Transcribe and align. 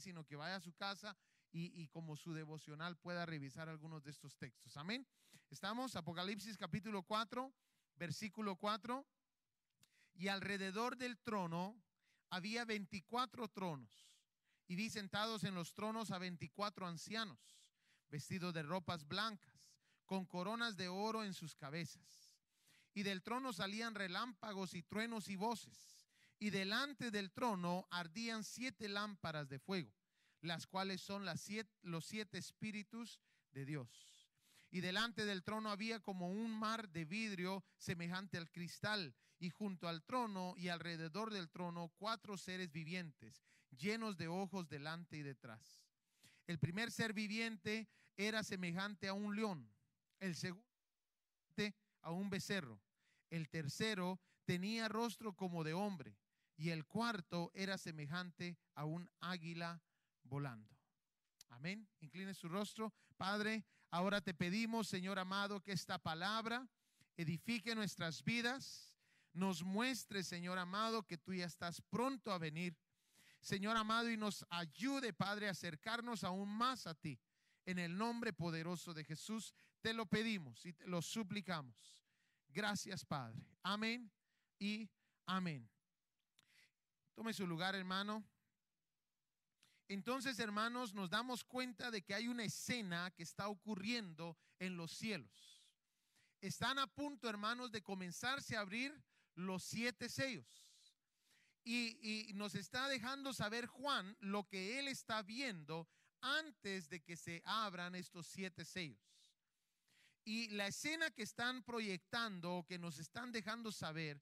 sino 0.00 0.24
que 0.24 0.36
vaya 0.36 0.56
a 0.56 0.60
su 0.60 0.72
casa 0.72 1.16
y, 1.50 1.82
y, 1.82 1.88
como 1.88 2.16
su 2.16 2.32
devocional 2.32 2.96
pueda 2.96 3.26
revisar 3.26 3.68
algunos 3.68 4.02
de 4.04 4.10
estos 4.10 4.36
textos. 4.36 4.76
Amén. 4.76 5.06
Estamos, 5.50 5.96
Apocalipsis 5.96 6.56
capítulo 6.56 7.02
4, 7.02 7.52
versículo 7.96 8.56
4. 8.56 9.06
Y 10.14 10.28
alrededor 10.28 10.96
del 10.96 11.18
trono 11.18 11.76
había 12.30 12.64
24 12.64 13.48
tronos 13.48 14.12
y 14.66 14.74
vi 14.74 14.88
sentados 14.88 15.44
en 15.44 15.54
los 15.54 15.74
tronos 15.74 16.10
a 16.10 16.18
24 16.18 16.86
ancianos, 16.86 17.38
vestidos 18.08 18.54
de 18.54 18.62
ropas 18.62 19.06
blancas, 19.06 19.76
con 20.06 20.24
coronas 20.24 20.76
de 20.78 20.88
oro 20.88 21.24
en 21.24 21.34
sus 21.34 21.54
cabezas. 21.54 22.34
Y 22.94 23.02
del 23.02 23.22
trono 23.22 23.52
salían 23.52 23.94
relámpagos 23.94 24.72
y 24.72 24.82
truenos 24.82 25.28
y 25.28 25.36
voces. 25.36 25.91
Y 26.42 26.50
delante 26.50 27.12
del 27.12 27.30
trono 27.30 27.86
ardían 27.88 28.42
siete 28.42 28.88
lámparas 28.88 29.48
de 29.48 29.60
fuego, 29.60 29.92
las 30.40 30.66
cuales 30.66 31.00
son 31.00 31.24
las 31.24 31.40
siete, 31.40 31.70
los 31.82 32.04
siete 32.04 32.36
espíritus 32.36 33.20
de 33.52 33.64
Dios 33.64 34.12
y 34.68 34.80
delante 34.80 35.24
del 35.24 35.44
trono 35.44 35.70
había 35.70 36.00
como 36.00 36.30
un 36.30 36.50
mar 36.50 36.88
de 36.88 37.04
vidrio 37.04 37.62
semejante 37.78 38.38
al 38.38 38.50
cristal, 38.50 39.14
y 39.38 39.50
junto 39.50 39.86
al 39.86 40.02
trono 40.02 40.54
y 40.56 40.66
alrededor 40.66 41.32
del 41.32 41.48
trono 41.48 41.92
cuatro 41.96 42.36
seres 42.36 42.72
vivientes, 42.72 43.44
llenos 43.70 44.16
de 44.16 44.26
ojos 44.26 44.68
delante 44.68 45.18
y 45.18 45.22
detrás. 45.22 45.86
El 46.48 46.58
primer 46.58 46.90
ser 46.90 47.12
viviente 47.12 47.88
era 48.16 48.42
semejante 48.42 49.06
a 49.06 49.12
un 49.12 49.36
león, 49.36 49.70
el 50.18 50.34
segundo 50.34 50.66
a 52.00 52.10
un 52.10 52.30
becerro, 52.30 52.80
el 53.30 53.48
tercero 53.48 54.18
tenía 54.44 54.88
rostro 54.88 55.36
como 55.36 55.62
de 55.62 55.72
hombre, 55.72 56.16
y 56.62 56.70
el 56.70 56.86
cuarto 56.86 57.50
era 57.54 57.76
semejante 57.76 58.56
a 58.76 58.84
un 58.84 59.10
águila 59.18 59.82
volando. 60.22 60.78
Amén. 61.48 61.88
Incline 61.98 62.34
su 62.34 62.48
rostro. 62.48 62.94
Padre, 63.16 63.66
ahora 63.90 64.20
te 64.20 64.32
pedimos, 64.32 64.86
Señor 64.86 65.18
amado, 65.18 65.60
que 65.60 65.72
esta 65.72 65.98
palabra 65.98 66.70
edifique 67.16 67.74
nuestras 67.74 68.22
vidas. 68.22 68.96
Nos 69.32 69.64
muestre, 69.64 70.22
Señor 70.22 70.56
amado, 70.56 71.02
que 71.04 71.18
tú 71.18 71.34
ya 71.34 71.46
estás 71.46 71.80
pronto 71.80 72.30
a 72.30 72.38
venir. 72.38 72.78
Señor 73.40 73.76
amado, 73.76 74.08
y 74.08 74.16
nos 74.16 74.46
ayude, 74.48 75.12
Padre, 75.12 75.48
a 75.48 75.50
acercarnos 75.50 76.22
aún 76.22 76.48
más 76.48 76.86
a 76.86 76.94
ti. 76.94 77.18
En 77.66 77.80
el 77.80 77.98
nombre 77.98 78.32
poderoso 78.32 78.94
de 78.94 79.02
Jesús 79.02 79.52
te 79.80 79.92
lo 79.92 80.06
pedimos 80.06 80.64
y 80.64 80.74
te 80.74 80.86
lo 80.86 81.02
suplicamos. 81.02 82.06
Gracias, 82.50 83.04
Padre. 83.04 83.44
Amén 83.64 84.12
y 84.60 84.88
amén. 85.26 85.71
Tome 87.14 87.32
su 87.32 87.46
lugar, 87.46 87.74
hermano. 87.74 88.24
Entonces, 89.88 90.38
hermanos, 90.38 90.94
nos 90.94 91.10
damos 91.10 91.44
cuenta 91.44 91.90
de 91.90 92.02
que 92.02 92.14
hay 92.14 92.28
una 92.28 92.44
escena 92.44 93.10
que 93.10 93.22
está 93.22 93.48
ocurriendo 93.48 94.38
en 94.58 94.76
los 94.76 94.92
cielos. 94.92 95.62
Están 96.40 96.78
a 96.78 96.86
punto, 96.86 97.28
hermanos, 97.28 97.70
de 97.70 97.82
comenzarse 97.82 98.56
a 98.56 98.60
abrir 98.60 98.92
los 99.34 99.62
siete 99.62 100.08
sellos. 100.08 100.66
Y, 101.64 102.32
nos 102.34 102.54
está 102.54 102.88
dejando 102.88 103.32
saber 103.32 103.66
Juan 103.66 104.16
lo 104.20 104.48
que 104.48 104.80
él 104.80 104.88
está 104.88 105.22
viendo 105.22 105.88
antes 106.20 106.88
de 106.88 107.00
que 107.00 107.16
se 107.16 107.42
abran 107.44 107.94
estos 107.94 108.26
siete 108.26 108.64
sellos. 108.64 109.00
Y 110.24 110.48
la 110.48 110.68
escena 110.68 111.10
que 111.10 111.22
están 111.22 111.62
proyectando, 111.62 112.64
que 112.66 112.78
nos 112.78 112.98
están 112.98 113.30
dejando 113.30 113.70
saber, 113.70 114.20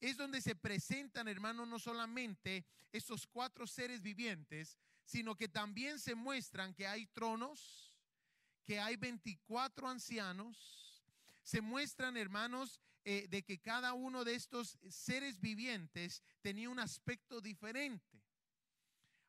es 0.00 0.16
donde 0.16 0.40
se 0.40 0.54
presentan, 0.54 1.28
hermanos, 1.28 1.66
no 1.68 1.78
solamente 1.78 2.64
estos 2.92 3.26
cuatro 3.26 3.66
seres 3.66 4.02
vivientes, 4.02 4.78
sino 5.04 5.36
que 5.36 5.48
también 5.48 5.98
se 5.98 6.14
muestran 6.14 6.74
que 6.74 6.86
hay 6.86 7.06
tronos, 7.06 7.94
que 8.64 8.80
hay 8.80 8.96
24 8.96 9.88
ancianos, 9.88 11.02
se 11.42 11.60
muestran, 11.60 12.16
hermanos, 12.16 12.80
eh, 13.04 13.28
de 13.28 13.44
que 13.44 13.60
cada 13.60 13.92
uno 13.94 14.24
de 14.24 14.34
estos 14.34 14.78
seres 14.88 15.40
vivientes 15.40 16.22
tenía 16.40 16.68
un 16.68 16.80
aspecto 16.80 17.40
diferente. 17.40 18.20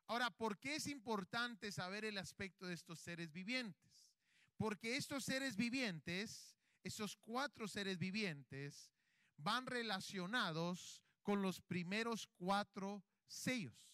Ahora, 0.08 0.30
¿por 0.30 0.58
qué 0.58 0.76
es 0.76 0.88
importante 0.88 1.70
saber 1.70 2.04
el 2.04 2.18
aspecto 2.18 2.66
de 2.66 2.74
estos 2.74 2.98
seres 2.98 3.30
vivientes? 3.30 4.08
Porque 4.56 4.96
estos 4.96 5.24
seres 5.24 5.54
vivientes, 5.54 6.56
esos 6.82 7.14
cuatro 7.16 7.68
seres 7.68 7.98
vivientes, 7.98 8.90
van 9.38 9.66
relacionados 9.66 11.02
con 11.22 11.42
los 11.42 11.60
primeros 11.60 12.28
cuatro 12.36 13.02
sellos, 13.26 13.90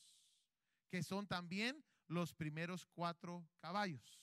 que 0.91 1.03
son 1.03 1.27
también 1.27 1.84
los 2.09 2.32
primeros 2.32 2.87
cuatro 2.87 3.47
caballos. 3.60 4.21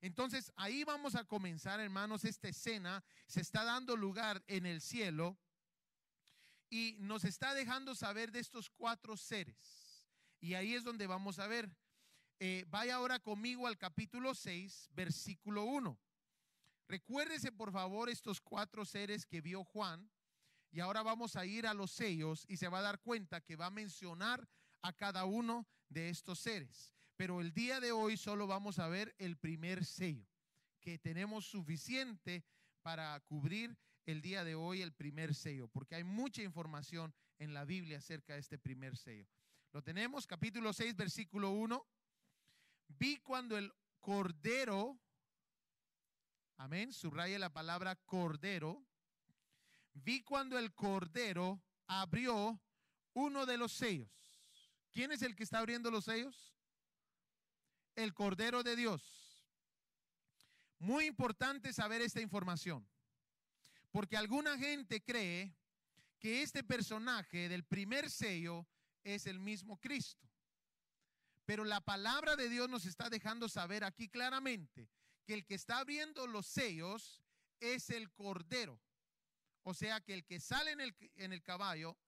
Entonces 0.00 0.52
ahí 0.56 0.84
vamos 0.84 1.14
a 1.14 1.24
comenzar, 1.24 1.80
hermanos, 1.80 2.24
esta 2.24 2.48
escena 2.48 3.04
se 3.26 3.40
está 3.40 3.64
dando 3.64 3.96
lugar 3.96 4.42
en 4.46 4.66
el 4.66 4.80
cielo 4.80 5.38
y 6.70 6.96
nos 7.00 7.24
está 7.24 7.54
dejando 7.54 7.94
saber 7.94 8.30
de 8.30 8.40
estos 8.40 8.70
cuatro 8.70 9.16
seres. 9.16 10.04
Y 10.40 10.54
ahí 10.54 10.74
es 10.74 10.84
donde 10.84 11.06
vamos 11.06 11.38
a 11.38 11.46
ver. 11.46 11.74
Eh, 12.38 12.64
vaya 12.68 12.96
ahora 12.96 13.18
conmigo 13.18 13.66
al 13.66 13.78
capítulo 13.78 14.34
6, 14.34 14.90
versículo 14.92 15.64
1. 15.64 15.98
Recuérdese 16.88 17.50
por 17.52 17.72
favor 17.72 18.08
estos 18.08 18.40
cuatro 18.40 18.84
seres 18.84 19.26
que 19.26 19.40
vio 19.40 19.64
Juan. 19.64 20.10
Y 20.70 20.80
ahora 20.80 21.02
vamos 21.02 21.36
a 21.36 21.46
ir 21.46 21.66
a 21.66 21.74
los 21.74 21.90
sellos 21.90 22.44
y 22.48 22.56
se 22.56 22.68
va 22.68 22.80
a 22.80 22.82
dar 22.82 23.00
cuenta 23.00 23.40
que 23.40 23.56
va 23.56 23.66
a 23.66 23.70
mencionar 23.70 24.48
a 24.82 24.92
cada 24.92 25.24
uno 25.24 25.66
de 25.88 26.10
estos 26.10 26.38
seres. 26.38 26.92
Pero 27.16 27.40
el 27.40 27.52
día 27.52 27.80
de 27.80 27.92
hoy 27.92 28.16
solo 28.16 28.46
vamos 28.46 28.78
a 28.78 28.88
ver 28.88 29.14
el 29.18 29.36
primer 29.38 29.84
sello, 29.84 30.26
que 30.80 30.98
tenemos 30.98 31.46
suficiente 31.46 32.44
para 32.82 33.18
cubrir 33.20 33.76
el 34.04 34.20
día 34.20 34.44
de 34.44 34.54
hoy 34.54 34.82
el 34.82 34.92
primer 34.92 35.34
sello, 35.34 35.66
porque 35.68 35.94
hay 35.94 36.04
mucha 36.04 36.42
información 36.42 37.14
en 37.38 37.54
la 37.54 37.64
Biblia 37.64 37.98
acerca 37.98 38.34
de 38.34 38.40
este 38.40 38.58
primer 38.58 38.96
sello. 38.96 39.26
Lo 39.72 39.82
tenemos, 39.82 40.26
capítulo 40.26 40.72
6, 40.72 40.94
versículo 40.94 41.50
1. 41.50 41.86
Vi 42.88 43.16
cuando 43.18 43.58
el 43.58 43.72
cordero 43.98 44.98
Amén. 46.58 46.92
Subraya 46.92 47.38
la 47.38 47.52
palabra 47.52 47.96
cordero. 47.96 48.82
Vi 49.92 50.22
cuando 50.22 50.58
el 50.58 50.74
cordero 50.74 51.62
abrió 51.86 52.60
uno 53.12 53.46
de 53.46 53.58
los 53.58 53.72
sellos. 53.72 54.08
¿Quién 54.90 55.12
es 55.12 55.22
el 55.22 55.36
que 55.36 55.44
está 55.44 55.58
abriendo 55.58 55.90
los 55.90 56.04
sellos? 56.04 56.54
El 57.94 58.14
cordero 58.14 58.62
de 58.62 58.76
Dios. 58.76 59.44
Muy 60.78 61.06
importante 61.06 61.72
saber 61.72 62.02
esta 62.02 62.20
información. 62.20 62.86
Porque 63.90 64.16
alguna 64.16 64.58
gente 64.58 65.02
cree 65.02 65.54
que 66.18 66.42
este 66.42 66.64
personaje 66.64 67.48
del 67.48 67.64
primer 67.64 68.10
sello 68.10 68.66
es 69.04 69.26
el 69.26 69.38
mismo 69.38 69.78
Cristo. 69.78 70.28
Pero 71.44 71.64
la 71.64 71.80
palabra 71.80 72.36
de 72.36 72.48
Dios 72.48 72.68
nos 72.68 72.86
está 72.86 73.08
dejando 73.08 73.48
saber 73.48 73.84
aquí 73.84 74.08
claramente 74.08 74.90
que 75.26 75.34
el 75.34 75.44
que 75.44 75.56
está 75.56 75.78
abriendo 75.78 76.26
los 76.26 76.46
sellos 76.46 77.22
es 77.60 77.90
el 77.90 78.10
cordero. 78.12 78.80
O 79.64 79.74
sea 79.74 80.00
que 80.00 80.14
el 80.14 80.24
que 80.24 80.40
sale 80.40 80.70
en 80.70 80.80
el, 80.80 80.96
en 81.16 81.32
el 81.32 81.42
caballo, 81.42 81.98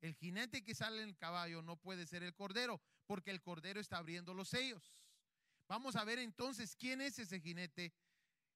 el 0.00 0.14
jinete 0.14 0.62
que 0.62 0.74
sale 0.74 1.02
en 1.02 1.08
el 1.08 1.16
caballo 1.16 1.62
no 1.62 1.76
puede 1.76 2.06
ser 2.06 2.22
el 2.22 2.34
cordero, 2.34 2.80
porque 3.06 3.30
el 3.30 3.40
cordero 3.40 3.80
está 3.80 3.96
abriendo 3.96 4.34
los 4.34 4.50
sellos. 4.50 4.94
Vamos 5.68 5.96
a 5.96 6.04
ver 6.04 6.18
entonces 6.18 6.76
quién 6.76 7.00
es 7.00 7.18
ese 7.18 7.40
jinete 7.40 7.92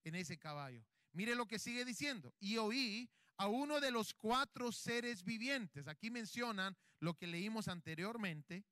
en 0.04 0.14
ese 0.14 0.38
caballo. 0.38 0.84
Mire 1.12 1.34
lo 1.34 1.47
que 1.47 1.59
sigue 1.59 1.84
diciendo. 1.84 2.34
Y 2.38 2.59
oí 2.59 3.10
a 3.36 3.48
uno 3.48 3.80
de 3.80 3.91
los 3.91 4.12
cuatro 4.14 4.70
seres 4.70 5.25
vivientes. 5.25 5.88
Aquí 5.88 6.10
mencionan 6.10 6.76
lo 7.00 7.14
que 7.14 7.26
leímos 7.26 7.69
anteriormente. 7.69 8.64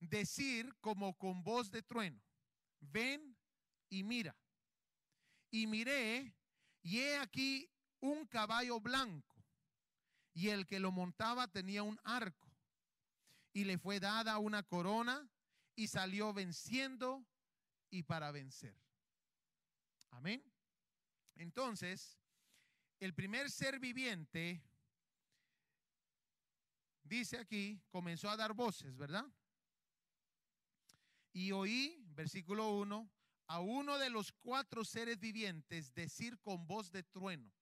Decir 0.00 0.74
como 0.80 1.16
con 1.16 1.44
voz 1.44 1.70
de 1.70 1.82
trueno. 1.82 2.20
Ven 2.80 3.36
y 3.90 4.02
mira. 4.02 4.34
Y 5.52 5.68
miré, 5.68 6.34
y 6.82 6.98
he 6.98 7.18
aquí 7.18 7.70
un 8.00 8.26
caballo 8.26 8.80
blanco, 8.80 9.36
y 10.32 10.48
el 10.48 10.66
que 10.66 10.80
lo 10.80 10.90
montaba 10.90 11.46
tenía 11.46 11.82
un 11.82 12.00
arco, 12.02 12.50
y 13.52 13.64
le 13.64 13.78
fue 13.78 14.00
dada 14.00 14.38
una 14.38 14.62
corona, 14.62 15.30
y 15.76 15.88
salió 15.88 16.32
venciendo 16.32 17.24
y 17.90 18.02
para 18.02 18.32
vencer. 18.32 18.74
Amén. 20.10 20.42
Entonces, 21.36 22.18
el 22.98 23.12
primer 23.12 23.50
ser 23.50 23.78
viviente, 23.78 24.62
dice 27.02 27.38
aquí, 27.38 27.78
comenzó 27.90 28.30
a 28.30 28.36
dar 28.38 28.54
voces, 28.54 28.96
¿verdad? 28.96 29.26
Y 31.34 31.52
oí, 31.52 32.02
versículo 32.14 32.70
1, 32.78 33.10
a 33.46 33.60
uno 33.60 33.98
de 33.98 34.10
los 34.10 34.32
cuatro 34.32 34.84
seres 34.84 35.18
vivientes 35.18 35.94
decir 35.94 36.38
con 36.40 36.66
voz 36.66 36.90
de 36.90 37.02
trueno, 37.02 37.52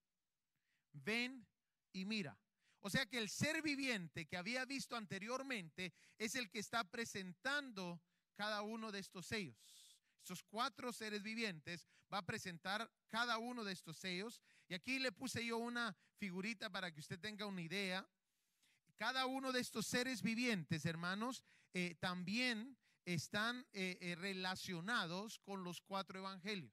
ven 0.93 1.47
y 1.93 2.05
mira. 2.05 2.39
O 2.81 2.89
sea 2.89 3.07
que 3.07 3.19
el 3.19 3.29
ser 3.29 3.63
viviente 3.63 4.27
que 4.27 4.37
había 4.37 4.65
visto 4.65 4.97
anteriormente 4.97 5.93
es 6.19 6.35
el 6.35 6.51
que 6.51 6.61
está 6.61 6.85
presentando 6.85 8.01
cada 8.35 8.63
uno 8.63 8.91
de 8.91 9.01
estos 9.01 9.27
sellos. 9.27 9.57
Estos 10.19 10.43
cuatro 10.45 10.93
seres 10.93 11.23
vivientes 11.23 11.87
va 12.13 12.19
a 12.19 12.27
presentar 12.27 12.91
cada 13.09 13.39
uno 13.39 13.65
de 13.65 13.73
estos 13.73 13.99
sellos. 13.99 14.41
Y 14.69 14.75
aquí 14.75 14.99
le 14.99 15.13
puse 15.13 15.45
yo 15.45 15.59
una 15.59 15.97
figurita 16.17 16.71
para 16.71 16.91
que 16.93 17.01
usted 17.01 17.19
tenga 17.19 17.47
una 17.47 17.63
idea. 17.63 18.09
Cada 18.97 19.27
uno 19.27 19.53
de 19.53 19.61
estos 19.61 19.87
seres 19.87 20.23
vivientes, 20.23 20.85
hermanos, 20.85 21.43
eh, 21.73 21.97
también 22.01 22.77
están 23.15 23.67
eh, 23.73 23.99
eh, 24.01 24.15
relacionados 24.15 25.39
con 25.41 25.65
los 25.65 25.81
cuatro 25.81 26.19
evangelios, 26.19 26.73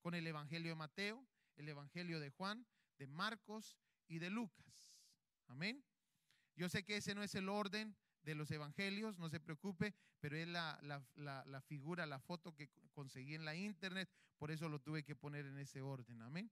con 0.00 0.14
el 0.14 0.26
evangelio 0.26 0.70
de 0.70 0.76
Mateo, 0.76 1.26
el 1.56 1.68
evangelio 1.68 2.20
de 2.20 2.30
Juan, 2.30 2.66
de 2.98 3.06
Marcos 3.06 3.76
y 4.08 4.18
de 4.18 4.30
Lucas. 4.30 5.00
Amén. 5.46 5.84
Yo 6.56 6.68
sé 6.68 6.84
que 6.84 6.96
ese 6.96 7.14
no 7.14 7.22
es 7.22 7.34
el 7.34 7.48
orden 7.48 7.96
de 8.22 8.34
los 8.34 8.50
evangelios, 8.50 9.18
no 9.18 9.28
se 9.28 9.40
preocupe, 9.40 9.94
pero 10.20 10.36
es 10.36 10.46
la, 10.46 10.78
la, 11.16 11.60
figura, 11.62 12.06
la 12.06 12.20
foto 12.20 12.54
que 12.54 12.70
conseguí 12.92 13.34
en 13.34 13.44
la 13.44 13.54
internet, 13.54 14.08
por 14.38 14.50
eso 14.50 14.68
lo 14.68 14.78
tuve 14.80 15.02
que 15.02 15.16
poner 15.16 15.46
en 15.46 15.58
ese 15.58 15.80
orden. 15.80 16.22
Amén. 16.22 16.50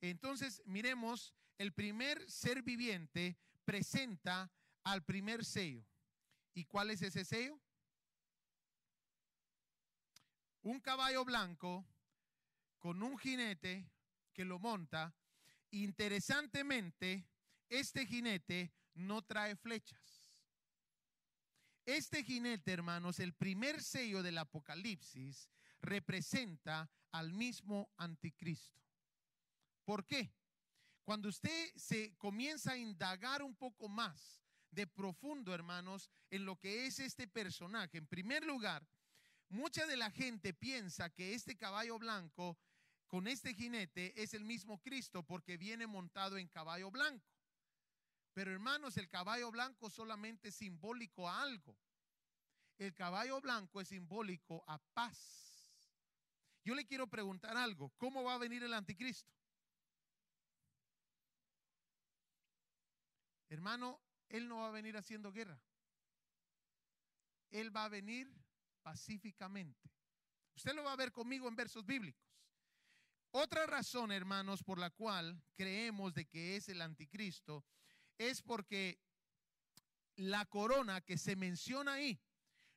Entonces, 0.00 0.62
miremos, 0.66 1.34
el 1.58 1.72
primer 1.72 2.30
ser 2.30 2.62
viviente 2.62 3.36
presenta 3.64 4.52
al 4.84 5.04
primer 5.04 5.44
sello. 5.44 5.84
¿Y 6.54 6.64
cuál 6.64 6.90
es 6.90 7.02
ese 7.02 7.24
sello? 7.24 7.60
Un 10.62 10.80
caballo 10.80 11.24
blanco 11.24 11.86
con 12.78 13.02
un 13.02 13.18
jinete 13.18 13.90
que 14.32 14.44
lo 14.44 14.58
monta. 14.58 15.14
Interesantemente, 15.70 17.26
este 17.68 18.06
jinete 18.06 18.72
no 18.94 19.22
trae 19.22 19.56
flechas. 19.56 20.44
Este 21.86 22.22
jinete, 22.22 22.72
hermanos, 22.72 23.20
el 23.20 23.32
primer 23.32 23.82
sello 23.82 24.22
del 24.22 24.38
Apocalipsis, 24.38 25.48
representa 25.80 26.90
al 27.12 27.32
mismo 27.32 27.90
anticristo. 27.96 28.80
¿Por 29.84 30.06
qué? 30.06 30.32
Cuando 31.04 31.28
usted 31.28 31.72
se 31.74 32.14
comienza 32.16 32.72
a 32.72 32.76
indagar 32.76 33.42
un 33.42 33.56
poco 33.56 33.88
más 33.88 34.42
de 34.70 34.86
profundo, 34.86 35.54
hermanos, 35.54 36.10
en 36.30 36.44
lo 36.44 36.56
que 36.56 36.86
es 36.86 37.00
este 37.00 37.26
personaje, 37.26 37.98
en 37.98 38.06
primer 38.06 38.44
lugar, 38.44 38.86
mucha 39.50 39.86
de 39.86 39.96
la 39.96 40.10
gente 40.10 40.54
piensa 40.54 41.10
que 41.10 41.34
este 41.34 41.56
caballo 41.56 41.98
blanco 41.98 42.58
con 43.06 43.26
este 43.26 43.54
jinete 43.54 44.20
es 44.20 44.34
el 44.34 44.44
mismo 44.44 44.80
Cristo 44.80 45.22
porque 45.24 45.56
viene 45.56 45.86
montado 45.86 46.38
en 46.38 46.48
caballo 46.48 46.90
blanco. 46.90 47.28
Pero 48.32 48.52
hermanos, 48.52 48.96
el 48.96 49.08
caballo 49.08 49.50
blanco 49.50 49.90
solamente 49.90 50.48
es 50.48 50.54
simbólico 50.54 51.28
a 51.28 51.42
algo. 51.42 51.76
El 52.78 52.94
caballo 52.94 53.40
blanco 53.40 53.80
es 53.80 53.88
simbólico 53.88 54.64
a 54.66 54.78
paz. 54.78 55.50
Yo 56.64 56.74
le 56.74 56.86
quiero 56.86 57.08
preguntar 57.08 57.56
algo. 57.56 57.90
¿Cómo 57.96 58.22
va 58.22 58.34
a 58.34 58.38
venir 58.38 58.62
el 58.62 58.72
anticristo? 58.72 59.32
Hermano, 63.48 64.00
él 64.28 64.46
no 64.46 64.58
va 64.58 64.68
a 64.68 64.72
venir 64.72 64.96
haciendo 64.96 65.32
guerra. 65.32 65.60
Él 67.50 67.74
va 67.74 67.86
a 67.86 67.88
venir 67.88 68.32
pacíficamente. 68.82 69.90
Usted 70.54 70.74
lo 70.74 70.84
va 70.84 70.92
a 70.92 70.96
ver 70.96 71.12
conmigo 71.12 71.48
en 71.48 71.56
versos 71.56 71.84
bíblicos. 71.84 72.30
Otra 73.32 73.66
razón, 73.66 74.10
hermanos, 74.10 74.62
por 74.62 74.78
la 74.78 74.90
cual 74.90 75.40
creemos 75.54 76.14
de 76.14 76.26
que 76.26 76.56
es 76.56 76.68
el 76.68 76.82
anticristo 76.82 77.64
es 78.18 78.42
porque 78.42 78.98
la 80.16 80.44
corona 80.46 81.00
que 81.00 81.16
se 81.16 81.36
menciona 81.36 81.94
ahí 81.94 82.20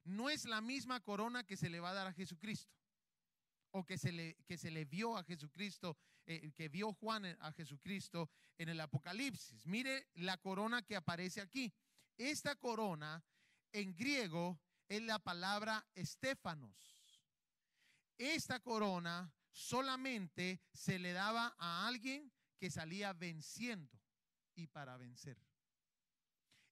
no 0.03 0.29
es 0.29 0.45
la 0.45 0.61
misma 0.61 0.99
corona 1.01 1.43
que 1.43 1.57
se 1.57 1.69
le 1.69 1.79
va 1.79 1.89
a 1.89 1.93
dar 1.93 2.07
a 2.07 2.13
Jesucristo 2.13 2.71
o 3.71 3.83
que 3.83 3.97
se 3.97 4.11
le, 4.11 4.35
que 4.45 4.57
se 4.57 4.69
le 4.69 4.85
vio 4.85 5.17
a 5.17 5.23
Jesucristo, 5.23 5.97
eh, 6.27 6.51
que 6.51 6.69
vio 6.69 6.93
Juan 6.93 7.25
a 7.25 7.51
Jesucristo 7.53 8.29
en 8.57 8.69
el 8.69 8.79
Apocalipsis. 8.79 9.65
Mire 9.65 10.09
la 10.13 10.37
corona 10.37 10.83
que 10.83 10.95
aparece 10.95 11.41
aquí. 11.41 11.73
Esta 12.15 12.55
corona 12.55 13.23
en 13.71 13.95
griego 13.95 14.59
es 14.89 15.01
la 15.01 15.19
palabra 15.19 15.85
estéfanos. 15.95 16.75
Esta 18.17 18.59
corona 18.59 19.33
solamente 19.51 20.61
se 20.71 20.99
le 20.99 21.13
daba 21.13 21.55
a 21.57 21.87
alguien 21.87 22.31
que 22.57 22.69
salía 22.69 23.13
venciendo 23.13 23.99
y 24.55 24.67
para 24.67 24.97
vencer. 24.97 25.37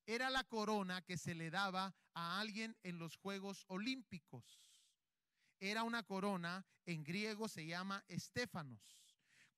Era 0.06 0.30
la 0.30 0.44
corona 0.44 1.02
que 1.02 1.18
se 1.18 1.36
le 1.36 1.50
daba 1.50 1.96
a 2.14 2.40
alguien 2.40 2.78
en 2.84 2.98
los 2.98 3.18
Juegos 3.18 3.66
Olímpicos. 3.68 4.62
Era 5.60 5.84
una 5.84 6.04
corona, 6.04 6.66
en 6.86 7.04
griego 7.04 7.48
se 7.48 7.66
llama 7.66 8.04
estéfanos, 8.08 8.98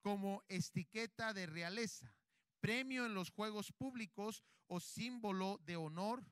como 0.02 0.44
estiqueta 0.50 1.34
de 1.34 1.46
realeza, 1.46 2.14
premio 2.60 3.06
en 3.06 3.14
los 3.14 3.32
Juegos 3.32 3.72
Públicos 3.72 4.44
o 4.68 4.80
símbolo 4.80 5.60
de 5.64 5.78
honor. 5.78 6.24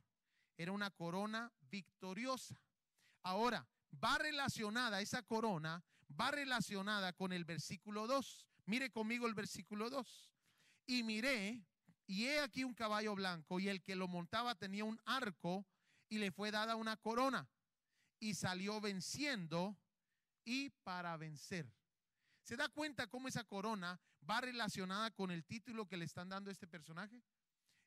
Era 0.61 0.73
una 0.73 0.91
corona 0.91 1.51
victoriosa. 1.71 2.55
Ahora, 3.23 3.67
va 3.91 4.19
relacionada 4.19 5.01
esa 5.01 5.23
corona, 5.23 5.83
va 6.19 6.29
relacionada 6.29 7.13
con 7.13 7.33
el 7.33 7.45
versículo 7.45 8.05
2. 8.05 8.45
Mire 8.67 8.91
conmigo 8.91 9.25
el 9.25 9.33
versículo 9.33 9.89
2. 9.89 10.31
Y 10.85 11.01
miré, 11.01 11.65
y 12.05 12.25
he 12.25 12.41
aquí 12.41 12.63
un 12.63 12.75
caballo 12.75 13.15
blanco, 13.15 13.59
y 13.59 13.69
el 13.69 13.81
que 13.81 13.95
lo 13.95 14.07
montaba 14.07 14.53
tenía 14.53 14.85
un 14.85 15.01
arco, 15.05 15.65
y 16.09 16.19
le 16.19 16.31
fue 16.31 16.51
dada 16.51 16.75
una 16.75 16.95
corona, 16.95 17.49
y 18.19 18.35
salió 18.35 18.79
venciendo 18.79 19.75
y 20.45 20.69
para 20.83 21.17
vencer. 21.17 21.73
¿Se 22.43 22.55
da 22.55 22.69
cuenta 22.69 23.07
cómo 23.07 23.27
esa 23.27 23.45
corona 23.45 23.99
va 24.29 24.41
relacionada 24.41 25.09
con 25.09 25.31
el 25.31 25.43
título 25.43 25.87
que 25.87 25.97
le 25.97 26.05
están 26.05 26.29
dando 26.29 26.51
a 26.51 26.53
este 26.53 26.67
personaje? 26.67 27.23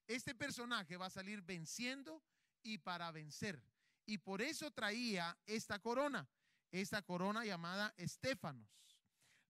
Este 0.08 0.34
personaje 0.34 0.96
va 0.96 1.06
a 1.06 1.10
salir 1.10 1.40
venciendo 1.40 2.20
y 2.64 2.78
para 2.78 3.12
vencer. 3.12 3.62
Y 4.06 4.18
por 4.18 4.42
eso 4.42 4.72
traía 4.72 5.38
esta 5.46 5.78
corona, 5.78 6.28
esta 6.72 7.02
corona 7.02 7.44
llamada 7.44 7.94
Estéfanos. 7.96 8.68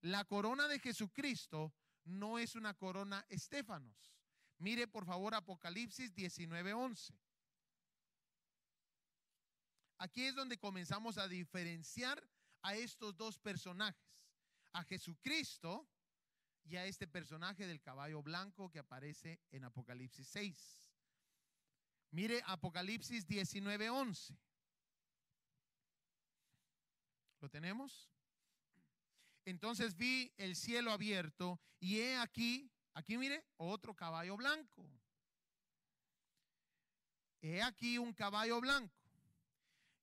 La 0.01 0.23
corona 0.25 0.67
de 0.67 0.79
Jesucristo 0.79 1.73
no 2.03 2.37
es 2.37 2.55
una 2.55 2.75
corona 2.75 3.25
Estéfanos. 3.29 4.13
Mire 4.59 4.87
por 4.87 5.05
favor 5.05 5.33
Apocalipsis 5.33 6.13
19:11. 6.13 7.17
Aquí 9.97 10.25
es 10.25 10.35
donde 10.35 10.57
comenzamos 10.57 11.17
a 11.17 11.27
diferenciar 11.27 12.21
a 12.61 12.75
estos 12.75 13.15
dos 13.15 13.39
personajes, 13.39 14.27
a 14.73 14.83
Jesucristo 14.83 15.87
y 16.65 16.75
a 16.75 16.85
este 16.85 17.07
personaje 17.07 17.65
del 17.65 17.81
caballo 17.81 18.21
blanco 18.21 18.69
que 18.69 18.79
aparece 18.79 19.39
en 19.51 19.63
Apocalipsis 19.63 20.27
6. 20.27 20.84
Mire 22.11 22.41
Apocalipsis 22.45 23.27
19:11. 23.27 24.37
¿Lo 27.41 27.49
tenemos? 27.49 28.09
Entonces 29.45 29.95
vi 29.95 30.33
el 30.37 30.55
cielo 30.55 30.91
abierto 30.91 31.59
y 31.79 31.99
he 31.99 32.17
aquí, 32.17 32.71
aquí 32.93 33.17
mire, 33.17 33.45
otro 33.57 33.95
caballo 33.95 34.35
blanco. 34.37 34.89
He 37.41 37.61
aquí 37.61 37.99
un 37.99 38.13
caballo 38.13 38.59
blanco. 38.59 38.95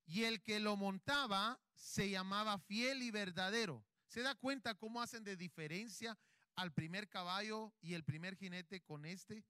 Y 0.05 0.23
el 0.23 0.41
que 0.41 0.59
lo 0.59 0.77
montaba 0.77 1.59
se 1.75 2.09
llamaba 2.09 2.57
fiel 2.57 3.01
y 3.01 3.11
verdadero. 3.11 3.83
¿Se 4.07 4.21
da 4.21 4.35
cuenta 4.35 4.75
cómo 4.75 5.01
hacen 5.01 5.23
de 5.23 5.35
diferencia 5.35 6.17
al 6.55 6.71
primer 6.71 7.09
caballo 7.09 7.73
y 7.81 7.95
el 7.95 8.03
primer 8.03 8.37
jinete 8.37 8.81
con 8.81 9.05
este 9.05 9.43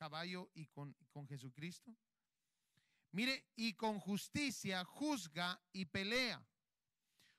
caballo 0.00 0.50
y 0.54 0.64
con, 0.66 0.96
con 1.10 1.28
Jesucristo? 1.28 1.94
Mire, 3.12 3.44
y 3.54 3.74
con 3.74 4.00
justicia 4.00 4.82
juzga 4.82 5.60
y 5.74 5.84
pelea. 5.84 6.42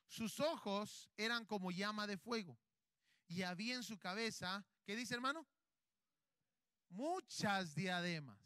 Sus 0.06 0.40
ojos 0.40 1.10
eran 1.18 1.44
como 1.46 1.72
llama 1.72 2.06
de 2.06 2.18
fuego 2.18 2.60
y 3.28 3.42
había 3.42 3.76
en 3.76 3.84
su 3.84 3.98
cabeza, 3.98 4.64
¿qué 4.86 4.96
dice 4.96 5.16
hermano? 5.16 5.48
Muchas 6.90 7.74
diademas. 7.74 8.38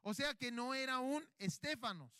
O 0.00 0.14
sea 0.14 0.34
que 0.34 0.50
no 0.50 0.74
era 0.74 0.98
un 0.98 1.28
estéfanos. 1.38 2.10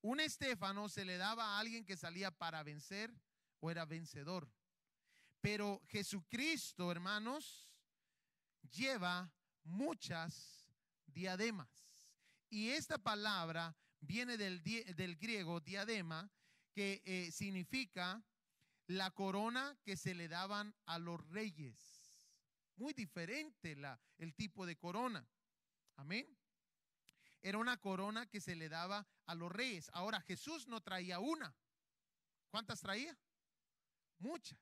Un 0.00 0.20
estéfano 0.20 0.88
se 0.88 1.04
le 1.04 1.18
daba 1.18 1.44
a 1.44 1.58
alguien 1.58 1.84
que 1.84 1.96
salía 1.96 2.30
para 2.30 2.62
vencer 2.62 3.12
o 3.58 3.70
era 3.70 3.84
vencedor. 3.84 4.50
Pero 5.42 5.82
Jesucristo, 5.88 6.90
hermanos, 6.90 7.68
lleva 8.70 9.30
muchas 9.64 10.68
diademas. 11.06 11.68
Y 12.48 12.70
esta 12.70 12.98
palabra 12.98 13.76
viene 14.00 14.36
del, 14.36 14.62
del 14.62 15.16
griego 15.16 15.60
diadema, 15.60 16.30
que 16.72 17.02
eh, 17.04 17.30
significa 17.32 18.22
la 18.86 19.10
corona 19.10 19.78
que 19.84 19.96
se 19.96 20.14
le 20.14 20.28
daban 20.28 20.74
a 20.86 20.98
los 20.98 21.24
reyes. 21.28 21.78
Muy 22.76 22.92
diferente 22.92 23.76
el 24.18 24.34
tipo 24.34 24.66
de 24.66 24.76
corona. 24.76 25.28
Amén. 25.96 26.26
Era 27.42 27.58
una 27.58 27.76
corona 27.76 28.26
que 28.26 28.40
se 28.40 28.54
le 28.54 28.68
daba 28.68 29.06
a 29.26 29.34
los 29.34 29.50
reyes. 29.52 29.90
Ahora 29.92 30.20
Jesús 30.22 30.66
no 30.66 30.80
traía 30.80 31.18
una. 31.20 31.54
¿Cuántas 32.50 32.80
traía? 32.80 33.16
Muchas. 34.18 34.58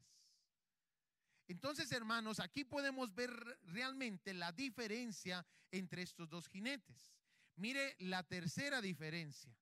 Entonces, 1.49 1.91
hermanos, 1.93 2.41
aquí 2.41 2.65
podemos 2.65 3.15
ver 3.15 3.31
realmente 3.65 4.35
la 4.35 4.53
diferencia 4.53 5.47
entre 5.71 6.03
estos 6.03 6.29
dos 6.29 6.47
jinetes. 6.47 7.15
Mire 7.57 7.97
la 8.01 8.23
tercera 8.23 8.83
diferencia. 8.83 9.57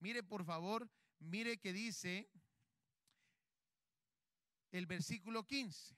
Mire, 0.00 0.24
por 0.24 0.44
favor, 0.44 0.90
mire 1.20 1.58
que 1.58 1.72
dice 1.72 2.28
el 4.72 4.86
versículo 4.86 5.46
15. 5.46 5.96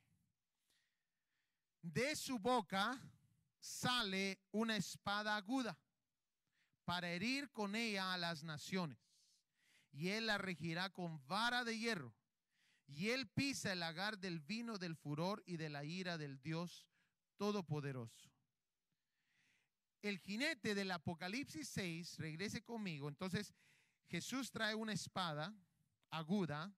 De 1.81 2.15
su 2.15 2.39
boca 2.39 3.01
sale 3.59 4.39
una 4.53 4.77
espada 4.77 5.37
aguda 5.37 5.79
para 6.85 7.09
herir 7.11 7.51
con 7.53 7.75
ella 7.75 8.13
a 8.13 8.19
las 8.19 8.45
naciones. 8.45 8.99
Y 9.93 10.09
él 10.09 10.27
la 10.27 10.37
regirá 10.37 10.91
con 10.91 11.27
vara 11.27 11.65
de 11.65 11.79
hierro. 11.79 12.15
Y 12.95 13.11
él 13.11 13.27
pisa 13.29 13.73
el 13.73 13.81
lagar 13.81 14.19
del 14.19 14.41
vino 14.41 14.77
del 14.77 14.97
furor 14.97 15.43
y 15.47 15.57
de 15.57 15.71
la 15.71 15.85
ira 15.85 16.19
del 16.19 16.41
Dios 16.41 16.87
Todopoderoso. 17.37 18.31
El 20.03 20.19
jinete 20.19 20.75
del 20.75 20.91
Apocalipsis 20.91 21.69
6, 21.69 22.19
regrese 22.19 22.63
conmigo. 22.63 23.09
Entonces, 23.09 23.55
Jesús 24.09 24.51
trae 24.51 24.75
una 24.75 24.93
espada 24.93 25.55
aguda 26.11 26.75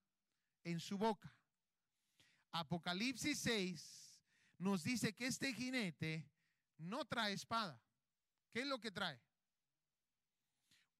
en 0.63 0.79
su 0.79 0.97
boca. 0.97 1.35
Apocalipsis 2.53 3.39
6 3.41 4.23
nos 4.59 4.85
dice 4.85 5.13
que 5.15 5.27
este 5.27 5.53
jinete 5.53 6.31
no 6.79 7.05
trae 7.05 7.33
espada. 7.33 7.83
¿Qué 8.53 8.61
es 8.61 8.67
lo 8.67 8.79
que 8.79 8.93
trae? 8.93 9.21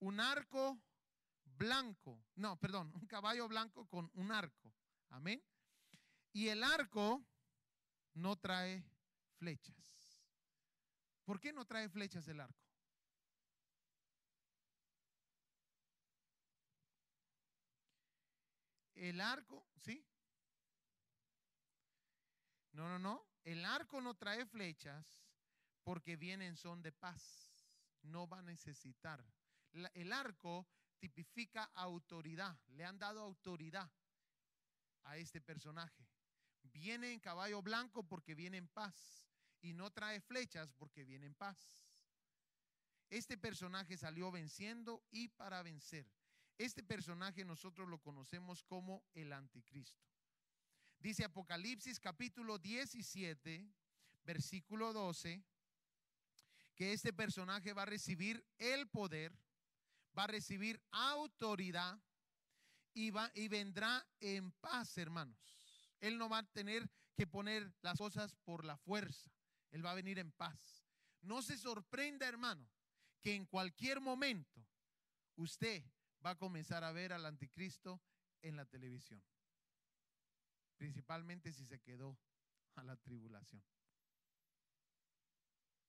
Un 0.01 0.19
arco 0.19 0.83
blanco. 1.45 2.21
No, 2.35 2.57
perdón, 2.59 2.93
un 2.95 3.07
caballo 3.07 3.47
blanco 3.47 3.87
con 3.87 4.11
un 4.15 4.33
arco. 4.33 4.74
Amén. 5.15 5.41
Y 6.33 6.49
el 6.49 6.65
arco 6.65 7.25
no 8.15 8.35
trae 8.35 8.85
flechas. 9.37 10.21
¿Por 11.25 11.39
qué 11.39 11.53
no 11.53 11.65
trae 11.65 11.89
flechas 11.89 12.27
el 12.27 12.41
arco? 12.41 12.67
El 18.97 19.21
arco, 19.21 19.65
¿sí? 19.77 20.05
No, 22.73 22.89
no, 22.89 22.99
no. 22.99 23.25
El 23.45 23.65
arco 23.65 24.01
no 24.01 24.15
trae 24.17 24.45
flechas 24.47 25.25
porque 25.85 26.17
viene 26.17 26.49
en 26.49 26.57
son 26.57 26.83
de 26.83 26.91
paz. 26.91 27.55
No 28.03 28.27
va 28.27 28.41
a 28.41 28.43
necesitar. 28.43 29.25
el 29.73 30.13
arco 30.13 30.67
tipifica 30.99 31.71
autoridad. 31.75 32.59
Le 32.71 32.85
han 32.85 32.99
dado 32.99 33.21
autoridad 33.21 33.89
a 35.05 35.17
este 35.17 35.41
personaje. 35.41 36.07
Viene 36.63 37.13
en 37.13 37.21
caballo 37.21 37.63
blanco 37.63 38.03
porque 38.03 38.35
viene 38.35 38.57
en 38.57 38.69
paz 38.69 39.29
y 39.61 39.73
no 39.73 39.91
trae 39.91 40.21
flechas 40.21 40.73
porque 40.73 41.05
viene 41.05 41.27
en 41.27 41.35
paz. 41.35 41.87
Este 43.11 43.39
personaje 43.39 43.97
salió 43.97 44.31
venciendo 44.31 45.05
y 45.11 45.29
para 45.29 45.63
vencer. 45.63 46.07
Este 46.59 46.83
personaje 46.83 47.45
nosotros 47.45 47.89
lo 47.89 47.99
conocemos 48.01 48.63
como 48.65 49.05
el 49.15 49.33
anticristo. 49.33 50.05
Dice 50.99 51.25
Apocalipsis 51.25 52.01
capítulo 52.01 52.59
17, 52.59 53.69
versículo 54.25 54.93
12, 54.93 55.45
que 56.75 56.93
este 56.93 57.13
personaje 57.13 57.73
va 57.73 57.83
a 57.83 57.87
recibir 57.87 58.45
el 58.59 58.89
poder, 58.89 59.37
va 60.17 60.25
a 60.25 60.29
recibir 60.29 60.81
autoridad 60.91 62.01
y, 62.95 63.11
va, 63.11 63.31
y 63.35 63.49
vendrá 63.49 64.07
en 64.21 64.53
paz, 64.53 64.97
hermanos. 64.97 65.59
Él 66.01 66.17
no 66.17 66.29
va 66.29 66.39
a 66.39 66.53
tener 66.53 66.89
que 67.15 67.27
poner 67.27 67.73
las 67.83 67.99
cosas 67.99 68.35
por 68.45 68.65
la 68.65 68.77
fuerza. 68.77 69.31
Él 69.71 69.85
va 69.85 69.91
a 69.91 69.95
venir 69.95 70.19
en 70.19 70.33
paz. 70.33 70.85
No 71.23 71.43
se 71.43 71.57
sorprenda, 71.57 72.27
hermano, 72.29 72.69
que 73.21 73.35
en 73.35 73.47
cualquier 73.47 74.01
momento 74.01 74.65
usted 75.37 75.85
va 76.25 76.31
a 76.31 76.39
comenzar 76.39 76.85
a 76.85 76.93
ver 76.93 77.13
al 77.13 77.27
anticristo 77.27 78.01
en 78.43 78.57
la 78.57 78.65
televisión. 78.65 79.23
Principalmente 80.77 81.53
si 81.53 81.65
se 81.67 81.81
quedó 81.81 82.19
a 82.75 82.83
la 82.83 82.97
tribulación. 82.97 83.63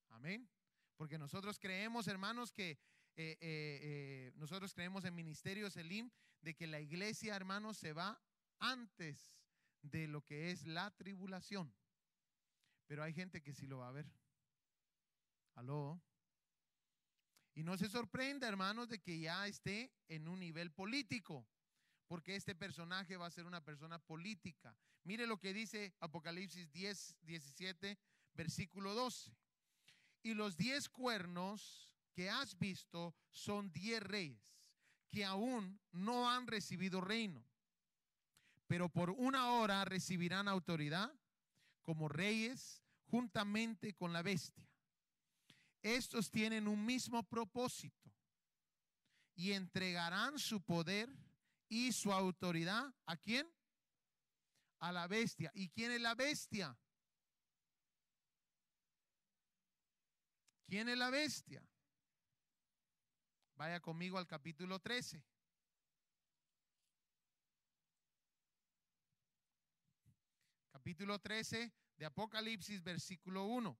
Amén. 0.08 0.48
Porque 0.96 1.18
nosotros 1.18 1.58
creemos, 1.58 2.08
hermanos, 2.08 2.52
que 2.52 2.78
eh, 3.18 3.38
eh, 3.40 3.78
eh, 3.80 4.32
nosotros 4.36 4.74
creemos 4.74 5.04
en 5.06 5.14
Ministerio 5.14 5.70
Selim 5.70 6.10
de 6.42 6.54
que 6.54 6.66
la 6.66 6.80
iglesia, 6.80 7.34
hermanos, 7.34 7.78
se 7.78 7.94
va 7.94 8.20
antes 8.58 9.38
de 9.80 10.06
lo 10.06 10.22
que 10.22 10.50
es 10.50 10.66
la 10.66 10.90
tribulación. 10.96 11.74
Pero 12.86 13.02
hay 13.02 13.14
gente 13.14 13.42
que 13.42 13.54
sí 13.54 13.66
lo 13.66 13.78
va 13.78 13.88
a 13.88 13.92
ver. 13.92 14.06
Aló. 15.54 16.02
Y 17.54 17.62
no 17.62 17.78
se 17.78 17.88
sorprenda, 17.88 18.46
hermanos, 18.46 18.90
de 18.90 19.00
que 19.00 19.18
ya 19.18 19.46
esté 19.46 19.90
en 20.08 20.28
un 20.28 20.38
nivel 20.38 20.70
político, 20.70 21.48
porque 22.06 22.36
este 22.36 22.54
personaje 22.54 23.16
va 23.16 23.26
a 23.26 23.30
ser 23.30 23.46
una 23.46 23.64
persona 23.64 23.98
política. 23.98 24.76
Mire 25.04 25.26
lo 25.26 25.38
que 25.38 25.54
dice 25.54 25.94
Apocalipsis 26.00 26.70
10, 26.70 27.16
17, 27.22 27.98
versículo 28.34 28.92
12. 28.94 29.32
Y 30.22 30.34
los 30.34 30.58
diez 30.58 30.90
cuernos 30.90 31.95
que 32.16 32.30
has 32.30 32.58
visto 32.58 33.14
son 33.30 33.70
diez 33.70 34.02
reyes 34.02 34.56
que 35.06 35.22
aún 35.22 35.78
no 35.92 36.30
han 36.30 36.46
recibido 36.46 37.02
reino, 37.02 37.44
pero 38.66 38.88
por 38.88 39.10
una 39.10 39.52
hora 39.52 39.84
recibirán 39.84 40.48
autoridad 40.48 41.12
como 41.82 42.08
reyes 42.08 42.82
juntamente 43.04 43.92
con 43.92 44.14
la 44.14 44.22
bestia. 44.22 44.66
Estos 45.82 46.30
tienen 46.30 46.66
un 46.66 46.86
mismo 46.86 47.22
propósito 47.22 48.10
y 49.34 49.52
entregarán 49.52 50.38
su 50.38 50.62
poder 50.62 51.10
y 51.68 51.92
su 51.92 52.12
autoridad 52.12 52.94
a 53.04 53.16
quién? 53.18 53.46
A 54.78 54.90
la 54.90 55.06
bestia. 55.06 55.52
¿Y 55.54 55.68
quién 55.68 55.92
es 55.92 56.00
la 56.00 56.14
bestia? 56.14 56.76
¿Quién 60.66 60.88
es 60.88 60.96
la 60.96 61.10
bestia? 61.10 61.62
Vaya 63.56 63.80
conmigo 63.80 64.18
al 64.18 64.26
capítulo 64.26 64.78
13. 64.78 65.24
Capítulo 70.72 71.18
13 71.18 71.72
de 71.96 72.04
Apocalipsis, 72.04 72.82
versículo 72.82 73.46
1. 73.46 73.78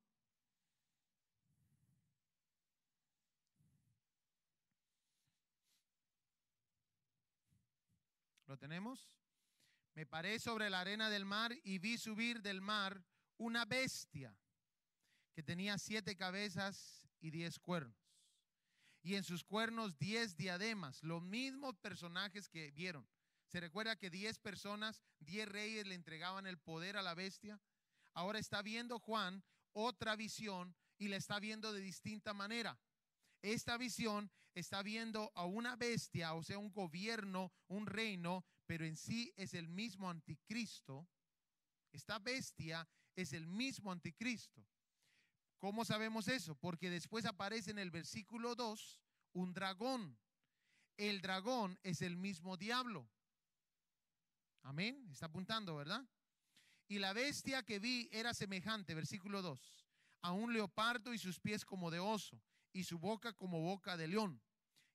¿Lo 8.47 8.57
tenemos? 8.57 9.15
Me 9.93 10.07
paré 10.07 10.39
sobre 10.39 10.71
la 10.71 10.81
arena 10.81 11.11
del 11.11 11.27
mar 11.27 11.53
y 11.65 11.79
vi 11.79 11.99
subir 11.99 12.41
del 12.41 12.63
mar 12.63 13.05
una 13.37 13.67
bestia 13.67 14.35
que 15.35 15.43
tenía 15.43 15.77
siete 15.77 16.17
cabezas 16.17 17.07
y 17.21 17.31
diez 17.31 17.59
cuernos 17.59 18.06
y 19.07 19.15
en 19.15 19.23
sus 19.23 19.45
cuernos 19.45 19.97
diez 19.99 20.37
diademas, 20.37 21.01
los 21.05 21.23
mismos 21.23 21.77
personajes 21.77 22.49
que 22.49 22.73
vieron. 22.73 23.07
¿Se 23.47 23.61
recuerda 23.61 23.95
que 23.95 24.11
diez 24.11 24.41
personas, 24.41 25.01
diez 25.21 25.49
reyes 25.49 25.87
le 25.87 25.95
entregaban 25.95 26.45
el 26.49 26.59
poder 26.59 26.97
a 26.97 27.03
la 27.03 27.15
bestia? 27.15 27.61
Ahora 28.15 28.41
está 28.41 28.63
viendo 28.63 28.99
Juan 28.99 29.45
otra 29.75 30.17
visión 30.17 30.75
y 30.99 31.07
la 31.07 31.19
está 31.19 31.39
viendo 31.39 31.73
de 31.73 31.83
distinta 31.83 32.35
manera. 32.35 32.81
Esta 33.43 33.77
visión 33.77 34.29
está 34.55 34.83
viendo 34.83 35.31
a 35.37 35.45
una 35.45 35.77
bestia, 35.77 36.35
o 36.35 36.43
sea, 36.43 36.59
un 36.59 36.73
gobierno, 36.73 37.53
un 37.69 37.87
reino, 37.87 38.45
pero 38.67 38.85
en 38.85 38.97
sí 38.97 39.33
es 39.37 39.55
el 39.55 39.69
mismo 39.69 40.11
anticristo. 40.11 41.07
Esta 41.93 42.19
bestia 42.19 42.89
es 43.15 43.33
el 43.33 43.47
mismo 43.47 43.93
anticristo. 43.93 44.67
¿Cómo 45.59 45.85
sabemos 45.85 46.29
eso? 46.29 46.55
Porque 46.55 46.91
después 46.91 47.25
aparece 47.25 47.71
en 47.71 47.79
el 47.79 47.91
versículo 47.91 48.55
2 48.55 49.01
un 49.33 49.55
dragón. 49.55 50.19
El 50.97 51.21
dragón 51.21 51.79
es 51.83 52.03
el 52.03 52.17
mismo 52.17 52.57
diablo. 52.57 53.09
Amén. 54.63 55.09
Está 55.11 55.27
apuntando, 55.27 55.77
¿verdad? 55.77 56.05
Y 56.89 56.99
la 56.99 57.13
bestia 57.13 57.63
que 57.63 57.79
vi 57.79 58.09
era 58.13 58.35
semejante, 58.35 58.95
versículo 58.95 59.43
2, 59.43 59.87
a 60.23 60.33
un 60.33 60.53
leopardo 60.53 61.13
y 61.13 61.19
sus 61.19 61.41
pies 61.41 61.65
como 61.65 61.91
de 61.91 61.99
oso 61.99 62.41
y 62.73 62.85
su 62.85 62.99
boca 62.99 63.33
como 63.33 63.61
boca 63.61 63.97
de 63.97 64.09
león. 64.09 64.41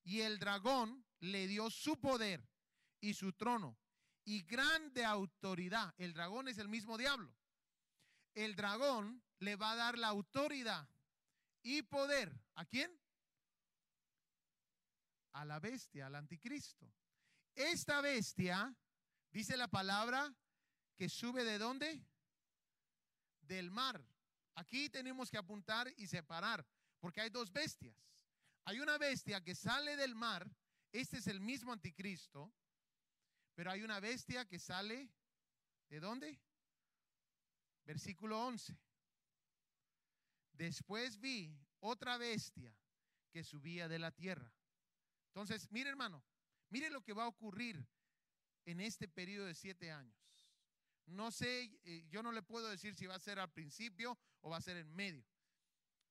Y 0.03 0.21
el 0.21 0.39
dragón 0.39 1.05
le 1.19 1.47
dio 1.47 1.69
su 1.69 1.99
poder 1.99 2.47
y 2.99 3.13
su 3.13 3.33
trono 3.33 3.77
y 4.25 4.43
grande 4.43 5.03
autoridad. 5.03 5.93
El 5.97 6.13
dragón 6.13 6.47
es 6.47 6.57
el 6.57 6.69
mismo 6.69 6.97
diablo. 6.97 7.33
El 8.33 8.55
dragón 8.55 9.21
le 9.41 9.55
va 9.55 9.73
a 9.73 9.75
dar 9.75 9.97
la 9.97 10.07
autoridad 10.07 10.87
y 11.61 11.83
poder. 11.83 12.33
¿A 12.55 12.65
quién? 12.65 13.01
a 15.33 15.45
la 15.45 15.59
bestia, 15.59 16.07
al 16.07 16.15
anticristo. 16.15 16.91
Esta 17.55 18.01
bestia, 18.01 18.73
dice 19.31 19.57
la 19.57 19.67
palabra, 19.67 20.33
que 20.95 21.09
sube 21.09 21.43
de 21.43 21.57
dónde? 21.57 22.05
Del 23.41 23.71
mar. 23.71 24.03
Aquí 24.55 24.89
tenemos 24.89 25.29
que 25.29 25.37
apuntar 25.37 25.91
y 25.97 26.07
separar, 26.07 26.65
porque 26.99 27.21
hay 27.21 27.29
dos 27.29 27.51
bestias. 27.51 27.95
Hay 28.65 28.79
una 28.79 28.97
bestia 28.97 29.41
que 29.41 29.55
sale 29.55 29.95
del 29.95 30.15
mar, 30.15 30.49
este 30.91 31.17
es 31.17 31.27
el 31.27 31.39
mismo 31.39 31.71
anticristo, 31.71 32.53
pero 33.55 33.71
hay 33.71 33.81
una 33.81 33.99
bestia 33.99 34.45
que 34.45 34.59
sale 34.59 35.09
de 35.89 35.99
dónde? 35.99 36.39
Versículo 37.85 38.45
11. 38.45 38.77
Después 40.61 41.19
vi 41.19 41.57
otra 41.79 42.19
bestia 42.19 42.71
que 43.31 43.43
subía 43.43 43.87
de 43.87 43.97
la 43.97 44.11
tierra. 44.11 44.53
Entonces, 45.29 45.67
mire 45.71 45.89
hermano, 45.89 46.23
mire 46.69 46.91
lo 46.91 47.01
que 47.01 47.13
va 47.13 47.23
a 47.23 47.29
ocurrir 47.29 47.83
en 48.65 48.79
este 48.79 49.07
periodo 49.07 49.47
de 49.47 49.55
siete 49.55 49.91
años. 49.91 50.15
No 51.07 51.31
sé, 51.31 51.79
eh, 51.83 52.05
yo 52.09 52.21
no 52.21 52.31
le 52.31 52.43
puedo 52.43 52.69
decir 52.69 52.93
si 52.93 53.07
va 53.07 53.15
a 53.15 53.19
ser 53.19 53.39
al 53.39 53.51
principio 53.51 54.19
o 54.41 54.51
va 54.51 54.57
a 54.57 54.61
ser 54.61 54.77
en 54.77 54.93
medio, 54.93 55.25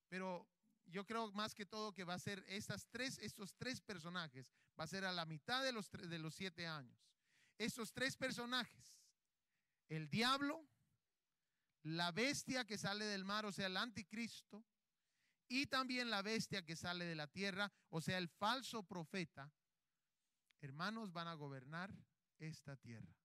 pero 0.09 0.49
yo 0.87 1.07
creo 1.07 1.31
más 1.31 1.55
que 1.55 1.65
todo 1.65 1.95
que 1.95 2.03
va 2.03 2.15
a 2.15 2.19
ser 2.19 2.45
estas 2.49 2.89
tres, 2.89 3.19
estos 3.19 3.55
tres 3.55 3.81
personajes, 3.81 4.53
va 4.77 4.83
a 4.83 4.89
ser 4.89 5.05
a 5.05 5.13
la 5.13 5.27
mitad 5.27 5.63
de 5.63 5.71
los, 5.71 5.89
de 5.93 6.19
los 6.19 6.35
siete 6.35 6.67
años. 6.67 6.99
Estos 7.57 7.93
tres 7.93 8.17
personajes, 8.17 8.99
el 9.89 10.11
diablo, 10.11 10.67
la 11.83 12.13
bestia 12.13 12.67
que 12.67 12.79
sale 12.79 13.05
del 13.05 13.25
mar, 13.25 13.47
o 13.47 13.53
sea, 13.53 13.67
el 13.67 13.77
anticristo, 13.77 14.65
y 15.49 15.67
también 15.67 16.11
la 16.11 16.23
bestia 16.23 16.65
que 16.65 16.77
sale 16.77 17.05
de 17.05 17.15
la 17.15 17.27
tierra, 17.27 17.73
o 17.89 18.01
sea, 18.01 18.19
el 18.19 18.29
falso 18.29 18.85
profeta, 18.85 19.53
hermanos, 20.61 21.13
van 21.13 21.29
a 21.29 21.35
gobernar 21.35 21.93
esta 22.39 22.77
tierra. 22.77 23.17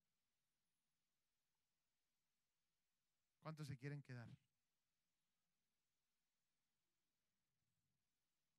¿Cuántos 3.41 3.67
se 3.67 3.77
quieren 3.77 4.01
quedar? 4.01 4.27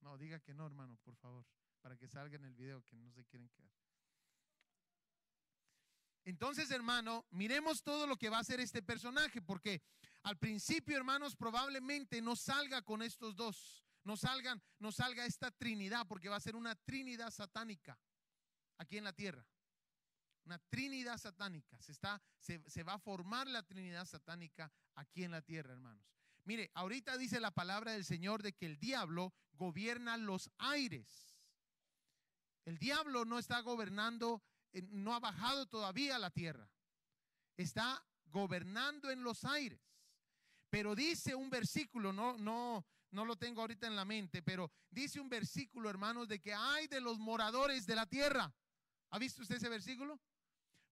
No, 0.01 0.17
diga 0.17 0.39
que 0.39 0.55
no, 0.55 0.65
hermano, 0.65 0.97
por 0.99 1.17
favor, 1.17 1.45
para 1.81 1.97
que 1.97 2.07
salga 2.07 2.37
en 2.37 2.45
el 2.45 2.55
video 2.55 2.85
que 2.85 2.95
no 2.95 3.11
se 3.11 3.25
quieren 3.25 3.49
quedar. 3.49 3.86
Entonces, 6.27 6.73
hermano, 6.73 7.25
miremos 7.31 7.85
todo 7.85 8.05
lo 8.05 8.17
que 8.17 8.29
va 8.29 8.39
a 8.39 8.41
hacer 8.41 8.59
este 8.59 8.83
personaje, 8.83 9.41
porque 9.41 9.81
al 10.25 10.37
principio, 10.37 10.97
hermanos, 10.97 11.37
probablemente 11.37 12.21
no 12.21 12.35
salga 12.35 12.83
con 12.83 13.01
estos 13.01 13.37
dos, 13.37 13.85
no 14.03 14.17
salgan, 14.17 14.61
no 14.81 14.91
salga 14.91 15.25
esta 15.25 15.53
trinidad, 15.53 16.05
porque 16.09 16.29
va 16.29 16.35
a 16.35 16.41
ser 16.41 16.57
una 16.57 16.75
trinidad 16.75 17.31
satánica 17.31 17.97
aquí 18.77 18.99
en 18.99 19.05
la 19.05 19.13
tierra. 19.13 19.47
Una 20.45 20.59
trinidad 20.69 21.17
satánica. 21.17 21.81
Se, 21.81 21.93
está, 21.93 22.21
se, 22.41 22.61
se 22.69 22.83
va 22.83 22.95
a 22.95 22.99
formar 22.99 23.47
la 23.47 23.63
trinidad 23.63 24.05
satánica 24.05 24.73
aquí 24.97 25.23
en 25.23 25.31
la 25.31 25.43
tierra, 25.43 25.75
hermanos. 25.75 26.05
Mire, 26.43 26.73
ahorita 26.75 27.17
dice 27.19 27.39
la 27.39 27.53
palabra 27.53 27.93
del 27.93 28.05
Señor 28.05 28.43
de 28.43 28.53
que 28.53 28.67
el 28.67 28.79
diablo 28.79 29.33
gobierna 29.53 30.17
los 30.17 30.51
aires. 30.59 31.39
El 32.65 32.79
diablo 32.79 33.25
no 33.25 33.39
está 33.39 33.61
gobernando, 33.61 34.43
no 34.73 35.15
ha 35.15 35.21
bajado 35.21 35.67
todavía 35.67 36.17
a 36.17 36.19
la 36.19 36.31
tierra. 36.31 36.69
Está 37.57 38.05
gobernando 38.27 39.11
en 39.11 39.23
los 39.23 39.45
aires. 39.45 39.81
Pero 40.71 40.95
dice 40.95 41.35
un 41.35 41.49
versículo, 41.49 42.13
no, 42.13 42.37
no, 42.39 42.85
no 43.11 43.25
lo 43.25 43.37
tengo 43.37 43.63
ahorita 43.63 43.87
en 43.87 43.97
la 43.97 44.05
mente, 44.05 44.43
pero 44.43 44.71
dice 44.91 45.21
un 45.21 45.29
versículo, 45.29 45.89
hermanos, 45.89 46.29
de 46.29 46.41
que 46.41 46.53
hay 46.53 46.87
de 46.89 47.01
los 47.01 47.19
moradores 47.19 47.87
de 47.87 47.95
la 47.95 48.07
tierra. 48.07 48.53
¿Ha 49.11 49.19
visto 49.19 49.43
usted 49.43 49.57
ese 49.57 49.69
versículo? 49.69 50.21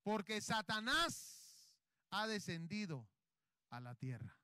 Porque 0.02 0.40
Satanás 0.40 1.70
ha 2.10 2.26
descendido 2.26 3.08
a 3.70 3.80
la 3.80 3.94
tierra. 3.94 4.38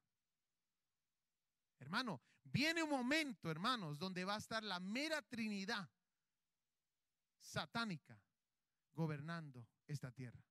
Hermano, 1.78 2.20
viene 2.44 2.82
un 2.82 2.90
momento, 2.90 3.50
hermanos, 3.50 3.98
donde 3.98 4.24
va 4.24 4.34
a 4.34 4.38
estar 4.38 4.62
la 4.62 4.80
mera 4.80 5.22
Trinidad 5.22 5.88
satánica 7.38 8.20
gobernando 8.94 9.66
esta 9.86 10.10
tierra. 10.10 10.44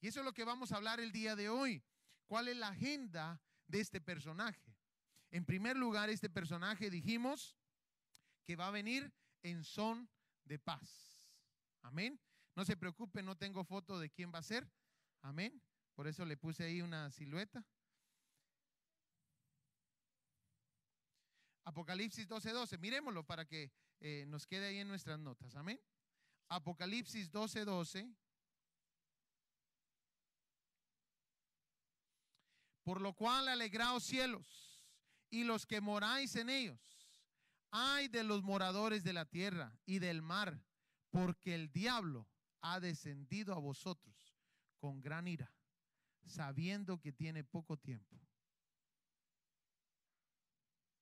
Y 0.00 0.08
eso 0.08 0.20
es 0.20 0.24
lo 0.24 0.32
que 0.32 0.44
vamos 0.44 0.72
a 0.72 0.76
hablar 0.76 1.00
el 1.00 1.12
día 1.12 1.34
de 1.36 1.48
hoy. 1.48 1.82
¿Cuál 2.26 2.48
es 2.48 2.56
la 2.56 2.68
agenda 2.68 3.40
de 3.68 3.80
este 3.80 4.00
personaje. 4.00 4.74
En 5.30 5.44
primer 5.44 5.76
lugar, 5.76 6.10
este 6.10 6.28
personaje 6.28 6.90
dijimos 6.90 7.56
que 8.44 8.56
va 8.56 8.68
a 8.68 8.72
venir 8.72 9.12
en 9.42 9.62
son 9.62 10.08
de 10.44 10.58
paz. 10.58 11.22
Amén. 11.82 12.18
No 12.56 12.64
se 12.64 12.76
preocupe, 12.76 13.22
no 13.22 13.36
tengo 13.36 13.62
foto 13.62 14.00
de 14.00 14.10
quién 14.10 14.32
va 14.34 14.38
a 14.38 14.42
ser. 14.42 14.68
Amén. 15.20 15.62
Por 15.94 16.08
eso 16.08 16.24
le 16.24 16.36
puse 16.36 16.64
ahí 16.64 16.80
una 16.80 17.10
silueta. 17.10 17.64
Apocalipsis 21.64 22.26
12:12. 22.26 22.52
12. 22.52 22.78
Miremoslo 22.78 23.26
para 23.26 23.44
que 23.44 23.70
eh, 24.00 24.24
nos 24.26 24.46
quede 24.46 24.68
ahí 24.68 24.78
en 24.78 24.88
nuestras 24.88 25.18
notas. 25.18 25.54
Amén. 25.54 25.78
Apocalipsis 26.48 27.30
12:12. 27.30 27.64
12. 27.64 28.14
Por 32.82 33.00
lo 33.00 33.12
cual 33.12 33.48
alegraos 33.48 34.04
cielos 34.04 34.80
y 35.30 35.44
los 35.44 35.66
que 35.66 35.80
moráis 35.80 36.36
en 36.36 36.48
ellos. 36.48 36.80
Ay 37.70 38.08
de 38.08 38.24
los 38.24 38.42
moradores 38.42 39.04
de 39.04 39.12
la 39.12 39.26
tierra 39.26 39.78
y 39.84 39.98
del 39.98 40.22
mar, 40.22 40.64
porque 41.10 41.54
el 41.54 41.70
diablo 41.70 42.26
ha 42.62 42.80
descendido 42.80 43.54
a 43.54 43.58
vosotros 43.58 44.34
con 44.78 45.02
gran 45.02 45.28
ira, 45.28 45.52
sabiendo 46.24 46.98
que 46.98 47.12
tiene 47.12 47.44
poco 47.44 47.76
tiempo. 47.76 48.18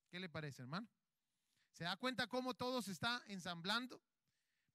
¿Qué 0.09 0.19
le 0.19 0.27
parece, 0.29 0.63
hermano? 0.63 0.89
¿Se 1.71 1.83
da 1.83 1.95
cuenta 1.95 2.27
cómo 2.27 2.53
todo 2.53 2.81
se 2.81 2.91
está 2.91 3.23
ensamblando? 3.27 4.01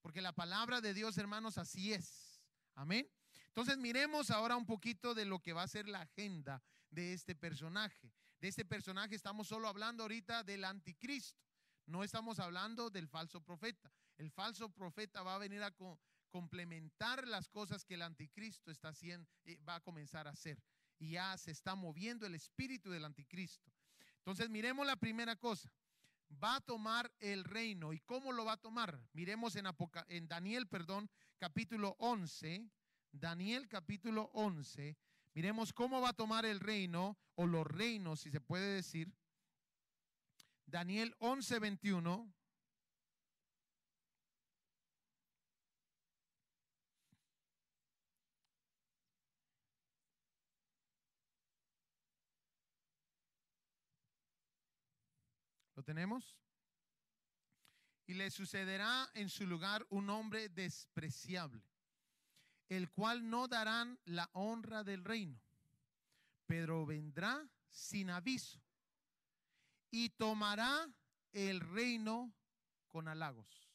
Porque 0.03 0.21
la 0.21 0.33
palabra 0.33 0.81
de 0.81 0.93
Dios, 0.93 1.17
hermanos, 1.17 1.57
así 1.57 1.93
es. 1.93 2.43
Amén. 2.75 3.09
Entonces 3.47 3.77
miremos 3.77 4.31
ahora 4.31 4.57
un 4.57 4.65
poquito 4.65 5.13
de 5.13 5.23
lo 5.23 5.39
que 5.39 5.53
va 5.53 5.63
a 5.63 5.67
ser 5.67 5.87
la 5.87 6.01
agenda 6.01 6.61
de 6.91 7.13
este 7.13 7.35
personaje. 7.35 8.11
De 8.41 8.49
este 8.49 8.65
personaje 8.65 9.15
estamos 9.15 9.47
solo 9.47 9.69
hablando 9.69 10.03
ahorita 10.03 10.43
del 10.43 10.65
anticristo. 10.65 11.41
No 11.85 12.03
estamos 12.03 12.39
hablando 12.39 12.89
del 12.89 13.07
falso 13.07 13.39
profeta. 13.39 13.93
El 14.17 14.29
falso 14.29 14.69
profeta 14.69 15.23
va 15.23 15.35
a 15.35 15.39
venir 15.39 15.63
a 15.63 15.73
complementar 16.29 17.25
las 17.25 17.47
cosas 17.47 17.85
que 17.85 17.93
el 17.93 18.01
anticristo 18.01 18.71
está 18.71 18.89
haciendo, 18.89 19.29
eh, 19.45 19.57
va 19.67 19.75
a 19.75 19.79
comenzar 19.79 20.27
a 20.27 20.31
hacer. 20.31 20.61
Y 20.99 21.11
ya 21.11 21.37
se 21.37 21.51
está 21.51 21.75
moviendo 21.75 22.25
el 22.25 22.35
espíritu 22.35 22.91
del 22.91 23.05
anticristo. 23.05 23.71
Entonces 24.17 24.49
miremos 24.49 24.85
la 24.85 24.97
primera 24.97 25.37
cosa. 25.37 25.71
Va 26.31 26.57
a 26.57 26.61
tomar 26.61 27.11
el 27.19 27.43
reino. 27.43 27.93
¿Y 27.93 27.99
cómo 28.01 28.31
lo 28.31 28.45
va 28.45 28.53
a 28.53 28.57
tomar? 28.57 28.99
Miremos 29.13 29.55
en, 29.55 30.27
Daniel, 30.27 30.67
perdón, 30.67 31.09
capítulo 31.37 31.95
11, 31.99 32.69
Daniel 33.11 33.67
capítulo 33.67 34.31
11, 34.33 34.97
miremos 35.33 35.71
cómo 35.71 36.01
va 36.01 36.09
a 36.09 36.13
tomar 36.13 36.45
el 36.45 36.59
reino 36.59 37.17
o 37.35 37.45
los 37.45 37.65
reinos, 37.65 38.21
si 38.21 38.31
se 38.31 38.41
puede 38.41 38.75
decir. 38.75 39.13
Daniel 40.65 41.15
11, 41.19 41.59
21. 41.59 42.33
¿Lo 55.83 55.85
tenemos? 55.85 56.37
Y 58.07 58.13
le 58.13 58.31
sucederá 58.31 59.11
en 59.15 59.27
su 59.27 59.45
lugar 59.45 59.85
un 59.89 60.09
hombre 60.09 60.47
despreciable 60.47 61.61
el 62.69 62.89
cual 62.89 63.29
no 63.29 63.49
darán 63.49 63.99
la 64.05 64.29
honra 64.31 64.85
del 64.85 65.03
reino, 65.03 65.37
pero 66.45 66.85
vendrá 66.85 67.45
sin 67.69 68.09
aviso 68.09 68.61
y 69.91 70.07
tomará 70.11 70.89
el 71.33 71.59
reino 71.59 72.33
con 72.87 73.09
halagos. 73.09 73.69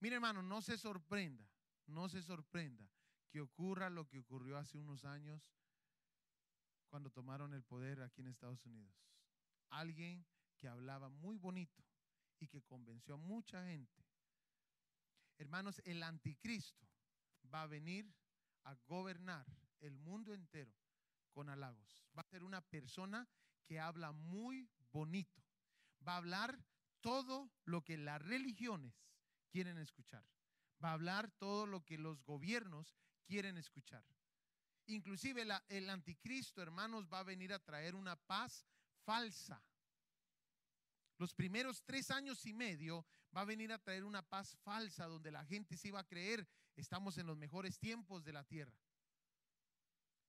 Mire 0.00 0.16
hermano, 0.16 0.42
no 0.42 0.60
se 0.60 0.76
sorprenda, 0.76 1.48
no 1.86 2.10
se 2.10 2.20
sorprenda 2.20 2.86
que 3.30 3.40
ocurra 3.40 3.88
lo 3.88 4.06
que 4.06 4.18
ocurrió 4.18 4.58
hace 4.58 4.76
unos 4.76 5.06
años 5.06 5.40
cuando 6.90 7.08
tomaron 7.08 7.54
el 7.54 7.62
poder 7.62 8.02
aquí 8.02 8.20
en 8.20 8.26
Estados 8.26 8.66
Unidos. 8.66 8.94
Alguien 9.72 10.24
que 10.56 10.68
hablaba 10.68 11.08
muy 11.08 11.36
bonito 11.36 11.84
y 12.38 12.48
que 12.48 12.62
convenció 12.62 13.14
a 13.14 13.18
mucha 13.18 13.64
gente 13.66 14.02
Hermanos, 15.42 15.82
el 15.84 16.04
anticristo 16.04 16.86
va 17.52 17.62
a 17.62 17.66
venir 17.66 18.14
a 18.62 18.74
gobernar 18.86 19.44
el 19.80 19.98
mundo 19.98 20.32
entero 20.32 20.72
con 21.32 21.48
halagos. 21.48 22.06
Va 22.16 22.22
a 22.22 22.30
ser 22.30 22.44
una 22.44 22.60
persona 22.60 23.28
que 23.66 23.80
habla 23.80 24.12
muy 24.12 24.70
bonito. 24.92 25.42
Va 26.06 26.14
a 26.14 26.18
hablar 26.18 26.64
todo 27.00 27.50
lo 27.64 27.82
que 27.82 27.96
las 27.96 28.22
religiones 28.22 28.94
quieren 29.50 29.78
escuchar. 29.78 30.24
Va 30.82 30.90
a 30.90 30.94
hablar 30.94 31.28
todo 31.38 31.66
lo 31.66 31.84
que 31.84 31.98
los 31.98 32.22
gobiernos 32.22 32.94
quieren 33.26 33.56
escuchar. 33.56 34.04
Inclusive 34.86 35.44
el 35.70 35.90
anticristo, 35.90 36.62
hermanos, 36.62 37.08
va 37.12 37.18
a 37.18 37.24
venir 37.24 37.52
a 37.52 37.58
traer 37.58 37.96
una 37.96 38.14
paz 38.14 38.64
falsa. 39.04 39.62
Los 41.18 41.34
primeros 41.34 41.82
tres 41.84 42.10
años 42.10 42.44
y 42.46 42.52
medio 42.52 43.06
va 43.36 43.42
a 43.42 43.46
venir 43.46 43.72
a 43.72 43.78
traer 43.78 44.04
una 44.04 44.22
paz 44.22 44.56
falsa 44.62 45.06
donde 45.06 45.30
la 45.30 45.44
gente 45.44 45.76
se 45.76 45.88
iba 45.88 46.00
a 46.00 46.06
creer 46.06 46.48
estamos 46.76 47.18
en 47.18 47.26
los 47.26 47.36
mejores 47.36 47.78
tiempos 47.78 48.24
de 48.24 48.32
la 48.32 48.44
tierra. 48.44 48.76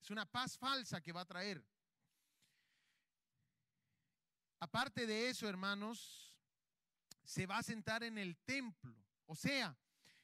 Es 0.02 0.10
una 0.10 0.26
paz 0.26 0.58
falsa 0.58 1.02
que 1.02 1.14
va 1.14 1.22
a 1.22 1.26
traer. 1.26 1.64
Aparte 4.60 5.06
de 5.06 5.30
eso, 5.30 5.48
hermanos, 5.48 6.38
se 7.24 7.46
va 7.46 7.58
a 7.58 7.64
sentar 7.64 8.04
en 8.04 8.18
el 8.18 8.38
templo. 8.38 8.96
O 9.26 9.36
sea, 9.36 9.78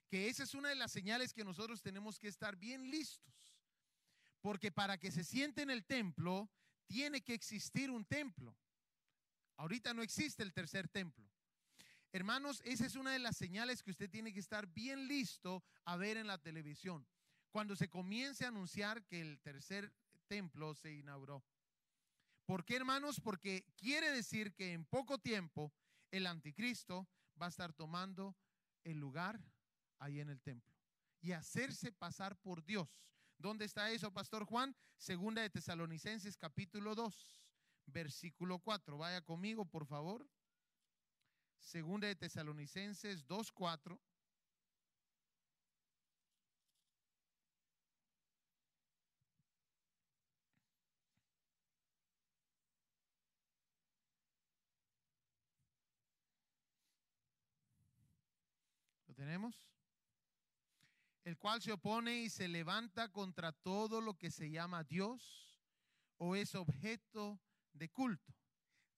que 0.10 0.28
esa 0.28 0.44
es 0.44 0.54
una 0.54 0.70
de 0.70 0.76
las 0.76 0.92
señales 0.92 1.34
que 1.34 1.44
nosotros 1.44 1.82
tenemos 1.82 2.20
que 2.20 2.28
estar 2.28 2.56
bien 2.56 2.90
listos. 2.90 3.34
Porque 4.42 4.72
para 4.72 4.98
que 4.98 5.12
se 5.12 5.24
siente 5.24 5.62
en 5.62 5.70
el 5.70 5.86
templo, 5.86 6.50
tiene 6.90 7.22
que 7.22 7.36
existir 7.36 7.92
un 7.92 8.04
templo. 8.04 8.58
Ahorita 9.58 9.94
no 9.94 10.02
existe 10.02 10.42
el 10.42 10.52
tercer 10.52 10.90
templo. 10.90 11.30
Hermanos, 12.12 12.62
esa 12.66 12.88
es 12.88 12.96
una 12.96 13.12
de 13.12 13.20
las 13.20 13.38
señales 13.38 13.84
que 13.84 13.92
usted 13.92 14.10
tiene 14.10 14.34
que 14.34 14.40
estar 14.40 14.66
bien 14.66 15.08
listo 15.08 15.64
a 15.86 15.96
ver 15.98 16.18
en 16.18 16.26
la 16.26 16.40
televisión. 16.40 17.08
Cuando 17.52 17.76
se 17.76 17.90
comience 17.90 18.44
a 18.44 18.48
anunciar 18.48 19.06
que 19.06 19.22
el 19.22 19.40
tercer 19.40 19.94
templo 20.28 20.74
se 20.74 20.92
inauguró. 20.92 21.44
¿Por 22.46 22.66
qué, 22.66 22.78
hermanos? 22.78 23.22
Porque 23.22 23.66
quiere 23.76 24.12
decir 24.12 24.56
que 24.56 24.74
en 24.74 24.86
poco 24.86 25.20
tiempo 25.20 25.72
el 26.10 26.26
anticristo 26.26 27.08
va 27.40 27.46
a 27.46 27.50
estar 27.50 27.72
tomando 27.74 28.36
el 28.84 28.98
lugar 28.98 29.40
ahí 30.00 30.20
en 30.20 30.30
el 30.30 30.42
templo 30.42 30.74
y 31.22 31.34
hacerse 31.34 31.92
pasar 31.92 32.36
por 32.38 32.66
Dios. 32.66 32.90
¿Dónde 33.40 33.64
está 33.64 33.90
eso, 33.90 34.12
Pastor 34.12 34.44
Juan? 34.44 34.76
Segunda 34.98 35.42
de 35.42 35.50
Tesalonicenses 35.50 36.36
capítulo 36.36 36.94
2, 36.94 37.42
versículo 37.86 38.60
4. 38.60 38.98
Vaya 38.98 39.22
conmigo, 39.22 39.64
por 39.64 39.86
favor. 39.86 40.28
Segunda 41.58 42.10
de 42.10 42.18
Tesalonicenses 42.18 43.26
2.4. 43.26 43.98
¿Lo 59.08 59.14
tenemos? 59.14 59.79
El 61.24 61.38
cual 61.38 61.62
se 61.62 61.72
opone 61.72 62.22
y 62.22 62.30
se 62.30 62.48
levanta 62.48 63.12
contra 63.12 63.52
todo 63.52 64.02
lo 64.02 64.18
que 64.18 64.32
se 64.32 64.50
llama 64.50 64.84
Dios 64.84 65.62
o 66.18 66.36
es 66.36 66.56
objeto 66.56 67.40
de 67.74 67.90
culto, 67.90 68.34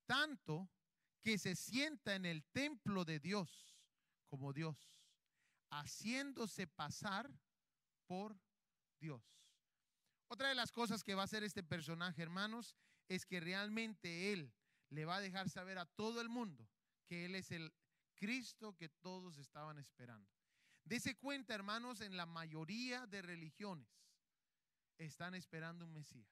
tanto 0.05 0.69
que 1.21 1.37
se 1.37 1.55
sienta 1.55 2.15
en 2.15 2.25
el 2.25 2.43
templo 2.45 3.05
de 3.05 3.19
Dios 3.19 3.75
como 4.27 4.53
Dios, 4.53 4.97
haciéndose 5.69 6.67
pasar 6.67 7.29
por 8.07 8.39
Dios. 8.99 9.23
Otra 10.27 10.49
de 10.49 10.55
las 10.55 10.71
cosas 10.71 11.03
que 11.03 11.15
va 11.15 11.23
a 11.23 11.25
hacer 11.25 11.43
este 11.43 11.63
personaje, 11.63 12.21
hermanos, 12.21 12.75
es 13.07 13.25
que 13.25 13.39
realmente 13.39 14.31
Él 14.31 14.53
le 14.89 15.05
va 15.05 15.17
a 15.17 15.21
dejar 15.21 15.49
saber 15.49 15.77
a 15.77 15.85
todo 15.85 16.21
el 16.21 16.29
mundo 16.29 16.67
que 17.05 17.25
Él 17.25 17.35
es 17.35 17.51
el 17.51 17.73
Cristo 18.15 18.75
que 18.77 18.87
todos 18.87 19.37
estaban 19.37 19.77
esperando. 19.77 20.40
Dese 20.91 21.15
cuenta, 21.15 21.55
hermanos, 21.55 22.01
en 22.01 22.17
la 22.17 22.25
mayoría 22.25 23.07
de 23.07 23.21
religiones 23.21 23.87
están 24.97 25.35
esperando 25.35 25.85
un 25.85 25.93
Mesías 25.93 26.27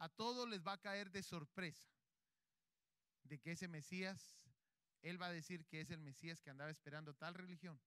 a 0.00 0.08
todos 0.08 0.48
les 0.48 0.66
va 0.66 0.72
a 0.72 0.80
caer 0.80 1.12
de 1.12 1.22
sorpresa 1.22 1.88
de 3.22 3.38
que 3.38 3.52
ese 3.52 3.68
Mesías, 3.68 4.36
él 5.00 5.22
va 5.22 5.26
a 5.26 5.32
decir 5.32 5.64
que 5.66 5.80
es 5.80 5.90
el 5.90 6.00
Mesías 6.00 6.40
que 6.40 6.50
andaba 6.50 6.72
esperando 6.72 7.14
tal 7.14 7.34
religión. 7.34 7.80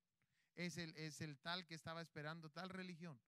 Es 0.55 0.77
el, 0.77 0.95
es 0.95 1.19
el 1.19 1.37
tal 1.37 1.65
que 1.65 1.75
estaba 1.75 2.01
esperando 2.01 2.49
tal 2.51 2.69
religión. 2.69 3.19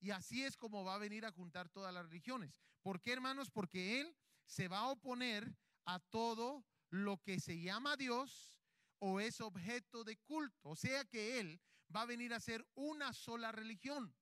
Y 0.00 0.10
así 0.10 0.44
es 0.44 0.58
como 0.58 0.84
va 0.84 0.96
a 0.96 0.98
venir 0.98 1.24
a 1.24 1.32
juntar 1.32 1.70
todas 1.70 1.94
las 1.94 2.04
religiones. 2.04 2.52
¿Por 2.82 3.00
qué, 3.00 3.14
hermanos? 3.14 3.50
Porque 3.50 4.02
él 4.02 4.14
se 4.44 4.68
va 4.68 4.80
a 4.80 4.90
oponer 4.90 5.56
a 5.86 5.98
todo 5.98 6.62
lo 6.90 7.22
que 7.22 7.40
se 7.40 7.58
llama 7.58 7.96
Dios 7.96 8.61
o 9.04 9.18
es 9.18 9.40
objeto 9.40 10.04
de 10.04 10.16
culto. 10.18 10.70
O 10.70 10.76
sea 10.76 11.04
que 11.04 11.40
él 11.40 11.60
va 11.94 12.02
a 12.02 12.06
venir 12.06 12.32
a 12.32 12.38
ser 12.38 12.64
una 12.76 13.12
sola 13.12 13.50
religión. 13.50 14.14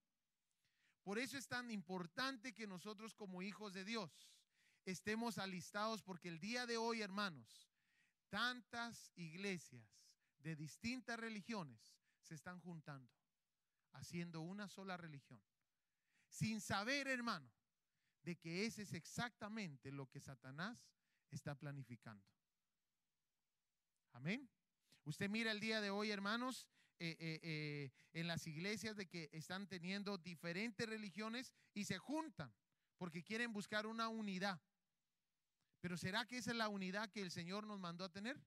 Por 1.03 1.19
eso 1.19 1.37
es 1.37 1.47
tan 1.49 1.71
importante 1.71 2.55
que 2.55 2.66
nosotros 2.66 3.14
como 3.14 3.43
hijos 3.43 3.75
de 3.75 3.85
Dios 3.85 4.33
estemos 4.87 5.37
alistados 5.37 6.03
porque 6.03 6.29
el 6.29 6.40
día 6.40 6.64
de 6.64 6.79
hoy, 6.79 7.03
hermanos, 7.03 7.71
tantas 8.31 9.12
iglesias 9.16 9.87
de 10.38 10.57
distintas 10.57 11.21
religiones 11.21 11.99
se 12.23 12.35
están 12.35 12.59
juntando, 12.61 13.12
haciendo 13.93 14.40
una 14.40 14.66
sola 14.66 14.97
religión, 14.97 15.43
sin 16.27 16.59
saber, 16.59 17.07
hermano, 17.07 17.53
de 18.23 18.37
que 18.37 18.64
ese 18.64 18.83
es 18.83 18.95
exactamente 18.95 19.93
lo 19.93 20.07
que 20.07 20.21
Satanás 20.21 20.88
está 21.31 21.55
planificando. 21.55 22.25
Amén. 24.12 24.49
Usted 25.04 25.28
mira 25.28 25.50
el 25.52 25.60
día 25.60 25.80
de 25.80 25.90
hoy, 25.90 26.10
hermanos, 26.10 26.68
eh, 26.98 27.16
eh, 27.18 27.40
eh, 27.42 27.90
en 28.12 28.26
las 28.26 28.46
iglesias 28.46 28.96
de 28.96 29.08
que 29.08 29.30
están 29.32 29.66
teniendo 29.66 30.18
diferentes 30.18 30.86
religiones 30.88 31.54
y 31.72 31.84
se 31.84 31.98
juntan 31.98 32.54
porque 32.98 33.24
quieren 33.24 33.54
buscar 33.54 33.86
una 33.86 34.08
unidad. 34.08 34.60
Pero 35.80 35.96
¿será 35.96 36.26
que 36.26 36.36
esa 36.36 36.50
es 36.50 36.56
la 36.58 36.68
unidad 36.68 37.10
que 37.10 37.22
el 37.22 37.30
Señor 37.30 37.66
nos 37.66 37.80
mandó 37.80 38.04
a 38.04 38.12
tener? 38.12 38.38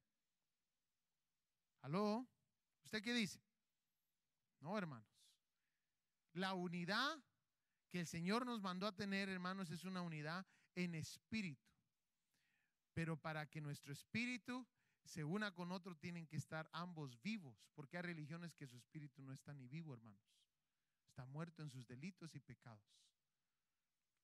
¿Aló? 1.82 2.28
¿Usted 2.84 3.02
qué 3.02 3.14
dice? 3.14 3.42
No, 4.60 4.78
hermanos. 4.78 5.10
La 6.34 6.54
unidad 6.54 7.18
que 7.90 8.00
el 8.00 8.08
Señor 8.08 8.46
nos 8.46 8.62
mandó 8.62 8.86
a 8.86 8.96
tener, 8.96 9.30
hermanos, 9.30 9.72
es 9.72 9.84
una 9.84 10.04
unidad 10.04 10.46
en 10.76 10.94
espíritu. 10.94 11.68
Pero 12.94 13.18
para 13.18 13.48
que 13.48 13.62
nuestro 13.62 13.92
espíritu 13.92 14.68
se 15.04 15.24
una 15.24 15.54
con 15.54 15.72
otro, 15.72 15.96
tienen 15.96 16.28
que 16.28 16.38
estar 16.38 16.70
ambos 16.72 17.22
vivos, 17.22 17.70
porque 17.76 17.98
hay 17.98 18.04
religiones 18.04 18.56
que 18.56 18.68
su 18.68 18.78
espíritu 18.78 19.22
no 19.22 19.34
está 19.34 19.54
ni 19.54 19.68
vivo, 19.68 19.94
hermanos. 19.94 20.22
Está 21.08 21.26
muerto 21.26 21.62
en 21.62 21.70
sus 21.70 21.86
delitos 21.88 22.34
y 22.36 22.40
pecados. 22.40 22.84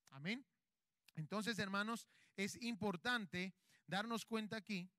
Amén. 0.09 0.45
Entonces, 1.15 1.59
hermanos, 1.59 2.07
es 2.35 2.61
importante 2.61 3.53
darnos 3.85 4.25
cuenta 4.25 4.57
aquí 4.57 4.89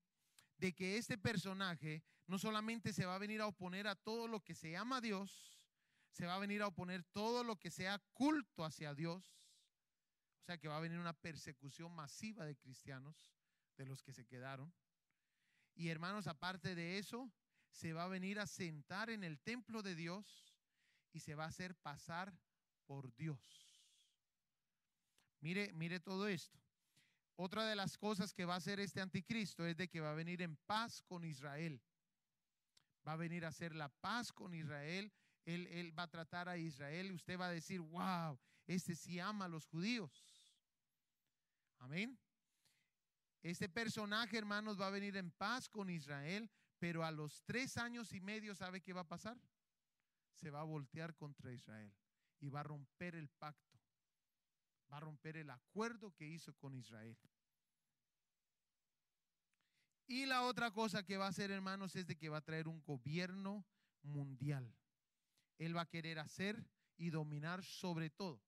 de 0.59 0.75
que 0.75 0.99
este 0.99 1.17
personaje 1.17 2.03
no 2.27 2.39
solamente 2.39 2.93
se 2.93 3.07
va 3.07 3.15
a 3.15 3.19
venir 3.19 3.41
a 3.41 3.47
oponer 3.47 3.89
a 3.89 3.97
todo 3.97 4.29
lo 4.29 4.41
que 4.45 4.55
se 4.55 4.71
llama 4.73 5.01
Dios, 5.01 5.59
se 6.11 6.27
va 6.27 6.35
a 6.35 6.39
venir 6.39 6.63
a 6.63 6.67
oponer 6.67 7.03
todo 7.05 7.43
lo 7.43 7.59
que 7.59 7.71
sea 7.71 7.99
culto 8.13 8.65
hacia 8.65 8.95
Dios. 8.95 9.25
O 10.43 10.45
sea 10.45 10.59
que 10.59 10.69
va 10.69 10.77
a 10.77 10.81
venir 10.81 10.99
una 10.99 11.13
persecución 11.13 11.93
masiva 11.95 12.45
de 12.45 12.57
cristianos, 12.57 13.33
de 13.77 13.87
los 13.87 14.03
que 14.03 14.13
se 14.13 14.27
quedaron. 14.27 14.73
Y 15.75 15.89
hermanos, 15.89 16.27
aparte 16.27 16.75
de 16.75 16.99
eso, 16.99 17.31
se 17.71 17.93
va 17.93 18.05
a 18.05 18.09
venir 18.09 18.39
a 18.39 18.47
sentar 18.47 19.11
en 19.11 19.25
el 19.25 19.39
templo 19.39 19.83
de 19.83 19.95
Dios 19.95 20.55
y 21.13 21.21
se 21.21 21.35
va 21.35 21.45
a 21.45 21.49
hacer 21.49 21.75
pasar 21.77 22.37
por 22.87 23.15
Dios. 23.17 23.39
Mire, 25.41 25.73
mire 25.73 26.01
todo 26.01 26.29
esto. 26.29 26.59
Otra 27.37 27.65
de 27.67 27.77
las 27.77 27.97
cosas 27.97 28.35
que 28.35 28.45
va 28.45 28.55
a 28.55 28.59
hacer 28.59 28.81
este 28.81 29.01
anticristo 29.01 29.65
es 29.65 29.77
de 29.77 29.89
que 29.89 30.01
va 30.01 30.11
a 30.11 30.15
venir 30.15 30.43
en 30.43 30.57
paz 30.67 31.03
con 31.03 31.25
Israel. 31.25 31.81
Va 33.07 33.13
a 33.13 33.17
venir 33.17 33.45
a 33.47 33.49
hacer 33.49 33.75
la 33.75 33.89
paz 33.89 34.31
con 34.33 34.55
Israel. 34.55 35.11
Él, 35.47 35.67
él 35.69 35.99
va 35.99 36.03
a 36.03 36.11
tratar 36.11 36.51
a 36.51 36.59
Israel 36.59 37.13
usted 37.13 37.41
va 37.41 37.47
a 37.47 37.53
decir, 37.53 37.81
wow, 37.81 38.39
este 38.67 38.95
sí 38.95 39.19
ama 39.19 39.47
a 39.47 39.49
los 39.49 39.67
judíos. 39.67 40.27
Amén. 41.79 42.19
Este 43.43 43.69
personaje, 43.69 44.37
hermanos, 44.37 44.81
va 44.81 44.89
a 44.89 44.91
venir 44.91 45.17
en 45.17 45.31
paz 45.31 45.69
con 45.69 45.89
Israel, 45.89 46.51
pero 46.79 47.05
a 47.05 47.11
los 47.11 47.43
tres 47.45 47.77
años 47.77 48.13
y 48.13 48.21
medio, 48.21 48.55
¿sabe 48.55 48.83
qué 48.83 48.93
va 48.93 49.03
a 49.03 49.09
pasar? 49.09 49.39
Se 50.35 50.51
va 50.51 50.61
a 50.61 50.65
voltear 50.65 51.15
contra 51.17 51.53
Israel 51.53 51.93
y 52.41 52.49
va 52.49 52.61
a 52.61 52.65
romper 52.65 53.15
el 53.15 53.29
pacto, 53.29 53.79
va 54.93 54.99
a 54.99 55.01
romper 55.01 55.37
el 55.37 55.51
acuerdo 55.51 56.15
que 56.15 56.27
hizo 56.27 56.55
con 56.55 56.75
Israel. 56.75 57.19
Y 60.07 60.27
la 60.27 60.43
otra 60.43 60.73
cosa 60.73 61.05
que 61.05 61.17
va 61.17 61.27
a 61.27 61.31
hacer, 61.31 61.51
hermanos, 61.51 61.95
es 61.95 62.07
de 62.07 62.17
que 62.17 62.29
va 62.29 62.39
a 62.39 62.45
traer 62.45 62.67
un 62.67 62.83
gobierno 62.83 63.65
mundial. 64.03 64.75
Él 65.57 65.77
va 65.77 65.83
a 65.83 65.89
querer 65.89 66.19
hacer 66.19 66.67
y 66.97 67.11
dominar 67.11 67.63
sobre 67.63 68.11
todo, 68.11 68.43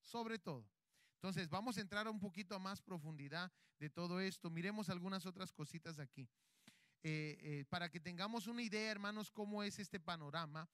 sobre 0.00 0.38
todo. 0.38 0.68
Entonces, 1.20 1.50
vamos 1.50 1.76
a 1.76 1.82
entrar 1.82 2.08
un 2.08 2.18
poquito 2.18 2.54
a 2.54 2.58
más 2.58 2.80
profundidad 2.80 3.52
de 3.78 3.90
todo 3.90 4.20
esto. 4.20 4.48
Miremos 4.48 4.88
algunas 4.88 5.26
otras 5.26 5.52
cositas 5.52 5.98
aquí. 5.98 6.26
Eh, 7.02 7.36
eh, 7.42 7.64
para 7.68 7.90
que 7.90 8.00
tengamos 8.00 8.46
una 8.46 8.62
idea, 8.62 8.90
hermanos, 8.90 9.30
cómo 9.30 9.62
es 9.62 9.78
este 9.78 10.00
panorama. 10.00 10.66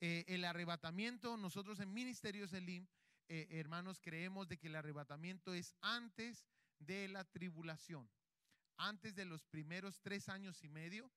Eh, 0.00 0.24
el 0.26 0.44
arrebatamiento, 0.44 1.36
nosotros 1.36 1.78
en 1.78 1.94
Ministerios 1.94 2.52
Elim, 2.54 2.88
hermanos, 3.28 4.00
creemos 4.00 4.48
de 4.48 4.58
que 4.58 4.66
el 4.66 4.74
arrebatamiento 4.74 5.54
es 5.54 5.72
antes 5.80 6.44
de 6.80 7.06
la 7.06 7.22
tribulación, 7.22 8.10
antes 8.76 9.14
de 9.14 9.24
los 9.24 9.44
primeros 9.44 10.00
tres 10.00 10.28
años 10.28 10.64
y 10.64 10.68
medio. 10.68 11.08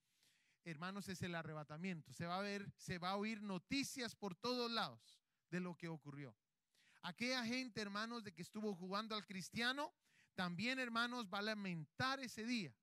Hermanos, 0.66 1.10
es 1.10 1.24
el 1.24 1.34
arrebatamiento. 1.34 2.14
Se 2.14 2.28
va 2.28 2.38
a 2.38 2.42
ver, 2.44 2.72
se 2.78 3.00
va 3.00 3.10
a 3.10 3.18
oír 3.18 3.42
noticias 3.42 4.16
por 4.16 4.36
todos 4.36 4.70
lados 4.70 5.20
de 5.50 5.62
lo 5.62 5.76
que 5.76 5.88
ocurrió. 5.88 6.36
Aquella 7.08 7.46
gente, 7.46 7.80
hermanos, 7.80 8.26
de 8.26 8.34
que 8.34 8.42
estuvo 8.42 8.76
jugando 8.76 9.16
al 9.16 9.26
cristiano, 9.26 9.94
también, 10.36 10.78
hermanos, 10.78 11.30
va 11.34 11.38
a 11.38 11.42
lamentar 11.54 12.20
ese 12.20 12.44
día. 12.44 12.76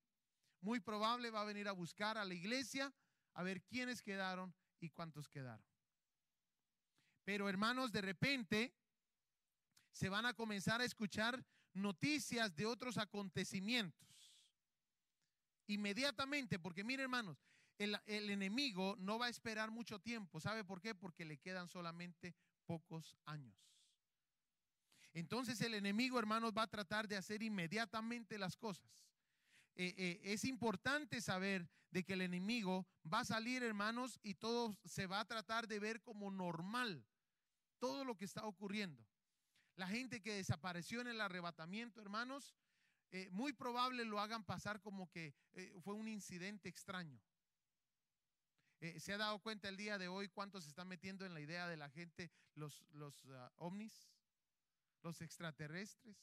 Muy 0.63 0.81
probable 0.81 1.31
va 1.31 1.43
a 1.43 1.45
venir 1.45 1.69
a 1.69 1.73
buscar 1.73 2.17
a 2.17 2.25
la 2.25 2.33
iglesia 2.33 2.91
a 3.35 3.43
ver 3.43 3.63
quiénes 3.65 4.01
quedaron 4.01 4.55
y 4.81 4.89
cuántos 4.89 5.29
quedaron. 5.29 5.63
Pero, 7.25 7.51
hermanos, 7.51 7.93
de 7.93 8.01
repente 8.01 8.75
se 9.93 10.09
van 10.09 10.25
a 10.25 10.33
comenzar 10.33 10.81
a 10.81 10.87
escuchar 10.87 11.45
noticias 11.75 12.57
de 12.57 12.65
otros 12.65 12.97
acontecimientos. 12.97 14.33
Inmediatamente, 15.67 16.59
porque 16.59 16.83
mire, 16.83 17.03
hermanos, 17.03 17.45
el, 17.77 18.01
el, 18.07 18.31
enemigo 18.31 18.97
no 18.99 19.19
va 19.19 19.27
a 19.27 19.31
esperar 19.37 19.71
mucho 19.71 20.01
tiempo. 20.01 20.41
¿Sabe 20.41 20.65
por 20.65 20.81
qué? 20.81 20.95
Porque 20.95 21.27
le 21.27 21.37
quedan 21.37 21.69
solamente 21.69 22.35
pocos 22.65 23.19
años. 23.27 23.74
Entonces 25.14 25.61
el 25.61 25.74
enemigo, 25.74 26.18
hermanos, 26.18 26.53
va 26.57 26.62
a 26.62 26.70
tratar 26.70 27.07
de 27.07 27.16
hacer 27.16 27.42
inmediatamente 27.42 28.37
las 28.37 28.57
cosas. 28.57 29.07
Eh, 29.77 29.94
eh, 29.96 30.20
es 30.24 30.44
importante 30.44 31.20
saber 31.20 31.68
de 31.90 32.03
que 32.03 32.14
el 32.14 32.22
enemigo 32.22 32.85
va 33.11 33.20
a 33.20 33.24
salir, 33.24 33.62
hermanos, 33.62 34.18
y 34.24 34.35
todo 34.35 34.77
se 34.85 35.07
va 35.07 35.20
a 35.20 35.24
tratar 35.24 35.68
de 35.68 35.79
ver 35.79 36.03
como 36.03 36.33
normal. 36.33 37.07
Todo 37.79 38.05
lo 38.05 38.16
que 38.16 38.24
está 38.24 38.44
ocurriendo. 38.44 39.07
La 39.77 39.87
gente 39.87 40.20
que 40.20 40.35
desapareció 40.35 41.00
en 41.00 41.07
el 41.07 41.20
arrebatamiento, 41.20 42.00
hermanos, 42.00 42.57
eh, 43.12 43.29
muy 43.31 43.53
probable 43.53 44.05
lo 44.05 44.18
hagan 44.18 44.44
pasar 44.44 44.81
como 44.81 45.09
que 45.11 45.33
fue 45.85 45.94
un 45.94 46.09
incidente 46.09 46.68
extraño. 46.68 47.20
¿Se 48.98 49.12
ha 49.12 49.18
dado 49.18 49.38
cuenta 49.38 49.68
el 49.68 49.77
día 49.77 49.96
de 49.96 50.09
hoy 50.09 50.29
cuánto 50.29 50.61
se 50.61 50.68
está 50.68 50.85
metiendo 50.85 51.24
en 51.24 51.33
la 51.33 51.40
idea 51.40 51.68
de 51.68 51.77
la 51.77 51.88
gente, 51.88 52.31
los, 52.55 52.85
los 52.90 53.24
uh, 53.24 53.48
ovnis? 53.57 54.13
Los 55.05 55.21
extraterrestres. 55.21 56.17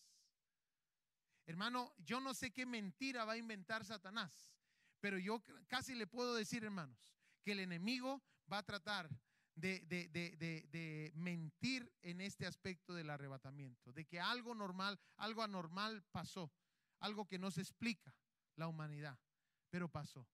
Hermano, 1.46 1.94
yo 2.00 2.20
no 2.20 2.34
sé 2.34 2.52
qué 2.52 2.66
mentira 2.66 3.24
va 3.24 3.34
a 3.34 3.38
inventar 3.38 3.86
Satanás, 3.86 4.54
pero 5.00 5.18
yo 5.18 5.42
casi 5.68 5.96
le 5.96 6.08
puedo 6.08 6.36
decir, 6.36 6.64
hermanos, 6.64 7.00
que 7.44 7.54
el 7.54 7.60
enemigo 7.60 8.22
va 8.52 8.60
a 8.60 8.66
tratar 8.66 9.10
de, 9.56 9.80
de, 9.82 11.12
mentir 11.16 11.92
en 12.02 12.22
este 12.22 12.46
aspecto 12.46 12.94
del 12.94 13.10
arrebatamiento, 13.10 13.94
de 13.94 14.06
que 14.06 14.20
algo 14.20 14.56
normal, 14.56 15.00
algo 15.18 15.44
anormal 15.44 16.04
pasó, 16.12 16.52
algo 17.00 17.28
que 17.28 17.40
no 17.40 17.52
se 17.52 17.62
explica 17.62 18.16
la 18.56 18.68
humanidad, 18.68 19.20
pero 19.70 19.90
pasó. 19.90 20.28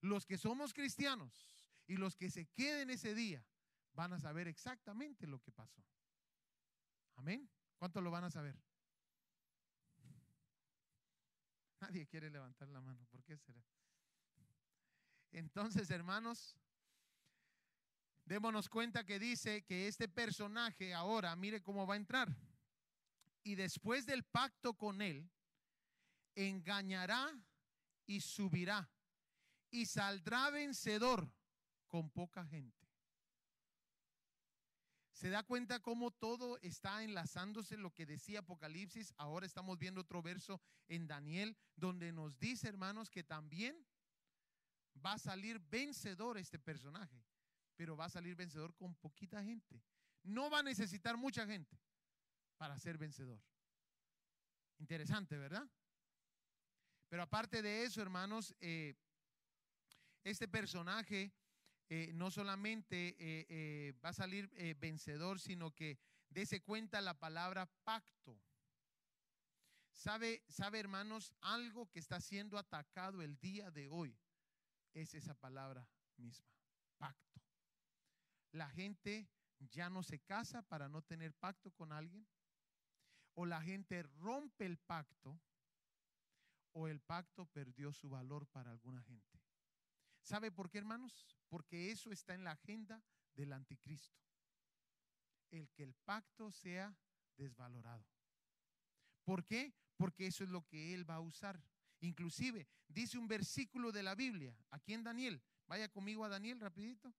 Los 0.00 0.26
que 0.26 0.38
somos 0.38 0.72
cristianos 0.72 1.46
y 1.86 1.96
los 1.96 2.16
que 2.16 2.30
se 2.30 2.46
queden 2.46 2.90
ese 2.90 3.14
día 3.14 3.44
van 3.92 4.12
a 4.12 4.20
saber 4.20 4.46
exactamente 4.46 5.26
lo 5.26 5.40
que 5.40 5.50
pasó. 5.50 5.82
Amén. 7.16 7.50
¿Cuántos 7.78 8.02
lo 8.02 8.10
van 8.10 8.24
a 8.24 8.30
saber? 8.30 8.56
Nadie 11.80 12.06
quiere 12.06 12.30
levantar 12.30 12.68
la 12.68 12.80
mano. 12.80 13.06
¿Por 13.06 13.22
qué 13.22 13.36
será? 13.38 13.64
Entonces, 15.30 15.90
hermanos, 15.90 16.56
démonos 18.24 18.68
cuenta 18.68 19.04
que 19.04 19.18
dice 19.18 19.62
que 19.62 19.88
este 19.88 20.08
personaje 20.08 20.92
ahora, 20.94 21.34
mire 21.36 21.62
cómo 21.62 21.86
va 21.86 21.94
a 21.94 21.98
entrar. 21.98 22.34
Y 23.42 23.54
después 23.54 24.06
del 24.06 24.24
pacto 24.24 24.74
con 24.74 25.00
él, 25.00 25.30
engañará 26.34 27.32
y 28.06 28.20
subirá 28.20 28.90
y 29.70 29.86
saldrá 29.86 30.50
vencedor 30.50 31.30
con 31.86 32.10
poca 32.10 32.44
gente. 32.46 32.77
¿Se 35.18 35.30
da 35.30 35.42
cuenta 35.42 35.80
cómo 35.80 36.12
todo 36.12 36.60
está 36.62 37.02
enlazándose 37.02 37.76
lo 37.76 37.92
que 37.92 38.06
decía 38.06 38.38
Apocalipsis? 38.38 39.12
Ahora 39.16 39.46
estamos 39.46 39.76
viendo 39.76 40.02
otro 40.02 40.22
verso 40.22 40.60
en 40.86 41.08
Daniel 41.08 41.56
donde 41.74 42.12
nos 42.12 42.38
dice, 42.38 42.68
hermanos, 42.68 43.10
que 43.10 43.24
también 43.24 43.84
va 45.04 45.14
a 45.14 45.18
salir 45.18 45.58
vencedor 45.58 46.38
este 46.38 46.60
personaje, 46.60 47.20
pero 47.74 47.96
va 47.96 48.04
a 48.04 48.10
salir 48.10 48.36
vencedor 48.36 48.76
con 48.76 48.94
poquita 48.94 49.42
gente. 49.42 49.82
No 50.22 50.50
va 50.50 50.60
a 50.60 50.62
necesitar 50.62 51.16
mucha 51.16 51.44
gente 51.48 51.76
para 52.56 52.78
ser 52.78 52.96
vencedor. 52.96 53.42
Interesante, 54.78 55.36
¿verdad? 55.36 55.68
Pero 57.08 57.24
aparte 57.24 57.60
de 57.60 57.82
eso, 57.82 58.00
hermanos, 58.00 58.54
eh, 58.60 58.94
este 60.22 60.46
personaje 60.46 61.34
eh, 61.90 62.12
no 62.12 62.30
solamente 62.30 63.16
eh, 63.18 63.46
eh, 63.48 63.94
va 64.04 64.10
a 64.10 64.12
salir 64.14 64.50
vencedor, 64.76 65.40
sino 65.40 65.74
que 65.74 65.98
dése 66.28 66.60
cuenta 66.62 67.00
la 67.00 67.18
palabra 67.18 67.66
pacto. 67.84 68.38
¿Sabe, 69.92 70.44
sabe, 70.48 70.80
hermanos, 70.80 71.32
algo 71.40 71.90
que 71.90 71.98
está 71.98 72.20
siendo 72.20 72.58
atacado 72.58 73.22
el 73.22 73.38
día 73.38 73.70
de 73.70 73.88
hoy 73.88 74.16
es 74.92 75.14
esa 75.14 75.34
palabra 75.34 75.88
misma, 76.16 76.46
pacto. 76.98 77.40
La 78.52 78.68
gente 78.70 79.28
ya 79.58 79.88
no 79.88 80.02
se 80.02 80.20
casa 80.20 80.62
para 80.62 80.88
no 80.88 81.02
tener 81.02 81.32
pacto 81.34 81.70
con 81.72 81.92
alguien, 81.92 82.26
o 83.34 83.46
la 83.46 83.62
gente 83.62 84.02
rompe 84.02 84.66
el 84.66 84.76
pacto, 84.78 85.40
o 86.72 86.86
el 86.86 87.00
pacto 87.00 87.46
perdió 87.46 87.92
su 87.92 88.08
valor 88.08 88.46
para 88.46 88.70
alguna 88.70 89.02
gente. 89.02 89.37
¿Sabe 90.28 90.52
por 90.52 90.68
qué, 90.68 90.76
hermanos? 90.76 91.26
Porque 91.48 91.90
eso 91.90 92.12
está 92.12 92.34
en 92.34 92.44
la 92.44 92.50
agenda 92.50 93.02
del 93.34 93.50
anticristo. 93.54 94.20
El 95.50 95.70
que 95.70 95.82
el 95.82 95.94
pacto 95.94 96.52
sea 96.52 96.94
desvalorado. 97.38 98.04
¿Por 99.24 99.46
qué? 99.46 99.72
Porque 99.96 100.26
eso 100.26 100.44
es 100.44 100.50
lo 100.50 100.66
que 100.66 100.92
él 100.92 101.08
va 101.08 101.14
a 101.14 101.20
usar. 101.20 101.58
Inclusive 102.00 102.68
dice 102.88 103.16
un 103.16 103.26
versículo 103.26 103.90
de 103.90 104.02
la 104.02 104.14
Biblia, 104.14 104.54
aquí 104.68 104.92
en 104.92 105.02
Daniel, 105.02 105.42
vaya 105.66 105.88
conmigo 105.88 106.26
a 106.26 106.28
Daniel 106.28 106.60
rapidito, 106.60 107.14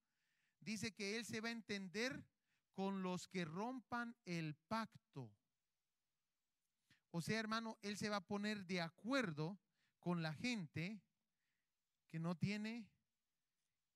dice 0.60 0.92
que 0.92 1.16
él 1.16 1.24
se 1.24 1.40
va 1.40 1.48
a 1.48 1.52
entender 1.52 2.24
con 2.74 3.02
los 3.02 3.26
que 3.26 3.44
rompan 3.44 4.14
el 4.24 4.54
pacto. 4.68 5.34
O 7.10 7.20
sea, 7.20 7.40
hermano, 7.40 7.76
él 7.82 7.96
se 7.96 8.08
va 8.08 8.18
a 8.18 8.26
poner 8.26 8.64
de 8.66 8.80
acuerdo 8.80 9.58
con 9.98 10.22
la 10.22 10.32
gente 10.32 11.02
que 12.08 12.20
no 12.20 12.36
tiene 12.36 12.88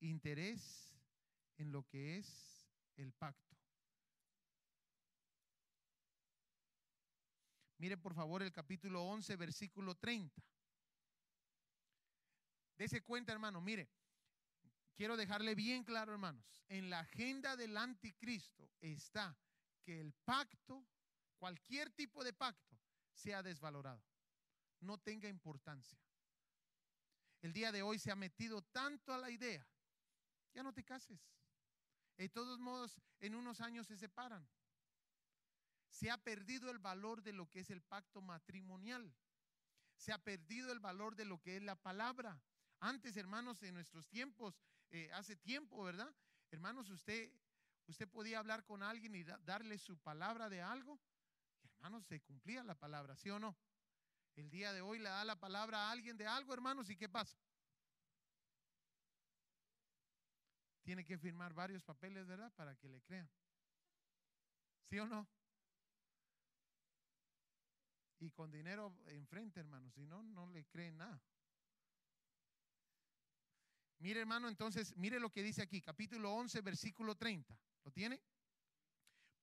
interés 0.05 0.95
en 1.57 1.71
lo 1.71 1.83
que 1.83 2.17
es 2.17 2.67
el 2.97 3.11
pacto. 3.13 3.55
Mire 7.77 7.97
por 7.97 8.13
favor 8.13 8.41
el 8.41 8.51
capítulo 8.51 9.03
11, 9.03 9.35
versículo 9.35 9.95
30. 9.95 10.41
Dese 12.77 13.01
cuenta, 13.01 13.31
hermano, 13.31 13.61
mire, 13.61 13.89
quiero 14.95 15.17
dejarle 15.17 15.55
bien 15.55 15.83
claro, 15.83 16.13
hermanos, 16.13 16.45
en 16.67 16.89
la 16.89 16.99
agenda 16.99 17.55
del 17.55 17.77
anticristo 17.77 18.71
está 18.81 19.37
que 19.83 20.01
el 20.01 20.13
pacto, 20.13 20.85
cualquier 21.37 21.91
tipo 21.91 22.23
de 22.23 22.33
pacto, 22.33 22.77
sea 23.13 23.43
desvalorado, 23.43 24.03
no 24.81 24.97
tenga 24.97 25.29
importancia. 25.29 25.99
El 27.41 27.53
día 27.53 27.71
de 27.71 27.83
hoy 27.83 27.99
se 27.99 28.11
ha 28.11 28.15
metido 28.15 28.61
tanto 28.61 29.13
a 29.13 29.17
la 29.17 29.29
idea 29.29 29.65
ya 30.55 30.63
no 30.63 30.73
te 30.73 30.83
cases. 30.83 31.19
De 32.17 32.29
todos 32.29 32.59
modos, 32.59 32.99
en 33.19 33.35
unos 33.35 33.59
años 33.59 33.87
se 33.87 33.97
separan. 33.97 34.47
Se 35.89 36.09
ha 36.09 36.17
perdido 36.17 36.71
el 36.71 36.79
valor 36.79 37.21
de 37.21 37.33
lo 37.33 37.49
que 37.49 37.59
es 37.59 37.69
el 37.69 37.81
pacto 37.81 38.21
matrimonial. 38.21 39.13
Se 39.97 40.13
ha 40.13 40.17
perdido 40.17 40.71
el 40.71 40.79
valor 40.79 41.15
de 41.15 41.25
lo 41.25 41.41
que 41.41 41.57
es 41.57 41.61
la 41.61 41.75
palabra. 41.75 42.41
Antes, 42.79 43.17
hermanos, 43.17 43.61
en 43.63 43.73
nuestros 43.73 44.07
tiempos, 44.07 44.59
eh, 44.91 45.11
hace 45.13 45.35
tiempo, 45.35 45.83
¿verdad? 45.83 46.13
Hermanos, 46.51 46.89
usted, 46.89 47.31
usted 47.87 48.07
podía 48.07 48.39
hablar 48.39 48.63
con 48.65 48.81
alguien 48.81 49.13
y 49.15 49.23
darle 49.23 49.77
su 49.77 49.97
palabra 49.97 50.49
de 50.49 50.61
algo. 50.61 50.99
hermanos, 51.63 52.05
se 52.05 52.21
cumplía 52.21 52.63
la 52.63 52.75
palabra, 52.75 53.15
¿sí 53.17 53.29
o 53.29 53.39
no? 53.39 53.57
El 54.35 54.49
día 54.49 54.73
de 54.73 54.81
hoy 54.81 54.99
le 54.99 55.09
da 55.09 55.23
la 55.25 55.39
palabra 55.39 55.87
a 55.87 55.91
alguien 55.91 56.17
de 56.17 56.27
algo, 56.27 56.53
hermanos, 56.53 56.89
¿y 56.89 56.95
qué 56.95 57.07
pasa? 57.09 57.37
Tiene 60.85 61.03
que 61.03 61.17
firmar 61.17 61.53
varios 61.53 61.83
papeles, 61.83 62.25
¿verdad? 62.27 62.53
Para 62.53 62.75
que 62.75 62.87
le 62.87 63.01
crean. 63.01 63.29
¿Sí 64.89 64.99
o 64.99 65.07
no? 65.07 65.27
y 68.19 68.31
con 68.31 68.51
dinero 68.51 68.95
enfrente, 69.07 69.59
hermano. 69.59 69.89
Si 69.91 70.05
no, 70.05 70.23
no 70.23 70.47
le 70.47 70.65
creen 70.65 70.97
nada. 70.97 71.21
Mire, 73.99 74.21
hermano, 74.21 74.47
entonces, 74.47 74.95
mire 74.97 75.19
lo 75.19 75.31
que 75.31 75.43
dice 75.43 75.61
aquí, 75.61 75.81
capítulo 75.81 76.33
11, 76.33 76.61
versículo 76.61 77.15
30. 77.15 77.57
¿Lo 77.83 77.91
tiene? 77.91 78.21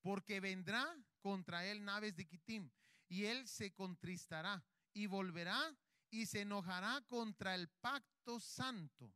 Porque 0.01 0.41
vendrá 0.41 0.95
contra 1.21 1.65
él 1.67 1.85
naves 1.85 2.17
de 2.17 2.27
Kitim, 2.27 2.71
y 3.09 3.25
él 3.25 3.47
se 3.47 3.73
contristará 3.73 4.65
y 4.93 5.07
volverá 5.07 5.75
y 6.11 6.27
se 6.27 6.43
enojará 6.43 7.01
contra 7.09 7.55
el 7.55 7.69
pacto 7.69 8.41
santo 8.41 9.13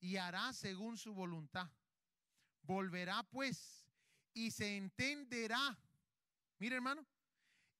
y 0.00 0.16
hará 0.16 0.52
según 0.52 0.96
su 0.96 1.14
voluntad. 1.14 1.70
Volverá 2.62 3.22
pues 3.24 3.86
y 4.32 4.50
se 4.50 4.76
entenderá. 4.76 5.78
Mire, 6.58 6.76
hermano, 6.76 7.06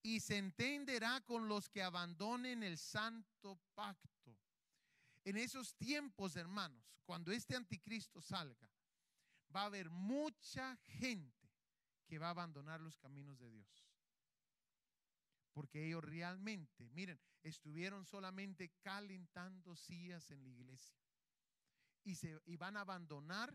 y 0.02 0.20
se 0.20 0.36
entenderá 0.36 1.20
con 1.22 1.48
los 1.48 1.68
que 1.68 1.82
abandonen 1.82 2.62
el 2.62 2.78
santo 2.78 3.58
pacto. 3.74 4.36
En 5.24 5.38
esos 5.38 5.74
tiempos, 5.76 6.36
hermanos, 6.36 6.84
cuando 7.06 7.32
este 7.32 7.56
anticristo 7.56 8.20
salga, 8.20 8.70
va 9.54 9.62
a 9.62 9.66
haber 9.66 9.88
mucha 9.88 10.76
gente 10.76 11.50
que 12.06 12.18
va 12.18 12.28
a 12.28 12.30
abandonar 12.30 12.80
los 12.80 12.98
caminos 12.98 13.38
de 13.38 13.50
Dios. 13.50 13.88
Porque 15.52 15.86
ellos 15.86 16.04
realmente, 16.04 16.90
miren, 16.90 17.18
estuvieron 17.42 18.04
solamente 18.04 18.72
calentando 18.82 19.76
sillas 19.76 20.30
en 20.30 20.42
la 20.42 20.50
iglesia. 20.50 21.03
Y, 22.04 22.16
se, 22.16 22.38
y 22.44 22.56
van 22.56 22.76
a 22.76 22.82
abandonar, 22.82 23.54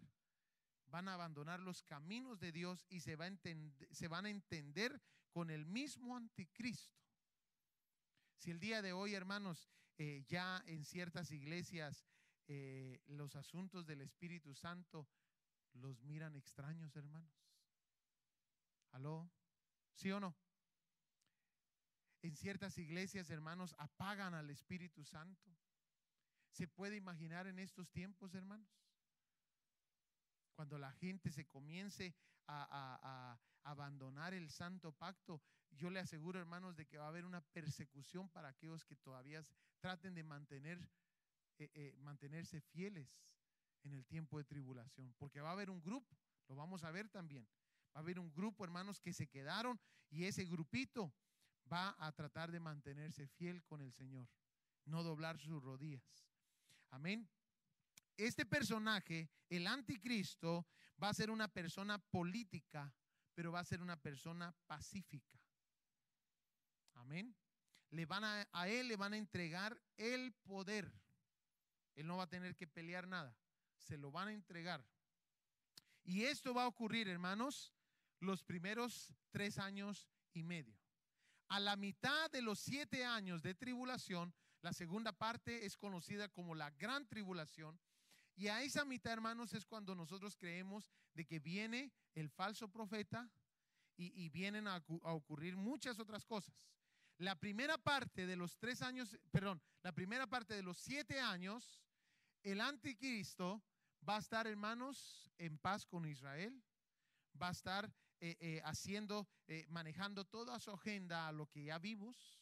van 0.87 1.07
a 1.07 1.13
abandonar 1.13 1.59
los 1.59 1.83
caminos 1.83 2.39
de 2.39 2.51
Dios 2.51 2.85
y 2.89 3.01
se, 3.01 3.15
va 3.15 3.27
a 3.27 3.31
se 3.91 4.07
van 4.07 4.25
a 4.25 4.29
entender 4.29 5.01
con 5.31 5.49
el 5.49 5.65
mismo 5.65 6.17
anticristo. 6.17 6.99
Si 8.37 8.51
el 8.51 8.59
día 8.59 8.81
de 8.81 8.93
hoy, 8.93 9.13
hermanos, 9.13 9.69
eh, 9.97 10.23
ya 10.27 10.63
en 10.65 10.83
ciertas 10.85 11.31
iglesias 11.31 12.05
eh, 12.47 13.01
los 13.07 13.35
asuntos 13.35 13.85
del 13.85 14.01
Espíritu 14.01 14.55
Santo 14.55 15.07
los 15.73 16.01
miran 16.01 16.35
extraños, 16.35 16.95
hermanos. 16.95 17.31
¿Aló? 18.91 19.29
¿Sí 19.93 20.11
o 20.11 20.19
no? 20.19 20.35
En 22.21 22.35
ciertas 22.35 22.77
iglesias, 22.77 23.29
hermanos, 23.29 23.75
apagan 23.77 24.33
al 24.33 24.49
Espíritu 24.49 25.03
Santo. 25.03 25.55
¿Se 26.51 26.67
puede 26.67 26.95
imaginar 26.95 27.47
en 27.47 27.59
estos 27.59 27.89
tiempos, 27.89 28.33
hermanos? 28.33 28.67
Cuando 30.55 30.77
la 30.77 30.91
gente 30.93 31.31
se 31.31 31.45
comience 31.45 32.15
a, 32.47 33.39
abandonar 33.63 34.33
el 34.33 34.49
santo 34.49 34.91
pacto, 34.93 35.41
yo 35.71 35.89
le 35.89 35.99
aseguro, 35.99 36.39
hermanos, 36.39 36.75
de 36.75 36.85
que 36.85 36.97
va 36.97 37.05
a 37.05 37.09
haber 37.09 37.25
una 37.25 37.41
persecución 37.41 38.29
para 38.29 38.49
aquellos 38.49 38.83
que 38.83 38.95
todavía 38.95 39.45
traten 39.79 40.15
de 40.15 40.23
mantener, 40.23 40.79
eh, 41.59 41.69
eh, 41.73 41.95
mantenerse 41.99 42.61
fieles 42.61 43.21
en 43.83 43.93
el 43.93 44.05
tiempo 44.05 44.37
de 44.37 44.45
tribulación, 44.45 45.13
porque 45.17 45.41
va 45.41 45.49
a 45.49 45.53
haber 45.53 45.69
un 45.69 45.81
grupo, 45.81 46.17
lo 46.47 46.55
vamos 46.55 46.83
a 46.83 46.91
ver 46.91 47.09
también. 47.09 47.47
Va 47.95 47.99
a 47.99 48.03
haber 48.03 48.19
un 48.19 48.31
grupo, 48.33 48.63
hermanos, 48.63 48.99
que 48.99 49.13
se 49.13 49.27
quedaron 49.27 49.79
y 50.09 50.25
ese 50.25 50.45
grupito 50.45 51.13
va 51.71 51.95
a 51.99 52.11
tratar 52.11 52.51
de 52.51 52.59
mantenerse 52.59 53.27
fiel 53.27 53.63
con 53.63 53.81
el 53.81 53.93
Señor, 53.93 54.27
no 54.85 55.03
doblar 55.03 55.39
sus 55.39 55.61
rodillas. 55.63 56.28
Amén. 56.91 57.29
Este 58.17 58.45
personaje, 58.45 59.29
el 59.49 59.67
anticristo, 59.67 60.67
va 61.01 61.09
a 61.09 61.13
ser 61.13 61.29
una 61.31 61.47
persona 61.47 61.97
política, 61.97 62.93
pero 63.33 63.51
va 63.51 63.61
a 63.61 63.65
ser 63.65 63.81
una 63.81 63.95
persona 63.95 64.53
pacífica. 64.67 65.39
Amén. 66.95 67.35
Le 67.91 68.05
van 68.05 68.23
a, 68.23 68.47
a 68.51 68.67
él 68.67 68.87
le 68.87 68.97
van 68.97 69.13
a 69.13 69.17
entregar 69.17 69.79
el 69.97 70.33
poder. 70.33 70.91
Él 71.95 72.07
no 72.07 72.17
va 72.17 72.23
a 72.23 72.29
tener 72.29 72.55
que 72.55 72.67
pelear 72.67 73.07
nada. 73.07 73.35
Se 73.77 73.97
lo 73.97 74.11
van 74.11 74.27
a 74.27 74.33
entregar. 74.33 74.85
Y 76.03 76.23
esto 76.23 76.53
va 76.53 76.63
a 76.63 76.67
ocurrir, 76.67 77.07
hermanos, 77.07 77.73
los 78.19 78.43
primeros 78.43 79.13
tres 79.31 79.57
años 79.57 80.09
y 80.33 80.43
medio. 80.43 80.77
A 81.47 81.59
la 81.59 81.75
mitad 81.75 82.29
de 82.31 82.41
los 82.41 82.59
siete 82.59 83.05
años 83.05 83.41
de 83.41 83.55
tribulación, 83.55 84.33
la 84.61 84.73
segunda 84.73 85.13
parte 85.13 85.65
es 85.65 85.77
conocida 85.77 86.29
como 86.29 86.55
la 86.55 86.69
gran 86.71 87.07
tribulación. 87.07 87.79
Y 88.35 88.47
a 88.47 88.61
esa 88.61 88.85
mitad, 88.85 89.13
hermanos, 89.13 89.53
es 89.53 89.65
cuando 89.65 89.95
nosotros 89.95 90.35
creemos 90.37 90.91
de 91.13 91.25
que 91.25 91.39
viene 91.39 91.91
el 92.15 92.29
falso 92.29 92.69
profeta 92.69 93.29
y, 93.97 94.29
vienen 94.29 94.65
a, 94.67 94.77
ocurrir 95.03 95.57
muchas 95.57 95.99
otras 95.99 96.25
cosas. 96.25 96.71
La 97.17 97.37
primera 97.37 97.77
parte 97.77 98.25
de 98.25 98.37
los 98.37 98.57
tres 98.57 98.81
años, 98.81 99.17
perdón, 99.29 99.61
la 99.83 99.91
primera 99.91 100.25
parte 100.25 100.53
de 100.53 100.63
los 100.63 100.77
siete 100.77 101.19
años, 101.19 101.81
el 102.43 102.61
anticristo 102.61 103.61
va 104.07 104.15
a 104.15 104.19
estar, 104.19 104.47
hermanos, 104.47 105.29
en 105.37 105.57
paz 105.57 105.85
con 105.85 106.05
Israel, 106.05 106.63
va 107.41 107.49
a 107.49 107.51
estar 107.51 107.93
eh, 108.21 108.37
eh, 108.39 108.61
haciendo, 108.63 109.27
eh, 109.47 109.65
manejando 109.69 110.23
toda 110.23 110.59
su 110.59 110.71
agenda 110.71 111.27
a 111.27 111.33
lo 111.33 111.47
que 111.47 111.65
ya 111.65 111.77
vimos. 111.77 112.39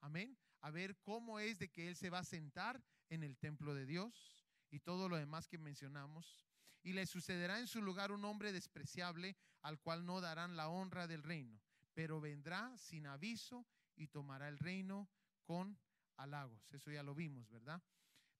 Amén. 0.00 0.36
A 0.60 0.70
ver 0.70 0.96
cómo 1.02 1.38
es 1.38 1.58
de 1.58 1.68
que 1.68 1.88
Él 1.88 1.96
se 1.96 2.10
va 2.10 2.20
a 2.20 2.24
sentar 2.24 2.82
en 3.08 3.22
el 3.22 3.36
templo 3.36 3.74
de 3.74 3.86
Dios 3.86 4.46
y 4.70 4.80
todo 4.80 5.08
lo 5.08 5.16
demás 5.16 5.48
que 5.48 5.58
mencionamos. 5.58 6.46
Y 6.82 6.92
le 6.92 7.06
sucederá 7.06 7.58
en 7.60 7.66
su 7.66 7.82
lugar 7.82 8.12
un 8.12 8.24
hombre 8.24 8.52
despreciable 8.52 9.36
al 9.62 9.78
cual 9.78 10.06
no 10.06 10.20
darán 10.20 10.56
la 10.56 10.68
honra 10.68 11.06
del 11.06 11.22
reino, 11.22 11.60
pero 11.94 12.20
vendrá 12.20 12.76
sin 12.78 13.06
aviso 13.06 13.66
y 13.96 14.06
tomará 14.06 14.48
el 14.48 14.58
reino 14.58 15.10
con 15.44 15.78
halagos. 16.16 16.72
Eso 16.72 16.90
ya 16.90 17.02
lo 17.02 17.14
vimos, 17.14 17.50
¿verdad? 17.50 17.82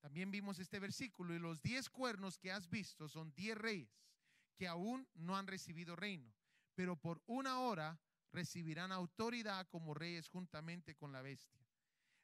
También 0.00 0.30
vimos 0.30 0.59
este 0.59 0.78
versículo 0.78 1.35
y 1.35 1.38
los 1.38 1.61
diez 1.61 1.90
cuernos 1.90 2.38
que 2.38 2.52
has 2.52 2.70
visto 2.70 3.09
son 3.09 3.35
diez 3.35 3.56
reyes 3.56 4.09
que 4.56 4.66
aún 4.66 5.06
no 5.14 5.37
han 5.37 5.46
recibido 5.46 5.96
reino 5.96 6.33
pero 6.80 6.96
por 6.96 7.22
una 7.26 7.61
hora 7.61 8.00
recibirán 8.33 8.90
autoridad 8.90 9.68
como 9.68 9.92
reyes 9.92 10.30
juntamente 10.30 10.94
con 10.94 11.12
la 11.12 11.20
bestia. 11.20 11.60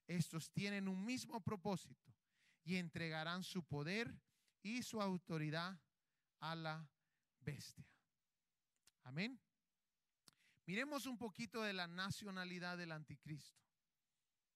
Estos 0.07 0.51
tienen 0.51 0.89
un 0.89 1.05
mismo 1.05 1.41
propósito 1.41 2.13
y 2.65 2.77
entregarán 2.77 3.43
su 3.43 3.65
poder 3.65 4.15
y 4.63 4.83
su 4.83 5.01
autoridad 5.01 5.81
a 6.41 6.55
la 6.55 6.89
bestia. 7.41 7.87
Amén. 9.05 9.41
Miremos 10.67 11.07
un 11.07 11.17
poquito 11.17 11.63
de 11.63 11.73
la 11.73 11.87
nacionalidad 11.87 12.77
del 12.77 12.93
anticristo. 12.93 13.61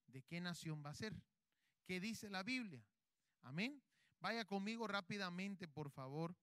¿De 0.06 0.22
qué 0.22 0.40
nación 0.40 0.82
va 0.84 0.90
a 0.90 0.94
ser? 0.94 1.14
¿Qué 1.84 2.00
dice 2.00 2.28
la 2.28 2.42
Biblia? 2.42 2.84
Amén. 3.42 3.80
Vaya 4.18 4.44
conmigo 4.44 4.86
rápidamente, 4.86 5.68
por 5.68 5.90
favor, 5.90 6.36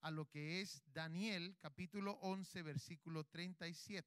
a 0.00 0.10
lo 0.10 0.28
que 0.28 0.60
es 0.60 0.82
Daniel 0.92 1.56
capítulo 1.58 2.12
11 2.20 2.62
versículo 2.62 3.24
37. 3.24 4.06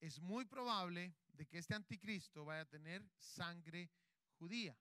Es 0.00 0.18
muy 0.20 0.46
probable 0.46 1.14
de 1.32 1.46
que 1.46 1.58
este 1.58 1.74
anticristo 1.74 2.44
vaya 2.44 2.62
a 2.62 2.68
tener 2.68 3.08
sangre 3.18 3.90
judía. 4.38 4.76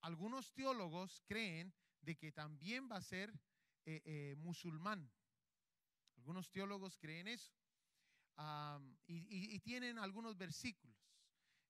Algunos 0.00 0.52
teólogos 0.52 1.22
creen 1.26 1.72
de 2.00 2.16
que 2.16 2.32
también 2.32 2.88
va 2.90 2.96
a 2.96 3.02
ser 3.02 3.30
eh, 3.84 4.02
eh, 4.04 4.34
musulmán. 4.38 5.10
Algunos 6.16 6.50
teólogos 6.50 6.96
creen 6.98 7.28
eso. 7.28 7.52
y, 9.06 9.58
tienen 9.60 9.98
algunos 9.98 10.36
versículos 10.36 10.96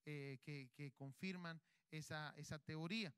eh, 0.05 0.38
que, 0.42 0.92
confirman 0.96 1.61
esa, 1.90 2.35
teoría. 2.64 3.14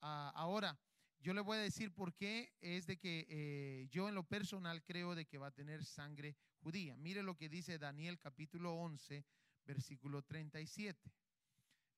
Ah, 0.00 0.32
ahora, 0.34 0.78
yo 1.18 1.32
le 1.32 1.40
voy 1.40 1.58
a 1.58 1.60
decir 1.60 1.92
por 1.92 2.14
qué 2.14 2.52
es 2.60 2.86
de 2.86 2.98
que 2.98 3.88
yo 3.90 4.08
en 4.08 4.14
lo 4.14 4.24
personal 4.24 4.82
creo 4.84 5.14
de 5.14 5.26
que 5.26 5.38
va 5.38 5.48
a 5.48 5.54
tener 5.54 5.84
sangre 5.84 6.36
judía. 6.60 6.96
Mire 6.96 7.22
lo 7.22 7.36
que 7.36 7.48
dice 7.48 7.78
Daniel 7.78 8.18
capítulo 8.18 8.74
11, 8.74 9.24
versículo 9.66 10.22
37. 10.22 11.12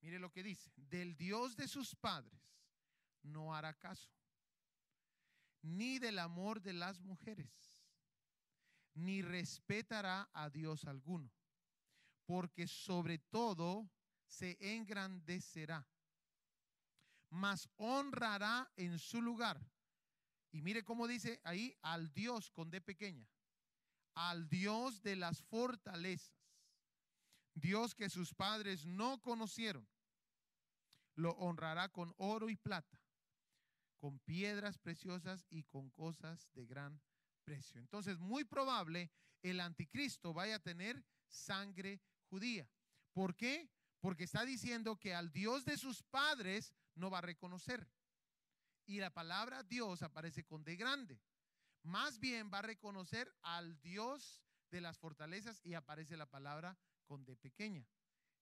Mire 0.01 0.19
lo 0.19 0.31
que 0.31 0.43
dice, 0.43 0.73
del 0.77 1.17
Dios 1.17 1.57
de 1.57 1.69
sus 1.69 1.95
padres 1.95 2.41
no 3.23 3.55
hará 3.55 3.75
caso, 3.75 4.11
ni 5.63 5.99
del 5.99 6.19
amor 6.19 6.63
de 6.63 6.73
las 6.73 7.01
mujeres, 7.01 7.85
ni 8.95 9.23
respetará 9.23 10.31
a 10.33 10.51
Dios 10.51 10.85
alguno, 10.85 11.31
porque 12.27 12.67
sobre 12.67 13.19
todo 13.19 13.91
se 14.27 14.57
engrandecerá 14.61 15.87
mas 17.31 17.69
honrará 17.77 18.71
en 18.77 18.99
su 18.99 19.21
lugar. 19.21 19.61
Y 20.51 20.63
mire 20.63 20.85
cómo 20.85 21.07
dice 21.07 21.41
ahí, 21.45 21.77
al 21.83 22.13
Dios 22.13 22.51
con 22.51 22.71
D 22.71 22.81
pequeña, 22.81 23.29
al 24.15 24.49
Dios 24.49 25.03
de 25.03 25.17
las 25.17 25.43
fortalezas, 25.43 26.38
Dios 27.61 27.95
que 27.95 28.11
sus 28.11 28.35
padres 28.35 28.87
no 28.87 29.21
conocieron, 29.21 29.89
lo 31.15 31.31
honrará 31.33 31.89
con 31.89 32.15
oro 32.17 32.49
y 32.49 32.57
plata, 32.57 33.01
con 33.99 34.19
piedras 34.21 34.79
preciosas 34.79 35.47
y 35.51 35.65
con 35.65 35.91
cosas 35.91 36.49
de 36.53 36.67
gran 36.67 37.01
precio. 37.45 37.81
Entonces, 37.81 38.19
muy 38.19 38.45
probable 38.45 39.11
el 39.43 39.61
anticristo 39.61 40.33
vaya 40.33 40.57
a 40.57 40.61
tener 40.61 41.05
sangre 41.27 42.01
judía. 42.29 42.69
¿Por 43.13 43.35
qué? 43.35 43.71
Porque 44.01 44.25
está 44.25 44.45
diciendo 44.45 44.97
que 44.97 45.15
al 45.15 45.33
Dios 45.33 45.65
de 45.65 45.77
sus 45.77 46.03
padres 46.03 46.73
no 46.95 47.11
va 47.11 47.19
a 47.19 47.23
reconocer. 47.23 47.89
Y 48.87 49.01
la 49.01 49.11
palabra 49.11 49.63
Dios 49.63 50.03
aparece 50.03 50.45
con 50.45 50.65
D 50.65 50.77
grande. 50.77 51.21
Más 51.83 52.19
bien 52.19 52.51
va 52.53 52.59
a 52.59 52.63
reconocer 52.63 53.33
al 53.43 53.81
Dios 53.81 54.43
de 54.71 54.81
las 54.81 54.99
fortalezas 54.99 55.61
y 55.65 55.75
aparece 55.75 56.17
la 56.17 56.27
palabra 56.27 56.79
con 57.09 57.25
D 57.25 57.35
pequeña. 57.37 57.85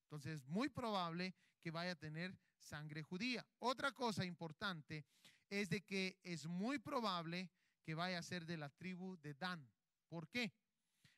Entonces 0.02 0.40
es 0.40 0.46
muy 0.48 0.68
probable 0.68 1.34
que 1.62 1.70
vaya 1.70 1.92
a 1.92 1.96
tener 1.96 2.36
sangre 2.58 3.02
judía. 3.02 3.46
Otra 3.60 3.92
cosa 3.92 4.24
importante 4.24 5.06
es 5.48 5.70
de 5.70 5.80
que 5.82 6.18
es 6.22 6.46
muy 6.46 6.78
probable 6.78 7.50
que 7.84 7.94
vaya 7.94 8.18
a 8.18 8.22
ser 8.22 8.44
de 8.44 8.56
la 8.56 8.68
tribu 8.68 9.16
de 9.18 9.34
Dan. 9.34 9.70
¿Por 10.08 10.28
qué? 10.28 10.52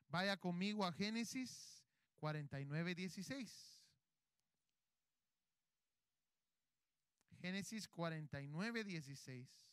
Vaya 0.09 0.37
conmigo 0.37 0.85
a 0.85 0.93
Génesis 0.93 1.85
49, 2.17 2.95
16. 2.95 3.83
Génesis 7.41 7.89
49, 7.89 8.85
16. 8.85 9.68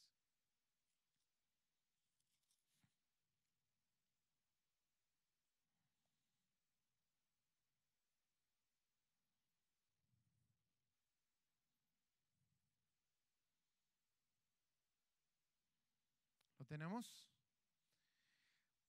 Tenemos? 16.76 17.26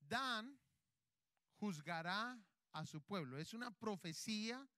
Dan 0.01 0.59
juzgará 1.61 2.37
a 2.73 2.85
su 2.85 3.01
pueblo. 3.01 3.39
Es 3.39 3.55
una 3.55 3.71
profecía 3.71 4.69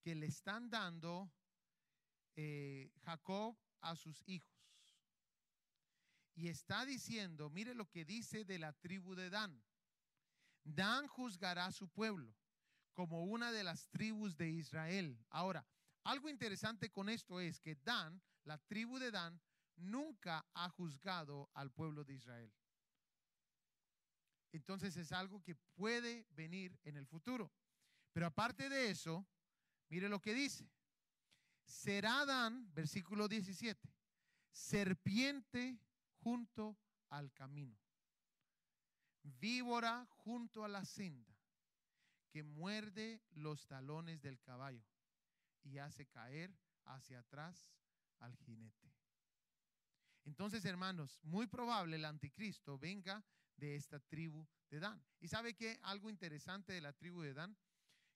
que 0.00 0.14
le 0.14 0.26
están 0.26 0.70
dando 0.70 1.32
eh, 2.36 2.92
Jacob 3.04 3.58
a 3.80 3.96
sus 3.96 4.22
hijos. 4.28 4.48
Y 6.34 6.48
está 6.48 6.86
diciendo, 6.86 7.50
mire 7.50 7.74
lo 7.74 7.90
que 7.90 8.04
dice 8.04 8.44
de 8.44 8.60
la 8.60 8.72
tribu 8.74 9.16
de 9.16 9.28
Dan. 9.28 9.60
Dan 10.62 11.08
juzgará 11.08 11.66
a 11.66 11.72
su 11.72 11.88
pueblo 11.88 12.32
como 12.92 13.24
una 13.24 13.50
de 13.50 13.64
las 13.64 13.88
tribus 13.88 14.36
de 14.36 14.50
Israel. 14.50 15.18
Ahora, 15.30 15.66
algo 16.04 16.28
interesante 16.28 16.90
con 16.90 17.08
esto 17.08 17.40
es 17.40 17.58
que 17.58 17.74
Dan, 17.74 18.22
la 18.44 18.58
tribu 18.58 19.00
de 19.00 19.10
Dan, 19.10 19.40
nunca 19.82 20.46
ha 20.54 20.68
juzgado 20.70 21.50
al 21.54 21.70
pueblo 21.70 22.04
de 22.04 22.14
Israel. 22.14 22.52
Entonces 24.52 24.96
es 24.96 25.12
algo 25.12 25.42
que 25.42 25.54
puede 25.54 26.26
venir 26.30 26.78
en 26.84 26.96
el 26.96 27.06
futuro. 27.06 27.50
Pero 28.12 28.26
aparte 28.26 28.68
de 28.68 28.90
eso, 28.90 29.26
mire 29.88 30.08
lo 30.08 30.20
que 30.20 30.34
dice. 30.34 30.70
Será 31.64 32.20
Adán, 32.20 32.72
versículo 32.74 33.28
17, 33.28 33.88
serpiente 34.50 35.80
junto 36.22 36.76
al 37.08 37.32
camino, 37.32 37.78
víbora 39.22 40.06
junto 40.10 40.64
a 40.64 40.68
la 40.68 40.84
senda, 40.84 41.34
que 42.30 42.42
muerde 42.42 43.22
los 43.32 43.66
talones 43.66 44.20
del 44.20 44.40
caballo 44.40 44.84
y 45.62 45.78
hace 45.78 46.06
caer 46.06 46.54
hacia 46.84 47.20
atrás 47.20 47.70
al 48.18 48.36
jinete. 48.36 49.01
Entonces, 50.24 50.64
hermanos, 50.64 51.18
muy 51.22 51.46
probable 51.46 51.96
el 51.96 52.04
anticristo 52.04 52.78
venga 52.78 53.24
de 53.56 53.76
esta 53.76 53.98
tribu 54.00 54.46
de 54.70 54.80
Dan. 54.80 55.02
¿Y 55.20 55.28
sabe 55.28 55.54
qué? 55.54 55.78
Algo 55.82 56.10
interesante 56.10 56.72
de 56.72 56.80
la 56.80 56.92
tribu 56.92 57.22
de 57.22 57.34
Dan, 57.34 57.56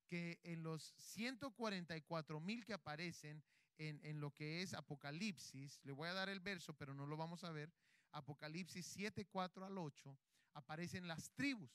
que 0.07 0.41
en 0.45 0.63
los 0.63 0.95
144 0.99 2.41
mil 2.41 2.65
que 2.65 2.75
aparecen 2.75 3.43
en, 3.79 4.01
en, 4.05 4.21
lo 4.21 4.33
que 4.33 4.63
es 4.63 4.73
Apocalipsis, 4.75 5.81
le 5.85 5.93
voy 5.93 6.09
a 6.09 6.15
dar 6.15 6.29
el 6.29 6.41
verso, 6.41 6.75
pero 6.75 6.95
no 6.95 7.07
lo 7.07 7.17
vamos 7.17 7.45
a 7.45 7.51
ver, 7.51 7.73
Apocalipsis 8.13 8.87
7, 8.87 9.27
4 9.27 9.67
al 9.67 9.77
8, 9.77 10.19
aparecen 10.55 11.07
las 11.07 11.31
tribus. 11.33 11.71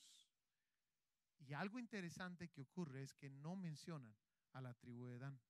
Y 1.38 1.54
algo 1.54 1.78
interesante 1.78 2.48
que 2.48 2.62
ocurre 2.62 3.02
es 3.02 3.14
que 3.14 3.30
no 3.30 3.56
mencionan 3.56 4.14
a 4.52 4.60
la 4.60 4.74
tribu 4.74 5.06
de 5.06 5.18
Dan. 5.18 5.40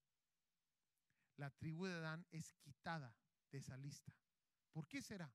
La 1.37 1.51
tribu 1.51 1.87
de 1.87 2.01
Dan 2.01 2.27
es 2.31 2.53
quitada 2.55 3.15
de 3.51 3.59
esa 3.59 3.77
lista. 3.77 4.15
¿Por 4.73 4.89
qué 4.89 5.03
será? 5.03 5.33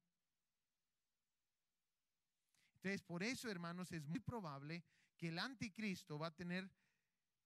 Entonces, 2.75 3.01
por 3.01 3.23
eso, 3.23 3.49
hermanos, 3.49 3.91
es 3.91 4.03
muy 4.05 4.19
probable 4.19 4.83
que 5.15 5.29
el 5.29 5.39
anticristo 5.39 6.17
va 6.17 6.27
a 6.27 6.35
tener 6.35 6.69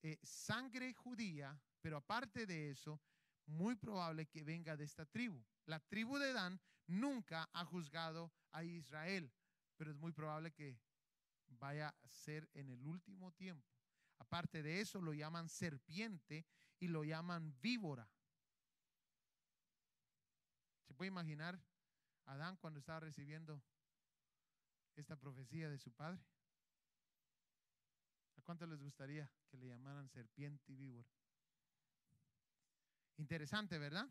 eh, 0.03 0.19
sangre 0.23 0.93
judía, 0.93 1.59
pero 1.81 1.97
aparte 1.97 2.45
de 2.45 2.69
eso, 2.71 3.01
muy 3.45 3.75
probable 3.75 4.27
que 4.27 4.43
venga 4.43 4.75
de 4.77 4.83
esta 4.83 5.05
tribu. 5.05 5.43
La 5.65 5.79
tribu 5.79 6.17
de 6.17 6.33
Dan 6.33 6.59
nunca 6.87 7.49
ha 7.53 7.65
juzgado 7.65 8.31
a 8.51 8.63
Israel, 8.63 9.31
pero 9.75 9.91
es 9.91 9.97
muy 9.97 10.11
probable 10.11 10.51
que 10.51 10.79
vaya 11.47 11.89
a 11.89 12.09
ser 12.09 12.49
en 12.53 12.69
el 12.69 12.85
último 12.85 13.31
tiempo. 13.31 13.67
Aparte 14.19 14.61
de 14.61 14.81
eso, 14.81 15.01
lo 15.01 15.13
llaman 15.13 15.49
serpiente 15.49 16.45
y 16.79 16.87
lo 16.87 17.03
llaman 17.03 17.55
víbora. 17.61 18.09
¿Se 20.85 20.93
puede 20.93 21.09
imaginar 21.09 21.59
Adán 22.25 22.57
cuando 22.57 22.79
estaba 22.79 22.99
recibiendo 23.01 23.61
esta 24.95 25.15
profecía 25.15 25.69
de 25.69 25.77
su 25.77 25.91
padre? 25.91 26.21
¿A 28.37 28.41
cuánto 28.41 28.65
les 28.65 28.81
gustaría 28.81 29.31
que 29.49 29.57
le 29.57 29.67
llamaran 29.67 30.09
serpiente 30.09 30.71
y 30.71 30.75
víbora? 30.75 31.07
Interesante, 33.17 33.77
¿verdad? 33.77 34.09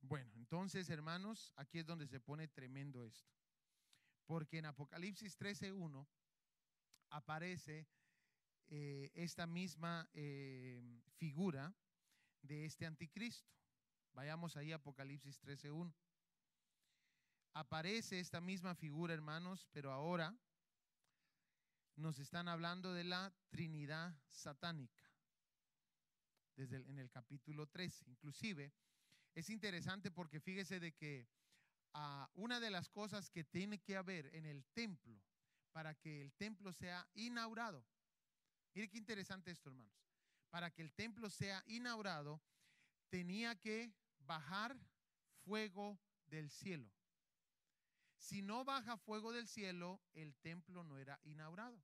Bueno, 0.00 0.32
entonces, 0.36 0.88
hermanos, 0.88 1.52
aquí 1.56 1.80
es 1.80 1.86
donde 1.86 2.06
se 2.06 2.20
pone 2.20 2.48
tremendo 2.48 3.04
esto. 3.04 3.30
Porque 4.24 4.58
en 4.58 4.64
Apocalipsis 4.64 5.38
13.1 5.38 6.06
aparece 7.10 7.86
eh, 8.68 9.10
esta 9.14 9.46
misma 9.46 10.08
eh, 10.14 10.82
figura 11.16 11.74
de 12.42 12.64
este 12.64 12.86
anticristo. 12.86 13.52
Vayamos 14.12 14.56
ahí 14.56 14.72
a 14.72 14.76
Apocalipsis 14.76 15.40
13.1. 15.40 15.92
Aparece 17.54 18.20
esta 18.20 18.40
misma 18.40 18.74
figura, 18.74 19.14
hermanos, 19.14 19.66
pero 19.72 19.92
ahora 19.92 20.36
nos 21.96 22.18
están 22.18 22.48
hablando 22.48 22.92
de 22.94 23.04
la 23.04 23.32
Trinidad 23.50 24.16
satánica. 24.28 25.02
Desde 26.56 26.76
en 26.76 26.98
el 26.98 27.10
capítulo 27.10 27.66
13. 27.66 28.04
Inclusive, 28.08 28.72
es 29.34 29.50
interesante 29.50 30.10
porque 30.10 30.40
fíjese 30.40 30.80
de 30.80 30.92
que 30.92 31.28
ah, 31.94 32.28
una 32.34 32.60
de 32.60 32.70
las 32.70 32.88
cosas 32.88 33.30
que 33.30 33.44
tiene 33.44 33.78
que 33.80 33.96
haber 33.96 34.34
en 34.34 34.46
el 34.46 34.64
templo 34.66 35.20
para 35.72 35.94
que 35.94 36.20
el 36.20 36.32
templo 36.32 36.72
sea 36.72 37.08
inaugurado. 37.14 37.84
Mire 38.74 38.88
qué 38.88 38.98
interesante 38.98 39.50
esto, 39.50 39.68
hermanos. 39.68 40.07
Para 40.50 40.70
que 40.70 40.82
el 40.82 40.92
templo 40.92 41.28
sea 41.30 41.62
inaugurado, 41.66 42.40
tenía 43.10 43.54
que 43.56 43.92
bajar 44.20 44.78
fuego 45.44 45.98
del 46.26 46.50
cielo. 46.50 46.90
Si 48.16 48.42
no 48.42 48.64
baja 48.64 48.96
fuego 48.96 49.32
del 49.32 49.46
cielo, 49.46 50.00
el 50.12 50.34
templo 50.36 50.82
no 50.84 50.98
era 50.98 51.20
inaugurado. 51.22 51.80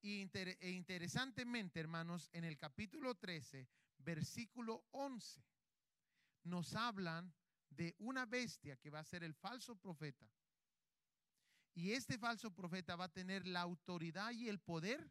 Y 0.00 0.28
e 0.60 0.70
interesantemente, 0.70 1.80
hermanos, 1.80 2.28
en 2.32 2.44
el 2.44 2.58
capítulo 2.58 3.14
13, 3.14 3.66
versículo 3.98 4.86
11, 4.90 5.42
nos 6.44 6.74
hablan 6.74 7.32
de 7.70 7.94
una 7.98 8.26
bestia 8.26 8.76
que 8.76 8.90
va 8.90 9.00
a 9.00 9.04
ser 9.04 9.24
el 9.24 9.34
falso 9.34 9.76
profeta. 9.76 10.30
Y 11.74 11.92
este 11.92 12.18
falso 12.18 12.54
profeta 12.54 12.96
va 12.96 13.06
a 13.06 13.12
tener 13.12 13.46
la 13.46 13.62
autoridad 13.62 14.30
y 14.32 14.48
el 14.48 14.60
poder 14.60 15.10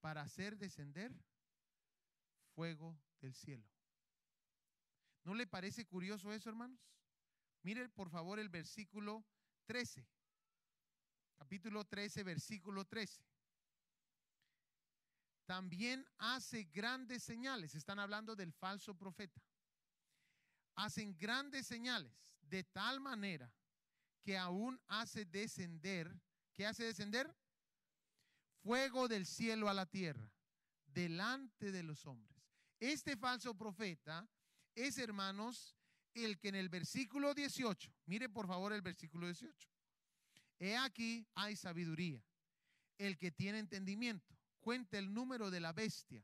para 0.00 0.22
hacer 0.22 0.56
descender 0.56 1.12
fuego 2.54 2.98
del 3.20 3.34
cielo. 3.34 3.66
¿No 5.24 5.34
le 5.34 5.46
parece 5.46 5.86
curioso 5.86 6.32
eso, 6.32 6.48
hermanos? 6.48 6.80
Mire 7.62 7.88
por 7.90 8.10
favor 8.10 8.38
el 8.38 8.48
versículo 8.48 9.24
13. 9.66 10.06
Capítulo 11.36 11.84
13, 11.84 12.22
versículo 12.22 12.84
13. 12.84 13.22
También 15.46 16.06
hace 16.18 16.64
grandes 16.64 17.22
señales. 17.22 17.74
Están 17.74 17.98
hablando 17.98 18.36
del 18.36 18.52
falso 18.52 18.94
profeta. 18.94 19.42
Hacen 20.76 21.16
grandes 21.18 21.66
señales 21.66 22.32
de 22.42 22.64
tal 22.64 23.00
manera 23.00 23.52
que 24.22 24.38
aún 24.38 24.80
hace 24.86 25.24
descender. 25.24 26.20
¿Qué 26.54 26.66
hace 26.66 26.84
descender? 26.84 27.34
Fuego 28.62 29.08
del 29.08 29.26
cielo 29.26 29.68
a 29.68 29.74
la 29.74 29.86
tierra, 29.86 30.30
delante 30.86 31.72
de 31.72 31.82
los 31.82 32.06
hombres. 32.06 32.38
Este 32.78 33.16
falso 33.16 33.56
profeta 33.56 34.28
es, 34.74 34.98
hermanos, 34.98 35.76
el 36.14 36.38
que 36.38 36.48
en 36.48 36.56
el 36.56 36.68
versículo 36.68 37.32
18, 37.34 37.92
mire 38.06 38.28
por 38.28 38.46
favor 38.46 38.72
el 38.72 38.82
versículo 38.82 39.26
18, 39.26 39.68
He 40.58 40.76
aquí 40.76 41.26
hay 41.34 41.56
sabiduría. 41.56 42.22
El 42.98 43.16
que 43.16 43.32
tiene 43.32 43.60
entendimiento, 43.60 44.36
cuenta 44.60 44.98
el 44.98 45.14
número 45.14 45.50
de 45.50 45.60
la 45.60 45.72
bestia, 45.72 46.22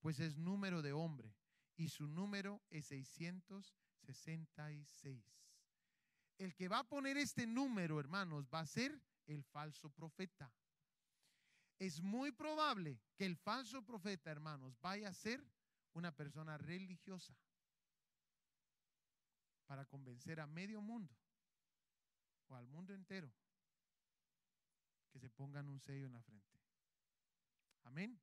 pues 0.00 0.20
es 0.20 0.36
número 0.36 0.82
de 0.82 0.92
hombre, 0.92 1.34
y 1.76 1.88
su 1.88 2.06
número 2.06 2.62
es 2.68 2.84
666. 2.86 5.24
El 6.36 6.54
que 6.54 6.68
va 6.68 6.80
a 6.80 6.88
poner 6.88 7.16
este 7.16 7.46
número, 7.46 7.98
hermanos, 7.98 8.46
va 8.52 8.60
a 8.60 8.66
ser 8.66 9.00
el 9.26 9.42
falso 9.44 9.88
profeta. 9.88 10.52
Es 11.80 12.02
muy 12.02 12.30
probable 12.30 13.00
que 13.16 13.24
el 13.24 13.38
falso 13.38 13.82
profeta, 13.82 14.30
hermanos, 14.30 14.78
vaya 14.82 15.08
a 15.08 15.14
ser 15.14 15.42
una 15.94 16.14
persona 16.14 16.58
religiosa 16.58 17.34
para 19.64 19.86
convencer 19.86 20.40
a 20.40 20.46
medio 20.46 20.82
mundo 20.82 21.16
o 22.48 22.54
al 22.54 22.66
mundo 22.68 22.92
entero 22.92 23.32
que 25.10 25.18
se 25.18 25.30
pongan 25.30 25.70
un 25.70 25.80
sello 25.80 26.04
en 26.04 26.12
la 26.12 26.20
frente. 26.20 26.60
Amén. 27.84 28.20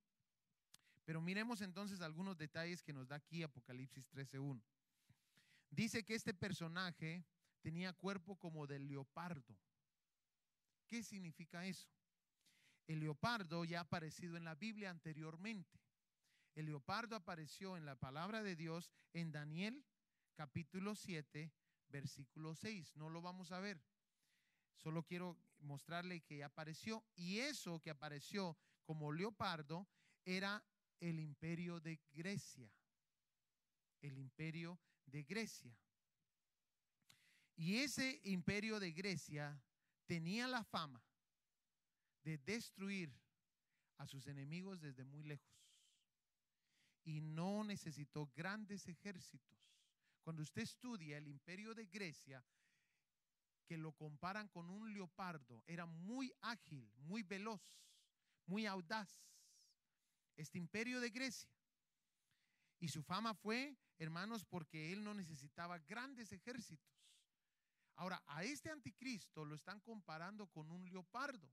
Pero 1.03 1.19
miremos 1.19 1.61
entonces 1.61 1.99
algunos 2.01 2.37
detalles 2.37 2.83
que 2.83 2.93
nos 2.93 3.07
da 3.07 3.15
aquí 3.15 3.41
Apocalipsis 3.41 4.07
13.1. 4.11 4.61
Dice 5.71 6.05
que 6.05 6.13
este 6.13 6.35
personaje 6.35 7.25
tenía 7.61 7.91
cuerpo 7.91 8.37
como 8.37 8.67
de 8.67 8.77
leopardo. 8.77 9.57
¿Qué 10.85 11.01
significa 11.01 11.65
eso? 11.65 11.89
El 12.87 13.01
leopardo 13.01 13.65
ya 13.65 13.79
ha 13.79 13.81
aparecido 13.81 14.37
en 14.37 14.45
la 14.45 14.55
Biblia 14.55 14.89
anteriormente. 14.89 15.79
El 16.55 16.67
leopardo 16.67 17.17
apareció 17.17 17.75
en 17.75 17.85
la 17.85 17.95
palabra 17.95 18.41
de 18.41 18.55
Dios 18.55 18.89
en 19.13 19.31
Daniel 19.31 19.85
capítulo 20.35 20.95
7, 20.95 21.51
versículo 21.89 22.55
6. 22.55 22.95
No 22.95 23.09
lo 23.09 23.21
vamos 23.21 23.51
a 23.51 23.59
ver. 23.59 23.83
Solo 24.75 25.03
quiero 25.03 25.37
mostrarle 25.59 26.21
que 26.21 26.43
apareció. 26.43 27.03
Y 27.15 27.39
eso 27.39 27.81
que 27.81 27.89
apareció 27.89 28.57
como 28.85 29.11
leopardo 29.11 29.87
era 30.23 30.63
el 31.01 31.19
imperio 31.19 31.81
de 31.81 31.99
Grecia. 32.13 32.71
El 34.01 34.17
imperio 34.17 34.79
de 35.05 35.23
Grecia. 35.23 35.77
Y 37.55 37.79
ese 37.79 38.21
imperio 38.23 38.79
de 38.79 38.93
Grecia 38.93 39.61
tenía 40.05 40.47
la 40.47 40.63
fama 40.63 41.06
de 42.27 42.37
destruir 42.39 43.09
a 43.95 44.05
sus 44.05 44.27
enemigos 44.27 44.81
desde 44.81 45.05
muy 45.05 45.23
lejos. 45.23 45.63
Y 47.05 47.21
no 47.21 47.63
necesitó 47.63 48.29
grandes 48.35 48.85
ejércitos. 48.89 49.57
Cuando 50.23 50.41
usted 50.41 50.63
estudia 50.63 51.17
el 51.17 51.27
imperio 51.29 51.73
de 51.73 51.85
Grecia, 51.85 52.43
que 53.65 53.77
lo 53.77 53.93
comparan 53.93 54.49
con 54.49 54.69
un 54.69 54.93
leopardo, 54.93 55.63
era 55.67 55.85
muy 55.85 56.33
ágil, 56.41 56.91
muy 56.97 57.23
veloz, 57.23 57.61
muy 58.45 58.65
audaz. 58.65 59.23
Este 60.35 60.57
imperio 60.57 60.99
de 60.99 61.11
Grecia. 61.11 61.49
Y 62.77 62.89
su 62.89 63.03
fama 63.03 63.35
fue, 63.35 63.77
hermanos, 63.99 64.43
porque 64.43 64.91
él 64.91 65.01
no 65.01 65.13
necesitaba 65.13 65.79
grandes 65.79 66.33
ejércitos. 66.33 66.93
Ahora, 67.95 68.21
a 68.27 68.43
este 68.43 68.69
anticristo 68.69 69.45
lo 69.45 69.55
están 69.55 69.79
comparando 69.79 70.47
con 70.47 70.69
un 70.71 70.89
leopardo. 70.89 71.49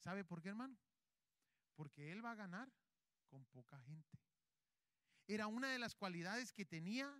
¿Sabe 0.00 0.24
por 0.24 0.42
qué, 0.42 0.48
hermano? 0.48 0.76
Porque 1.74 2.10
él 2.10 2.24
va 2.24 2.32
a 2.32 2.36
ganar 2.36 2.70
con 3.28 3.44
poca 3.46 3.80
gente. 3.80 4.18
Era 5.26 5.46
una 5.46 5.70
de 5.70 5.78
las 5.78 5.94
cualidades 5.94 6.52
que 6.52 6.64
tenía 6.64 7.14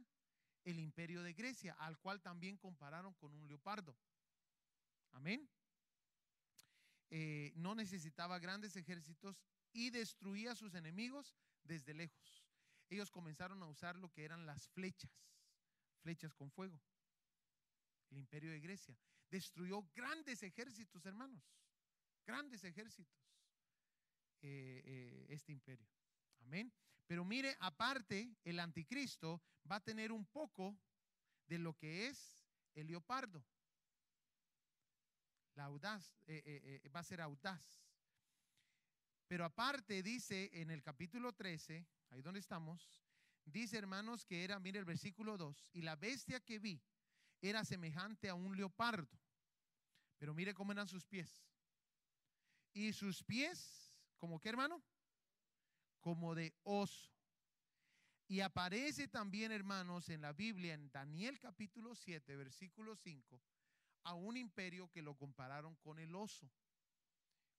el 0.65 0.79
imperio 0.79 1.23
de 1.23 1.33
Grecia, 1.33 1.75
al 1.79 1.99
cual 1.99 2.21
también 2.21 2.57
compararon 2.57 3.15
con 3.15 3.35
un 3.35 3.47
leopardo. 3.47 3.97
Amén. 5.13 5.49
Eh, 7.11 7.53
no 7.57 7.75
necesitaba 7.75 8.39
grandes 8.39 8.77
ejércitos 8.77 9.41
y 9.73 9.91
destruía 9.91 10.53
a 10.53 10.57
sus 10.57 10.75
enemigos 10.75 11.35
desde 11.65 11.95
lejos. 11.95 12.45
Ellos 12.89 13.11
comenzaron 13.11 13.63
a 13.63 13.67
usar 13.67 13.97
lo 13.97 14.11
que 14.11 14.25
eran 14.25 14.47
las 14.47 14.69
flechas, 14.69 15.13
flechas 16.03 16.35
con 16.35 16.51
fuego. 16.51 16.81
El 18.11 18.19
imperio 18.19 18.51
de 18.51 18.61
Grecia 18.61 18.99
destruyó 19.29 19.89
grandes 19.95 20.43
ejércitos, 20.43 21.07
hermanos, 21.07 21.49
grandes 22.31 22.63
ejércitos, 22.63 23.27
eh, 24.43 24.83
eh, 24.85 25.27
este 25.31 25.51
imperio. 25.51 25.89
Amén. 26.43 26.73
Pero 27.07 27.25
mire, 27.25 27.57
aparte, 27.59 28.37
el 28.45 28.61
anticristo 28.61 29.43
va 29.69 29.77
a 29.77 29.85
tener 29.85 30.13
un 30.13 30.25
poco 30.27 30.79
de 31.47 31.59
lo 31.59 31.77
que 31.77 32.07
es 32.07 32.47
el 32.75 32.87
leopardo. 32.87 33.45
La 35.55 35.65
audaz, 35.65 36.17
eh, 36.29 36.81
eh, 36.85 36.89
va 36.91 37.01
a 37.01 37.05
ser 37.05 37.21
audaz. 37.21 37.85
Pero 39.27 39.45
aparte 39.45 40.05
dice 40.05 40.51
en 40.53 40.71
el 40.71 40.83
capítulo 40.85 41.33
13, 41.33 41.85
ahí 42.11 42.23
donde 42.23 42.39
estamos, 42.39 42.89
dice 43.45 43.77
hermanos 43.77 44.25
que 44.25 44.45
era, 44.45 44.61
mire 44.61 44.79
el 44.79 44.85
versículo 44.85 45.37
2, 45.37 45.67
y 45.73 45.83
la 45.83 45.97
bestia 45.97 46.39
que 46.39 46.61
vi 46.61 46.81
era 47.41 47.65
semejante 47.65 48.29
a 48.29 48.35
un 48.35 48.57
leopardo. 48.57 49.19
Pero 50.19 50.33
mire 50.33 50.55
cómo 50.55 50.71
eran 50.71 50.87
sus 50.87 51.05
pies. 51.05 51.50
Y 52.73 52.93
sus 52.93 53.23
pies, 53.23 54.01
¿como 54.19 54.41
qué 54.41 54.49
hermano? 54.49 54.83
como 56.01 56.35
de 56.35 56.55
oso. 56.65 57.11
Y 58.27 58.41
aparece 58.41 59.09
también, 59.09 59.53
hermanos, 59.53 60.09
en 60.09 60.23
la 60.23 60.33
Biblia, 60.33 60.75
en 60.75 60.91
Daniel 60.91 61.39
capítulo 61.41 61.95
7, 61.95 62.37
versículo 62.37 62.97
5, 62.97 63.41
a 64.05 64.15
un 64.15 64.37
imperio 64.37 64.89
que 64.89 65.03
lo 65.03 65.17
compararon 65.17 65.77
con 65.77 65.99
el 65.99 66.15
oso. 66.15 66.51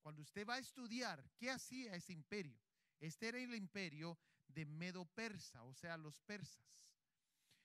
Cuando 0.02 0.22
usted 0.22 0.48
va 0.48 0.56
a 0.56 0.60
estudiar 0.60 1.30
qué 1.38 1.52
hacía 1.52 1.94
ese 1.94 2.14
imperio, 2.14 2.60
este 3.00 3.28
era 3.28 3.40
el 3.40 3.54
imperio 3.54 4.18
de 4.48 4.66
Medo 4.66 5.06
Persa, 5.06 5.64
o 5.64 5.74
sea, 5.74 5.98
los 5.98 6.20
persas. 6.22 6.66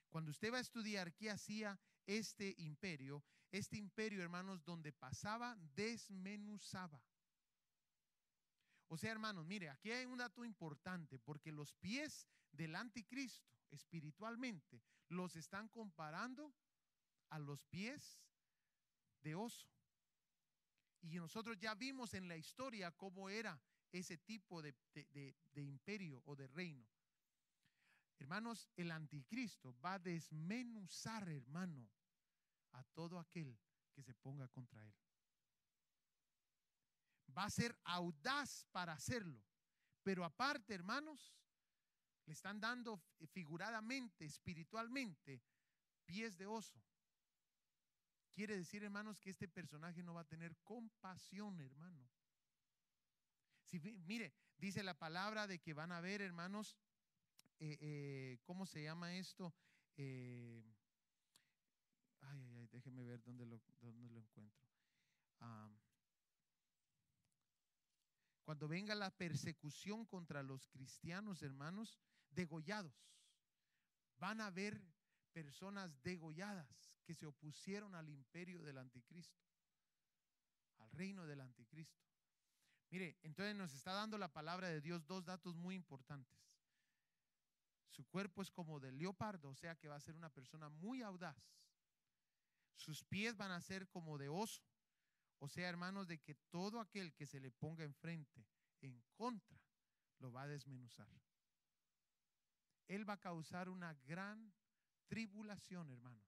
Cuando 0.09 0.30
usted 0.30 0.53
va 0.53 0.59
a 0.59 0.62
estudiar 0.62 1.14
qué 1.14 1.30
hacía 1.30 1.78
este 2.07 2.55
imperio, 2.59 3.24
este 3.53 3.76
imperio, 3.76 4.22
hermanos, 4.22 4.64
donde 4.64 4.92
pasaba, 4.92 5.57
desmenuzaba. 5.74 7.01
O 8.89 8.97
sea, 8.97 9.11
hermanos, 9.11 9.47
mire, 9.47 9.68
aquí 9.68 9.91
hay 9.91 10.07
un 10.07 10.18
dato 10.18 10.45
importante, 10.45 11.18
porque 11.18 11.51
los 11.51 11.72
pies 11.74 12.28
del 12.53 12.74
anticristo 12.76 13.57
espiritualmente 13.70 14.80
los 15.09 15.34
están 15.37 15.68
comparando 15.68 16.55
a 17.30 17.39
los 17.39 17.64
pies 17.64 18.20
de 19.22 19.34
oso. 19.34 19.68
Y 21.03 21.16
nosotros 21.16 21.59
ya 21.59 21.74
vimos 21.74 22.14
en 22.14 22.28
la 22.28 22.37
historia 22.37 22.93
cómo 22.93 23.28
era 23.28 23.61
ese 23.93 24.18
tipo 24.18 24.62
de, 24.62 24.74
imperio 25.55 26.22
o 26.24 26.37
de 26.37 26.47
reino. 26.49 26.87
Hermanos, 28.18 28.68
el 28.76 28.91
anticristo 28.91 29.76
va 29.84 29.95
a 29.95 29.99
desmenuzar, 29.99 31.28
hermano, 31.28 31.89
a 32.72 32.82
todo 32.84 33.18
aquel 33.18 33.59
que 33.93 34.03
se 34.03 34.14
ponga 34.14 34.49
contra 34.49 34.82
él 34.84 34.95
va 37.37 37.45
a 37.45 37.51
ser 37.51 37.76
audaz 37.84 38.66
para 38.72 38.93
hacerlo. 38.93 39.43
Pero 40.03 40.24
aparte, 40.24 40.74
hermanos, 40.74 41.34
le 42.24 42.32
están 42.32 42.61
dando 42.61 43.03
figuradamente, 43.32 44.24
espiritualmente, 44.24 45.43
pies 46.05 46.37
de 46.37 46.47
oso. 46.47 46.80
Quiere 48.32 48.57
decir, 48.57 48.84
hermanos, 48.84 49.18
que 49.18 49.30
este 49.30 49.49
personaje 49.49 50.03
no 50.03 50.14
va 50.14 50.20
a 50.20 50.28
tener 50.28 50.57
compasión, 50.59 51.61
hermano. 51.61 52.09
Si, 53.64 53.80
mire, 53.80 54.34
dice 54.59 54.82
la 54.82 54.99
palabra 54.99 55.47
de 55.47 55.59
que 55.59 55.74
van 55.74 55.91
a 55.91 56.01
ver, 56.01 56.20
hermanos, 56.20 56.76
eh, 57.59 57.78
eh, 57.80 58.39
¿cómo 58.45 58.66
se 58.66 58.82
llama 58.82 59.16
esto? 59.16 59.55
Eh, 59.97 60.62
ay, 62.20 62.43
ay, 62.43 62.57
ay, 62.57 62.66
déjeme 62.68 63.05
ver 63.05 63.22
dónde 63.22 63.47
lo, 63.47 63.61
dónde 63.80 64.11
lo 64.11 64.20
encuentro. 64.20 64.68
Ah, 65.41 65.70
cuando 68.47 68.68
venga 68.68 68.94
la 68.94 69.11
persecución 69.11 70.07
contra 70.07 70.40
los 70.40 70.68
cristianos, 70.68 71.42
hermanos, 71.42 71.99
degollados. 72.30 72.94
Van 74.18 74.40
a 74.40 74.47
haber 74.47 74.80
personas 75.32 76.01
degolladas 76.05 76.94
que 77.03 77.16
se 77.16 77.26
opusieron 77.26 77.97
al 77.97 78.09
imperio 78.09 78.62
del 78.62 78.78
anticristo, 78.78 79.42
al 80.78 80.88
reino 80.92 81.26
del 81.26 81.40
anticristo. 81.40 82.01
Mire, 82.90 83.18
entonces 83.22 83.57
nos 83.57 83.74
está 83.74 83.92
dando 83.92 84.16
la 84.16 84.32
palabra 84.32 84.68
de 84.68 84.80
Dios 84.80 85.05
dos 85.09 85.24
datos 85.24 85.57
muy 85.57 85.74
importantes. 85.74 86.38
Su 87.88 88.07
cuerpo 88.07 88.42
es 88.42 88.51
como 88.53 88.78
de 88.78 88.92
leopardo, 88.92 89.51
o 89.51 89.57
sea 89.57 89.74
que 89.74 89.88
va 89.88 89.97
a 89.97 90.01
ser 90.01 90.14
una 90.14 90.30
persona 90.30 90.68
muy 90.68 91.03
audaz. 91.03 91.36
Sus 92.76 93.03
pies 93.03 93.36
van 93.36 93.51
a 93.51 93.61
ser 93.61 93.88
como 93.88 94.18
de 94.18 94.28
oso, 94.28 94.62
o 95.39 95.49
sea, 95.49 95.68
hermanos, 95.68 96.07
de 96.09 96.18
que 96.18 96.34
todo 96.34 96.80
aquel 96.80 97.12
que 97.14 97.26
se 97.26 97.41
le 97.41 97.51
ponga 97.51 97.84
enfrente 97.84 98.47
en 98.80 99.03
contra 99.14 99.61
lo 100.18 100.32
va 100.32 100.43
a 100.43 100.49
desmenuzar. 100.49 101.09
Él 102.89 103.09
va 103.09 103.14
a 103.14 103.20
causar 103.20 103.68
una 103.68 103.95
gran 104.07 104.55
tribulación, 105.09 105.91
hermanos, 105.91 106.26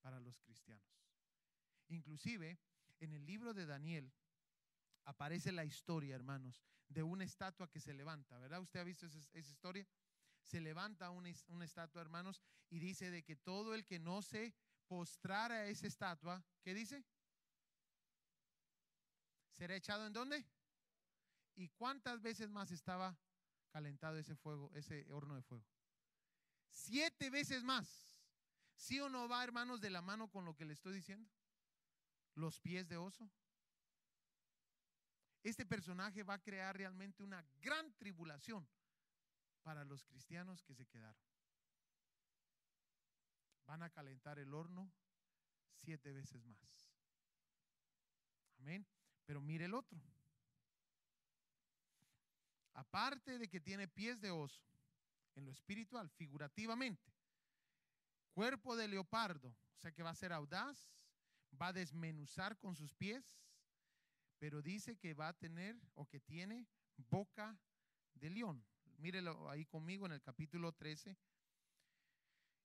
para 0.00 0.20
los 0.20 0.38
cristianos. 0.40 0.86
Inclusive, 1.88 2.58
En 3.00 3.12
el 3.12 3.26
libro 3.26 3.52
de 3.52 3.66
Daniel 3.66 4.12
aparece 5.04 5.50
la 5.52 5.64
historia, 5.64 6.14
hermanos, 6.14 6.62
de 6.88 7.02
una 7.02 7.24
estatua 7.24 7.68
que 7.68 7.80
se 7.80 7.92
levanta, 7.92 8.38
¿verdad? 8.38 8.60
¿Usted 8.60 8.80
ha 8.80 8.84
visto 8.84 9.04
esa, 9.06 9.18
historia? 9.38 9.86
Se 10.44 10.60
levanta 10.60 11.10
una, 11.10 11.28
una, 11.48 11.64
estatua, 11.64 12.00
hermanos, 12.00 12.40
y 12.70 12.78
dice 12.78 13.10
de 13.10 13.22
que 13.24 13.36
todo 13.36 13.74
el 13.74 13.84
que 13.84 13.98
no 13.98 14.22
se 14.22 14.54
postrara 14.86 15.56
a 15.56 15.66
esa 15.66 15.86
estatua, 15.86 16.42
¿qué 16.62 16.72
dice? 16.72 17.04
¿Será 19.54 19.76
echado 19.76 20.06
en 20.06 20.12
dónde? 20.12 20.44
¿Y 21.54 21.68
cuántas 21.68 22.20
veces 22.20 22.50
más 22.50 22.72
estaba 22.72 23.16
calentado 23.70 24.18
ese 24.18 24.34
fuego, 24.34 24.72
ese 24.74 25.06
horno 25.12 25.36
de 25.36 25.42
fuego? 25.42 25.64
Siete 26.70 27.30
veces 27.30 27.62
más. 27.62 28.18
¿Sí 28.74 28.98
o 28.98 29.08
no 29.08 29.28
va, 29.28 29.44
hermanos, 29.44 29.80
de 29.80 29.90
la 29.90 30.02
mano 30.02 30.28
con 30.28 30.44
lo 30.44 30.56
que 30.56 30.64
le 30.64 30.72
estoy 30.72 30.92
diciendo? 30.92 31.30
Los 32.34 32.58
pies 32.58 32.88
de 32.88 32.96
oso. 32.96 33.30
Este 35.44 35.64
personaje 35.64 36.24
va 36.24 36.34
a 36.34 36.42
crear 36.42 36.76
realmente 36.76 37.22
una 37.22 37.46
gran 37.60 37.92
tribulación 37.94 38.68
para 39.62 39.84
los 39.84 40.04
cristianos 40.04 40.64
que 40.64 40.74
se 40.74 40.86
quedaron. 40.86 41.22
Van 43.66 43.84
a 43.84 43.90
calentar 43.90 44.40
el 44.40 44.52
horno 44.52 44.92
siete 45.76 46.12
veces 46.12 46.44
más. 46.44 46.90
Amén. 48.58 48.84
Pero 49.26 49.40
mire 49.40 49.64
el 49.64 49.74
otro. 49.74 49.98
Aparte 52.74 53.38
de 53.38 53.48
que 53.48 53.60
tiene 53.60 53.88
pies 53.88 54.20
de 54.20 54.30
oso, 54.30 54.60
en 55.36 55.44
lo 55.44 55.52
espiritual, 55.52 56.10
figurativamente, 56.10 57.12
cuerpo 58.32 58.76
de 58.76 58.88
leopardo, 58.88 59.48
o 59.48 59.80
sea 59.80 59.92
que 59.92 60.02
va 60.02 60.10
a 60.10 60.14
ser 60.14 60.32
audaz, 60.32 60.90
va 61.60 61.68
a 61.68 61.72
desmenuzar 61.72 62.58
con 62.58 62.74
sus 62.74 62.92
pies, 62.94 63.24
pero 64.38 64.60
dice 64.60 64.96
que 64.96 65.14
va 65.14 65.28
a 65.28 65.32
tener 65.32 65.80
o 65.94 66.06
que 66.06 66.20
tiene 66.20 66.66
boca 66.96 67.56
de 68.14 68.30
león. 68.30 68.64
Mírelo 68.98 69.48
ahí 69.50 69.64
conmigo 69.66 70.06
en 70.06 70.12
el 70.12 70.22
capítulo 70.22 70.72
13. 70.72 71.16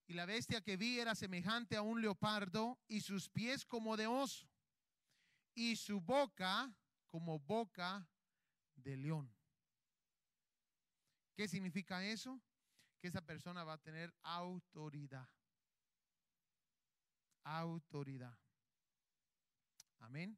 Y 0.07 0.13
la 0.13 0.25
bestia 0.25 0.61
que 0.61 0.75
vi 0.75 0.99
era 0.99 1.13
semejante 1.13 1.75
a 1.75 1.83
un 1.83 2.01
leopardo 2.01 2.79
y 2.87 3.01
sus 3.01 3.29
pies 3.29 3.63
como 3.63 3.95
de 3.95 4.07
oso 4.07 4.48
y 5.53 5.75
su 5.75 5.99
boca 6.01 6.73
como 7.09 7.39
boca 7.39 8.07
de 8.75 8.97
león. 8.97 9.33
¿Qué 11.35 11.47
significa 11.47 12.03
eso? 12.03 12.41
Que 12.99 13.07
esa 13.07 13.21
persona 13.21 13.63
va 13.63 13.73
a 13.73 13.81
tener 13.81 14.13
autoridad. 14.23 15.29
Autoridad. 17.43 18.37
Amén. 19.99 20.37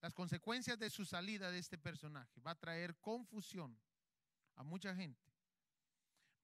Las 0.00 0.14
consecuencias 0.14 0.78
de 0.78 0.90
su 0.90 1.04
salida 1.04 1.50
de 1.50 1.58
este 1.58 1.78
personaje 1.78 2.40
va 2.40 2.52
a 2.52 2.58
traer 2.58 2.96
confusión 2.98 3.80
a 4.56 4.62
mucha 4.62 4.94
gente. 4.94 5.32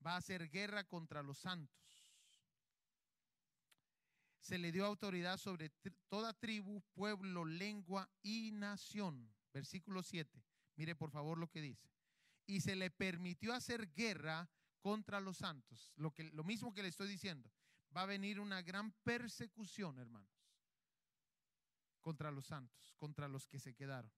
Va 0.04 0.14
a 0.14 0.18
hacer 0.18 0.48
guerra 0.48 0.84
contra 0.84 1.22
los 1.22 1.38
santos 1.38 1.87
se 4.48 4.56
le 4.56 4.72
dio 4.72 4.86
autoridad 4.86 5.36
sobre 5.36 5.68
toda 6.08 6.32
tribu, 6.32 6.80
pueblo, 6.94 7.44
lengua 7.44 8.10
y 8.22 8.50
nación. 8.50 9.30
Versículo 9.52 10.02
7. 10.02 10.42
Mire 10.76 10.96
por 10.96 11.10
favor 11.10 11.36
lo 11.36 11.50
que 11.50 11.60
dice. 11.60 11.90
Y 12.46 12.62
se 12.62 12.74
le 12.74 12.90
permitió 12.90 13.52
hacer 13.52 13.92
guerra 13.92 14.48
contra 14.80 15.20
los 15.20 15.36
santos. 15.36 15.92
Lo, 15.96 16.14
que, 16.14 16.24
lo 16.24 16.44
mismo 16.44 16.72
que 16.72 16.82
le 16.82 16.88
estoy 16.88 17.08
diciendo. 17.08 17.52
Va 17.94 18.02
a 18.02 18.06
venir 18.06 18.40
una 18.40 18.62
gran 18.62 18.90
persecución, 19.02 19.98
hermanos, 19.98 20.32
contra 22.00 22.30
los 22.30 22.46
santos, 22.46 22.94
contra 22.96 23.28
los 23.28 23.46
que 23.46 23.58
se 23.58 23.74
quedaron. 23.74 24.10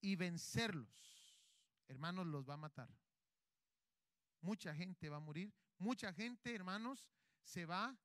Y 0.00 0.16
vencerlos, 0.16 1.38
hermanos, 1.86 2.26
los 2.26 2.48
va 2.48 2.54
a 2.54 2.58
matar. 2.58 2.92
Mucha 4.40 4.74
gente 4.74 5.08
va 5.08 5.18
a 5.18 5.20
morir. 5.20 5.54
Mucha 5.78 6.12
gente, 6.12 6.52
hermanos, 6.52 7.06
se 7.44 7.64
va 7.64 7.96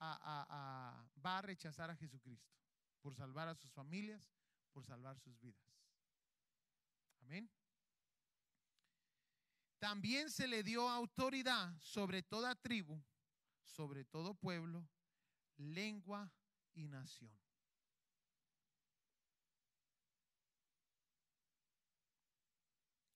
va 0.00 1.38
a 1.38 1.42
rechazar 1.42 1.90
a 1.90 1.96
Jesucristo 1.96 2.52
por 3.00 3.14
salvar 3.14 3.48
a 3.48 3.54
sus 3.54 3.72
familias, 3.72 4.22
por 4.72 4.84
salvar 4.84 5.18
sus 5.18 5.38
vidas. 5.40 5.62
Amén. 7.22 7.50
También 9.78 10.30
se 10.30 10.48
le 10.48 10.62
dio 10.62 10.88
autoridad 10.88 11.78
sobre 11.80 12.22
toda 12.22 12.54
tribu, 12.54 13.00
sobre 13.62 14.04
todo 14.04 14.34
pueblo, 14.34 14.88
lengua 15.56 16.32
y 16.74 16.88
nación. 16.88 17.32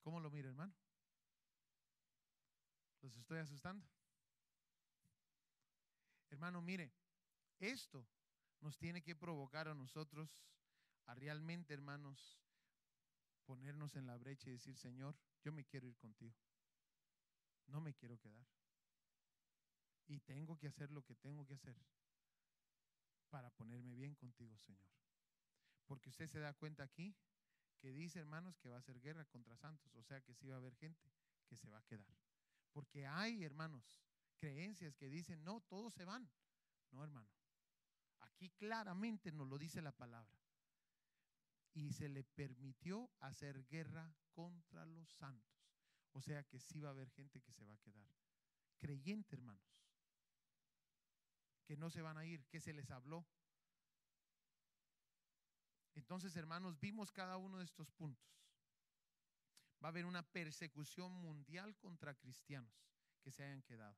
¿Cómo 0.02 0.20
lo 0.20 0.30
mira, 0.30 0.48
hermano? 0.48 0.74
¿Los 3.00 3.16
estoy 3.16 3.38
asustando? 3.38 3.91
Hermano, 6.42 6.60
mire, 6.60 6.92
esto 7.60 8.04
nos 8.58 8.76
tiene 8.76 9.00
que 9.00 9.14
provocar 9.14 9.68
a 9.68 9.76
nosotros 9.76 10.28
a 11.06 11.14
realmente, 11.14 11.72
hermanos, 11.72 12.42
ponernos 13.44 13.94
en 13.94 14.08
la 14.08 14.16
brecha 14.16 14.50
y 14.50 14.54
decir, 14.54 14.76
Señor, 14.76 15.16
yo 15.44 15.52
me 15.52 15.64
quiero 15.64 15.86
ir 15.86 15.96
contigo. 15.98 16.34
No 17.68 17.80
me 17.80 17.94
quiero 17.94 18.18
quedar. 18.18 18.44
Y 20.08 20.18
tengo 20.18 20.58
que 20.58 20.66
hacer 20.66 20.90
lo 20.90 21.04
que 21.04 21.14
tengo 21.14 21.46
que 21.46 21.54
hacer 21.54 21.76
para 23.30 23.48
ponerme 23.50 23.94
bien 23.94 24.16
contigo, 24.16 24.58
Señor. 24.58 24.90
Porque 25.86 26.08
usted 26.08 26.26
se 26.26 26.40
da 26.40 26.54
cuenta 26.54 26.82
aquí 26.82 27.14
que 27.78 27.92
dice, 27.92 28.18
hermanos, 28.18 28.58
que 28.58 28.68
va 28.68 28.74
a 28.74 28.80
hacer 28.80 29.00
guerra 29.00 29.24
contra 29.26 29.56
santos. 29.56 29.94
O 29.94 30.02
sea 30.02 30.20
que 30.20 30.34
sí 30.34 30.48
va 30.48 30.56
a 30.56 30.58
haber 30.58 30.74
gente 30.74 31.08
que 31.46 31.54
se 31.54 31.70
va 31.70 31.78
a 31.78 31.84
quedar. 31.84 32.18
Porque 32.72 33.06
hay, 33.06 33.44
hermanos, 33.44 34.02
creencias 34.42 34.96
que 34.96 35.08
dicen, 35.08 35.44
no, 35.44 35.60
todos 35.60 35.94
se 35.94 36.04
van. 36.04 36.28
No, 36.90 37.04
hermano. 37.04 37.30
Aquí 38.18 38.50
claramente 38.50 39.30
nos 39.30 39.46
lo 39.46 39.56
dice 39.56 39.80
la 39.80 39.92
palabra. 39.92 40.36
Y 41.74 41.92
se 41.92 42.08
le 42.08 42.24
permitió 42.24 43.08
hacer 43.20 43.64
guerra 43.68 44.12
contra 44.32 44.84
los 44.84 45.08
santos. 45.12 45.70
O 46.10 46.20
sea 46.20 46.42
que 46.42 46.58
sí 46.58 46.80
va 46.80 46.88
a 46.88 46.90
haber 46.90 47.08
gente 47.10 47.40
que 47.40 47.52
se 47.52 47.64
va 47.64 47.74
a 47.74 47.78
quedar. 47.78 48.04
Creyente, 48.78 49.36
hermanos. 49.36 49.64
Que 51.64 51.76
no 51.76 51.88
se 51.88 52.02
van 52.02 52.18
a 52.18 52.26
ir, 52.26 52.44
que 52.46 52.60
se 52.60 52.72
les 52.72 52.90
habló. 52.90 53.24
Entonces, 55.94 56.34
hermanos, 56.34 56.80
vimos 56.80 57.12
cada 57.12 57.36
uno 57.36 57.58
de 57.58 57.64
estos 57.64 57.92
puntos. 57.92 58.28
Va 59.82 59.86
a 59.86 59.90
haber 59.90 60.04
una 60.04 60.24
persecución 60.32 61.12
mundial 61.12 61.76
contra 61.76 62.16
cristianos 62.16 62.74
que 63.22 63.30
se 63.30 63.44
hayan 63.44 63.62
quedado. 63.62 63.96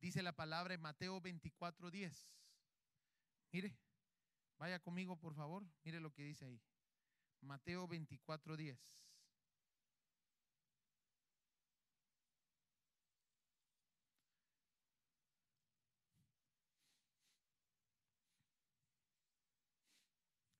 Dice 0.00 0.22
la 0.22 0.32
palabra 0.32 0.74
en 0.74 0.80
Mateo 0.80 1.20
24:10. 1.20 2.28
Mire, 3.52 3.78
vaya 4.58 4.78
conmigo 4.78 5.16
por 5.18 5.34
favor, 5.34 5.66
mire 5.84 6.00
lo 6.00 6.12
que 6.12 6.22
dice 6.22 6.44
ahí. 6.44 6.60
Mateo 7.40 7.88
24:10. 7.88 8.78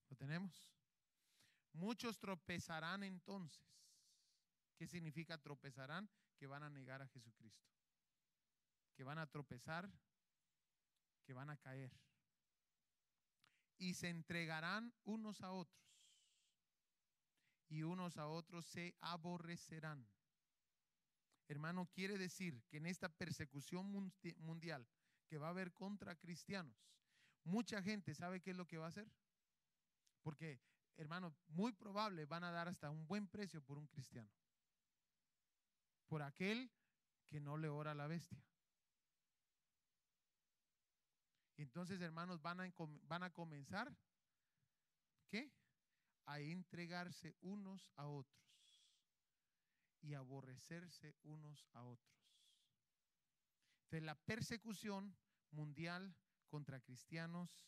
¿Lo 0.09 0.16
tenemos? 0.16 0.70
Muchos 1.72 2.18
tropezarán 2.18 3.03
entonces. 3.03 3.62
¿Qué 4.78 4.87
significa 4.87 5.39
tropezarán? 5.39 6.09
Que 6.39 6.47
van 6.47 6.62
a 6.62 6.70
negar 6.70 7.03
a 7.03 7.09
Jesucristo 7.09 7.66
que 8.97 9.05
van 9.05 9.18
a 9.18 9.26
tropezar, 9.26 9.90
que 11.24 11.34
van 11.34 11.51
a 11.51 11.57
caer. 11.57 11.92
Y 13.78 13.94
se 13.94 14.09
entregarán 14.09 14.92
unos 15.05 15.42
a 15.42 15.53
otros. 15.53 15.84
Y 17.68 17.82
unos 17.82 18.16
a 18.16 18.26
otros 18.26 18.64
se 18.64 18.97
aborrecerán. 19.01 20.09
Hermano, 21.49 21.86
quiere 21.86 22.16
decir 22.16 22.64
que 22.68 22.78
en 22.78 22.86
esta 22.86 23.09
persecución 23.09 23.86
mundial 24.38 24.88
que 25.28 25.38
va 25.38 25.49
a 25.49 25.51
haber 25.51 25.72
contra 25.72 26.16
cristianos, 26.16 26.76
mucha 27.44 27.82
gente 27.82 28.14
sabe 28.14 28.40
qué 28.40 28.51
es 28.51 28.57
lo 28.57 28.66
que 28.66 28.78
va 28.78 28.86
a 28.86 28.88
hacer. 28.88 29.11
Porque, 30.22 30.61
hermano, 30.97 31.36
muy 31.49 31.72
probable 31.72 32.24
van 32.24 32.44
a 32.44 32.51
dar 32.51 32.66
hasta 32.68 32.90
un 32.90 33.07
buen 33.07 33.28
precio 33.28 33.62
por 33.62 33.78
un 33.78 33.86
cristiano. 33.86 34.30
Por 36.07 36.22
aquel 36.22 36.70
que 37.28 37.40
no 37.40 37.57
le 37.57 37.68
ora 37.68 37.92
a 37.92 37.94
la 37.94 38.07
bestia. 38.07 38.42
Entonces, 41.57 42.00
hermanos, 42.00 42.42
van 42.42 42.61
a, 42.61 43.26
a 43.26 43.30
comenzar, 43.30 43.96
¿qué? 45.28 45.50
A 46.26 46.40
entregarse 46.40 47.36
unos 47.40 47.90
a 47.96 48.07
otros 48.09 48.46
y 50.02 50.14
aborrecerse 50.14 51.16
unos 51.22 51.66
a 51.72 51.84
otros. 51.84 52.16
Entonces, 53.84 54.04
la 54.04 54.14
persecución 54.16 55.16
mundial 55.50 56.14
contra 56.48 56.80
cristianos 56.80 57.66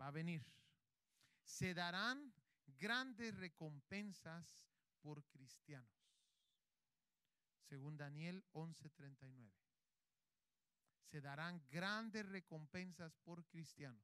va 0.00 0.08
a 0.08 0.12
venir. 0.12 0.44
Se 1.44 1.74
darán 1.74 2.32
grandes 2.78 3.36
recompensas 3.36 4.56
por 5.00 5.24
cristianos. 5.26 5.90
Según 7.60 7.96
Daniel 7.96 8.44
11:39. 8.52 9.61
Se 11.12 11.20
darán 11.20 11.62
grandes 11.68 12.26
recompensas 12.26 13.14
por 13.18 13.44
cristianos. 13.44 14.02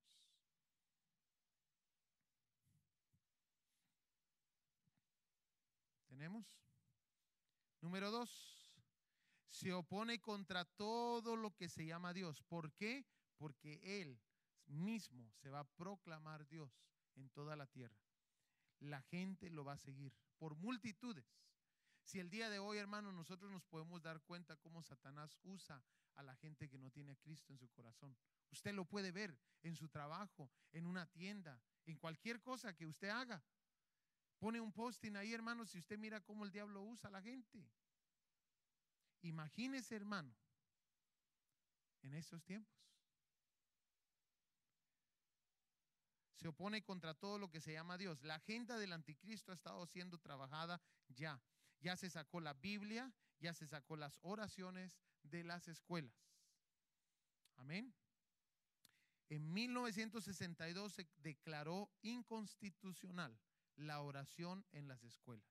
¿Tenemos? 6.06 6.44
Número 7.80 8.10
dos, 8.10 8.30
se 9.48 9.72
opone 9.72 10.20
contra 10.20 10.66
todo 10.66 11.34
lo 11.34 11.56
que 11.56 11.70
se 11.70 11.86
llama 11.86 12.12
Dios. 12.12 12.42
¿Por 12.42 12.74
qué? 12.74 13.06
Porque 13.38 14.02
Él 14.02 14.20
mismo 14.66 15.32
se 15.36 15.48
va 15.48 15.60
a 15.60 15.64
proclamar 15.76 16.46
Dios 16.46 16.70
en 17.14 17.30
toda 17.30 17.56
la 17.56 17.66
tierra. 17.68 17.96
La 18.80 19.00
gente 19.00 19.48
lo 19.48 19.64
va 19.64 19.72
a 19.72 19.78
seguir 19.78 20.12
por 20.36 20.56
multitudes. 20.56 21.24
Si 22.08 22.18
el 22.18 22.30
día 22.30 22.48
de 22.48 22.58
hoy, 22.58 22.78
hermano, 22.78 23.12
nosotros 23.12 23.52
nos 23.52 23.66
podemos 23.66 24.00
dar 24.00 24.22
cuenta 24.22 24.56
cómo 24.56 24.82
Satanás 24.82 25.38
usa 25.42 25.84
a 26.14 26.22
la 26.22 26.34
gente 26.36 26.66
que 26.66 26.78
no 26.78 26.90
tiene 26.90 27.12
a 27.12 27.16
Cristo 27.16 27.52
en 27.52 27.58
su 27.58 27.68
corazón. 27.68 28.16
Usted 28.50 28.72
lo 28.72 28.86
puede 28.86 29.12
ver 29.12 29.38
en 29.60 29.76
su 29.76 29.90
trabajo, 29.90 30.50
en 30.72 30.86
una 30.86 31.04
tienda, 31.04 31.60
en 31.84 31.98
cualquier 31.98 32.40
cosa 32.40 32.74
que 32.74 32.86
usted 32.86 33.10
haga. 33.10 33.44
Pone 34.38 34.58
un 34.58 34.72
posting 34.72 35.16
ahí, 35.16 35.34
hermano, 35.34 35.66
si 35.66 35.76
usted 35.76 35.98
mira 35.98 36.22
cómo 36.22 36.46
el 36.46 36.50
diablo 36.50 36.80
usa 36.80 37.08
a 37.08 37.12
la 37.12 37.20
gente. 37.20 37.68
Imagínese, 39.20 39.94
hermano, 39.94 40.34
en 42.00 42.14
estos 42.14 42.42
tiempos. 42.42 42.74
Se 46.36 46.48
opone 46.48 46.82
contra 46.82 47.12
todo 47.12 47.38
lo 47.38 47.50
que 47.50 47.60
se 47.60 47.74
llama 47.74 47.98
Dios. 47.98 48.22
La 48.22 48.36
agenda 48.36 48.78
del 48.78 48.94
anticristo 48.94 49.52
ha 49.52 49.54
estado 49.54 49.84
siendo 49.84 50.16
trabajada 50.16 50.80
ya. 51.08 51.38
Ya 51.80 51.96
se 51.96 52.10
sacó 52.10 52.40
la 52.40 52.54
Biblia, 52.54 53.12
ya 53.40 53.54
se 53.54 53.66
sacó 53.66 53.96
las 53.96 54.18
oraciones 54.22 54.98
de 55.22 55.44
las 55.44 55.68
escuelas. 55.68 56.14
Amén. 57.56 57.94
En 59.28 59.52
1962 59.52 60.92
se 60.92 61.08
declaró 61.16 61.90
inconstitucional 62.02 63.38
la 63.76 64.00
oración 64.00 64.64
en 64.72 64.88
las 64.88 65.02
escuelas. 65.04 65.46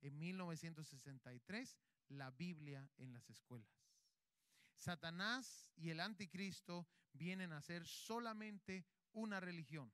En 0.00 0.18
1963 0.18 1.78
la 2.08 2.30
Biblia 2.30 2.90
en 2.96 3.12
las 3.12 3.28
escuelas. 3.28 3.68
Satanás 4.76 5.68
y 5.76 5.90
el 5.90 6.00
anticristo 6.00 6.86
vienen 7.12 7.52
a 7.52 7.62
ser 7.62 7.86
solamente 7.86 8.86
una 9.12 9.40
religión. 9.40 9.92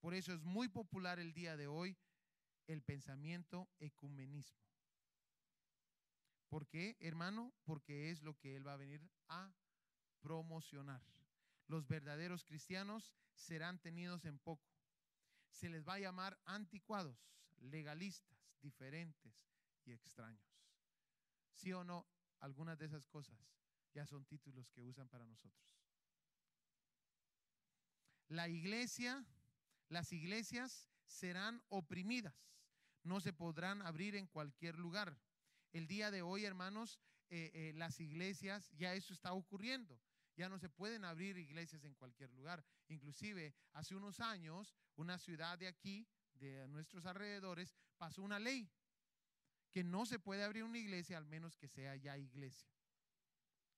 Por 0.00 0.14
eso 0.14 0.32
es 0.32 0.42
muy 0.42 0.68
popular 0.68 1.18
el 1.18 1.32
día 1.34 1.56
de 1.56 1.66
hoy 1.66 1.96
el 2.68 2.82
pensamiento 2.82 3.68
ecumenismo. 3.80 4.62
¿Por 6.48 6.66
qué, 6.68 6.96
hermano? 7.00 7.52
Porque 7.64 8.10
es 8.10 8.22
lo 8.22 8.38
que 8.38 8.56
Él 8.56 8.66
va 8.66 8.74
a 8.74 8.78
venir 8.78 9.02
a 9.28 9.52
promocionar. 10.20 11.02
Los 11.66 11.86
verdaderos 11.86 12.44
cristianos 12.44 13.12
serán 13.34 13.78
tenidos 13.78 14.24
en 14.24 14.38
poco. 14.38 14.70
Se 15.50 15.68
les 15.68 15.86
va 15.86 15.94
a 15.94 16.00
llamar 16.00 16.38
anticuados, 16.44 17.18
legalistas, 17.58 18.38
diferentes 18.62 19.46
y 19.84 19.92
extraños. 19.92 20.48
¿Sí 21.52 21.72
o 21.72 21.84
no? 21.84 22.06
Algunas 22.40 22.78
de 22.78 22.86
esas 22.86 23.06
cosas 23.06 23.38
ya 23.92 24.06
son 24.06 24.24
títulos 24.24 24.70
que 24.70 24.82
usan 24.82 25.08
para 25.08 25.26
nosotros. 25.26 25.68
La 28.28 28.48
iglesia, 28.48 29.24
las 29.88 30.12
iglesias 30.12 30.88
serán 31.06 31.62
oprimidas, 31.68 32.34
no 33.08 33.20
se 33.20 33.32
podrán 33.32 33.82
abrir 33.82 34.14
en 34.14 34.26
cualquier 34.26 34.78
lugar. 34.78 35.18
El 35.72 35.86
día 35.86 36.10
de 36.10 36.22
hoy, 36.22 36.44
hermanos, 36.44 37.00
eh, 37.30 37.50
eh, 37.54 37.72
las 37.74 38.00
iglesias, 38.00 38.70
ya 38.76 38.94
eso 38.94 39.12
está 39.12 39.32
ocurriendo. 39.32 39.98
Ya 40.36 40.48
no 40.48 40.58
se 40.58 40.68
pueden 40.68 41.04
abrir 41.04 41.36
iglesias 41.36 41.84
en 41.84 41.94
cualquier 41.94 42.30
lugar. 42.30 42.64
Inclusive, 42.88 43.54
hace 43.72 43.96
unos 43.96 44.20
años, 44.20 44.74
una 44.94 45.18
ciudad 45.18 45.58
de 45.58 45.66
aquí, 45.66 46.06
de 46.34 46.68
nuestros 46.68 47.06
alrededores, 47.06 47.74
pasó 47.96 48.22
una 48.22 48.38
ley 48.38 48.70
que 49.72 49.82
no 49.82 50.06
se 50.06 50.18
puede 50.18 50.44
abrir 50.44 50.62
una 50.62 50.78
iglesia 50.78 51.18
al 51.18 51.26
menos 51.26 51.56
que 51.56 51.66
sea 51.66 51.96
ya 51.96 52.16
iglesia. 52.16 52.70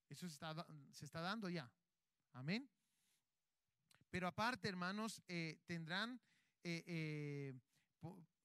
Eso 0.09 0.29
se 0.29 0.35
está, 0.35 0.67
se 0.93 1.07
está 1.07 1.21
dando 1.21 1.49
ya. 1.49 1.73
Amén. 2.33 2.69
Pero 4.11 4.27
aparte, 4.27 4.69
hermanos, 4.69 5.23
eh, 5.29 5.61
tendrán, 5.67 6.21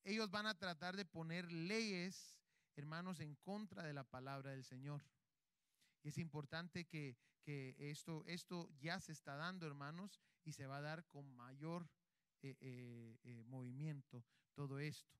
ellos 0.06 0.32
van 0.32 0.46
a 0.46 0.58
tratar 0.58 0.96
de 0.96 1.06
poner 1.06 1.52
leyes, 1.52 2.40
hermanos, 2.76 3.20
en 3.20 3.36
contra 3.36 3.84
de 3.84 3.94
la 3.94 4.04
palabra 4.04 4.52
del 4.52 4.64
Señor. 4.64 5.04
Y 6.04 6.10
es 6.10 6.18
importante 6.18 6.86
que, 6.86 7.18
que 7.42 7.76
esto, 7.78 8.24
esto 8.28 8.70
ya 8.80 9.00
se 9.00 9.12
está 9.12 9.36
dando, 9.36 9.66
hermanos, 9.66 10.22
y 10.44 10.54
se 10.54 10.68
va 10.68 10.78
a 10.78 10.82
dar 10.82 11.04
con 11.06 11.36
mayor 11.36 11.90
movimiento 13.48 14.24
todo 14.54 14.80
esto. 14.80 15.20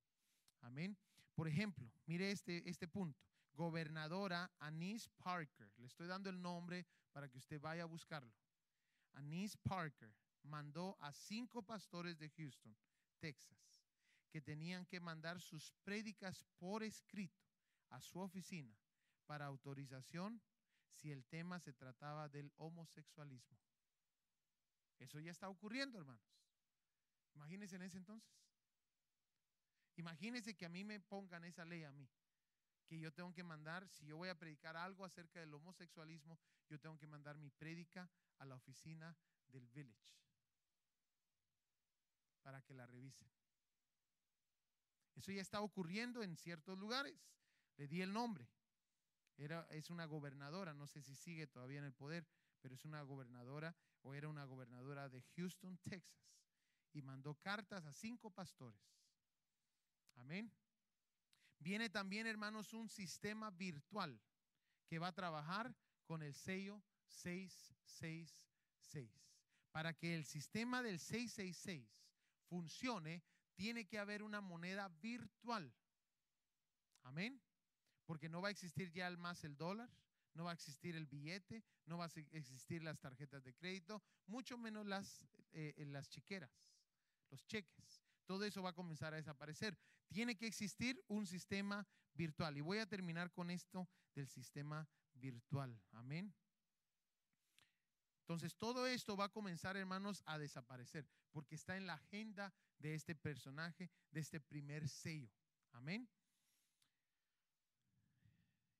Amén. 0.62 0.98
Por 1.34 1.48
ejemplo, 1.48 1.92
mire 2.06 2.32
este, 2.32 2.68
este 2.70 2.88
punto. 2.88 3.20
Gobernadora 3.54 4.52
Anise 4.60 5.10
Parker, 5.18 5.72
le 5.78 5.88
estoy 5.88 6.08
dando 6.08 6.30
el 6.30 6.42
nombre 6.42 6.86
para 7.12 7.30
que 7.30 7.38
usted 7.38 7.60
vaya 7.60 7.84
a 7.84 7.88
buscarlo. 7.88 8.34
Anise 9.14 9.58
Parker 9.64 10.14
mandó 10.44 10.98
a 11.00 11.14
cinco 11.14 11.64
pastores 11.64 12.20
de 12.20 12.30
Houston, 12.32 12.76
Texas, 13.18 13.75
que 14.30 14.42
tenían 14.42 14.86
que 14.86 15.00
mandar 15.00 15.40
sus 15.40 15.72
prédicas 15.84 16.46
por 16.58 16.84
escrito 16.84 17.44
a 17.90 18.02
su 18.02 18.20
oficina 18.20 18.76
para 19.26 19.46
autorización 19.46 20.42
si 20.88 21.12
el 21.12 21.26
tema 21.26 21.60
se 21.60 21.74
trataba 21.74 22.30
del 22.30 22.52
homosexualismo. 22.58 23.58
Eso 25.00 25.20
ya 25.20 25.32
está 25.32 25.50
ocurriendo, 25.50 26.00
hermanos. 26.00 26.24
Imagínense 27.34 27.76
en 27.76 27.82
ese 27.82 27.98
entonces. 27.98 28.32
Imagínense 29.98 30.56
que 30.56 30.66
a 30.66 30.70
mí 30.70 30.84
me 30.84 31.00
pongan 31.00 31.44
esa 31.46 31.66
ley 31.66 31.84
a 31.84 31.92
mí, 31.92 32.10
que 32.86 33.00
yo 33.00 33.14
tengo 33.14 33.34
que 33.34 33.44
mandar, 33.44 33.88
si 33.88 34.06
yo 34.06 34.18
voy 34.18 34.30
a 34.30 34.38
predicar 34.38 34.76
algo 34.76 35.06
acerca 35.06 35.40
del 35.40 35.54
homosexualismo, 35.54 36.38
yo 36.70 36.80
tengo 36.80 36.98
que 36.98 37.08
mandar 37.08 37.38
mi 37.38 37.50
prédica 37.50 38.10
a 38.38 38.46
la 38.46 38.56
oficina 38.56 39.16
del 39.48 39.68
village 39.68 40.18
para 42.42 42.62
que 42.62 42.74
la 42.74 42.86
revisen. 42.86 43.28
Eso 45.16 45.32
ya 45.32 45.42
está 45.42 45.62
ocurriendo 45.62 46.24
en 46.24 46.36
ciertos 46.36 46.78
lugares. 46.78 47.16
Le 47.78 47.88
di 47.88 48.02
el 48.02 48.14
nombre. 48.14 48.50
Era, 49.38 49.68
es 49.70 49.90
una 49.90 50.06
gobernadora, 50.06 50.74
no 50.74 50.88
sé 50.88 51.02
si 51.02 51.16
sigue 51.16 51.48
todavía 51.48 51.80
en 51.80 51.86
el 51.86 51.94
poder, 51.94 52.26
pero 52.62 52.76
es 52.76 52.86
una 52.86 53.02
gobernadora 53.02 53.76
o 54.02 54.14
era 54.14 54.30
una 54.30 54.46
gobernadora 54.46 55.10
de 55.10 55.22
Houston, 55.36 55.78
Texas. 55.80 56.24
Y 56.94 57.02
mandó 57.02 57.36
cartas 57.36 57.86
a 57.86 57.94
cinco 57.94 58.32
pastores 58.32 58.80
Amén. 60.16 60.52
Viene 61.60 61.90
también, 61.90 62.28
hermanos, 62.28 62.74
un 62.74 62.90
sistema 62.90 63.52
virtual 63.52 64.20
que 64.88 65.00
va 65.00 65.08
a 65.08 65.16
trabajar 65.16 65.76
con 66.06 66.22
el 66.22 66.34
sello 66.34 66.82
666. 67.08 69.10
Para 69.72 69.94
que 69.94 70.16
el 70.16 70.26
sistema 70.26 70.82
del 70.82 71.00
666 71.00 71.86
funcione, 72.48 73.24
tiene 73.56 73.88
que 73.88 74.00
haber 74.00 74.24
una 74.24 74.42
moneda 74.42 74.90
virtual. 75.02 75.74
Amén. 77.04 77.42
Porque 78.06 78.30
no 78.30 78.42
va 78.42 78.50
a 78.50 78.52
existir 78.52 78.92
ya 78.92 79.10
más 79.12 79.44
el 79.44 79.58
dólar, 79.58 79.90
no 80.34 80.44
va 80.46 80.52
a 80.52 80.54
existir 80.54 80.96
el 80.96 81.08
billete, 81.08 81.64
no 81.86 81.98
va 81.98 82.06
a 82.06 82.12
existir 82.32 82.84
las 82.84 83.00
tarjetas 83.00 83.44
de 83.44 83.54
crédito, 83.54 84.04
mucho 84.28 84.58
menos 84.58 84.86
las, 84.86 85.26
eh, 85.54 85.74
las 85.88 86.10
chiqueras, 86.10 86.52
los 87.30 87.46
cheques 87.48 88.06
todo 88.26 88.44
eso 88.44 88.62
va 88.62 88.72
a 88.72 88.74
comenzar 88.74 89.14
a 89.14 89.18
desaparecer. 89.18 89.78
Tiene 90.10 90.36
que 90.36 90.48
existir 90.48 91.04
un 91.08 91.26
sistema 91.26 91.88
virtual. 92.14 92.58
Y 92.58 92.62
voy 92.62 92.80
a 92.80 92.88
terminar 92.88 93.32
con 93.32 93.50
esto 93.50 93.88
del 94.14 94.28
sistema 94.28 94.88
virtual. 95.14 95.80
Amén. 95.92 96.34
Entonces, 98.26 98.56
todo 98.58 98.88
esto 98.88 99.16
va 99.16 99.26
a 99.26 99.32
comenzar, 99.32 99.78
hermanos, 99.78 100.24
a 100.26 100.40
desaparecer, 100.40 101.08
porque 101.32 101.54
está 101.54 101.78
en 101.78 101.86
la 101.86 101.94
agenda 101.94 102.52
de 102.80 102.96
este 102.96 103.14
personaje, 103.14 103.92
de 104.10 104.20
este 104.20 104.42
primer 104.42 104.90
sello. 104.90 105.30
Amén. 105.74 106.10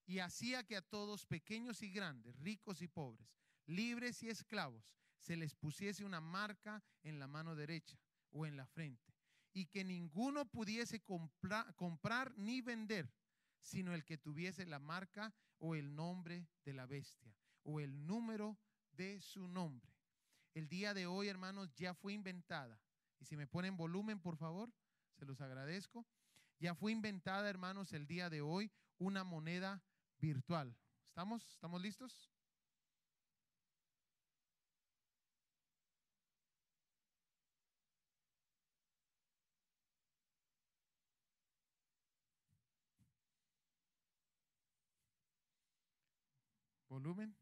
Y 0.08 0.18
hacía 0.18 0.64
que 0.64 0.76
a 0.76 0.82
todos, 0.82 1.28
pequeños 1.28 1.84
y 1.84 1.92
grandes, 1.92 2.40
ricos 2.40 2.82
y 2.82 2.88
pobres, 2.88 3.38
libres 3.68 4.24
y 4.24 4.30
esclavos, 4.30 4.96
se 5.20 5.36
les 5.36 5.54
pusiese 5.54 6.04
una 6.04 6.22
marca 6.22 6.84
en 7.04 7.20
la 7.20 7.28
mano 7.28 7.56
derecha 7.56 8.00
o 8.32 8.48
en 8.48 8.58
la 8.58 8.66
frente 8.66 9.14
y 9.54 9.68
que 9.68 9.84
ninguno 9.84 10.46
pudiese 10.46 11.04
comprar 11.04 12.36
ni 12.36 12.62
vender, 12.62 13.14
sino 13.62 13.94
el 13.94 14.04
que 14.04 14.18
tuviese 14.18 14.66
la 14.66 14.80
marca 14.80 15.36
o 15.60 15.76
el 15.76 15.96
nombre 15.96 16.48
de 16.64 16.74
la 16.74 16.88
bestia 16.88 17.36
o 17.62 17.80
el 17.80 18.08
número 18.08 18.58
de 18.96 19.22
su 19.22 19.48
nombre. 19.48 19.92
el 20.54 20.70
día 20.70 20.94
de 20.94 21.06
hoy, 21.06 21.28
hermanos, 21.28 21.74
ya 21.76 21.94
fue 21.94 22.14
inventada. 22.14 22.80
Y 23.20 23.26
si 23.26 23.36
me 23.36 23.46
ponen 23.46 23.76
volumen, 23.76 24.22
por 24.22 24.38
favor, 24.38 24.72
se 25.14 25.26
los 25.26 25.42
agradezco. 25.42 26.06
Ya 26.60 26.76
fue 26.76 26.94
inventada, 26.94 27.50
hermanos, 27.50 27.92
el 27.92 28.08
día 28.08 28.30
de 28.30 28.42
hoy 28.42 28.72
una 28.98 29.26
moneda 29.26 29.84
virtual. 30.20 30.78
¿Estamos? 31.10 31.46
¿Estamos 31.56 31.82
listos? 31.82 32.32
Volumen. 46.96 47.36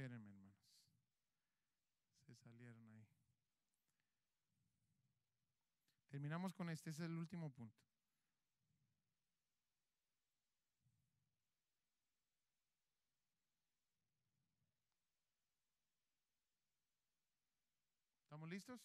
Espérenme, 0.00 0.30
hermanos. 0.30 0.54
Se 2.26 2.34
salieron 2.34 2.90
ahí. 2.90 3.06
Terminamos 6.30 6.54
con 6.54 6.70
este, 6.70 6.90
es 6.90 7.00
el 7.00 7.10
último 7.16 7.50
punto. 7.50 7.76
¿Estamos 18.22 18.48
listos? 18.48 18.80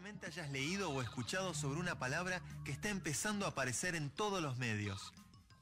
Seguramente 0.00 0.28
hayas 0.28 0.50
leído 0.50 0.88
o 0.88 1.02
escuchado 1.02 1.52
sobre 1.52 1.78
una 1.78 1.98
palabra 1.98 2.40
que 2.64 2.72
está 2.72 2.88
empezando 2.88 3.44
a 3.44 3.50
aparecer 3.50 3.94
en 3.94 4.08
todos 4.08 4.40
los 4.40 4.56
medios. 4.56 5.12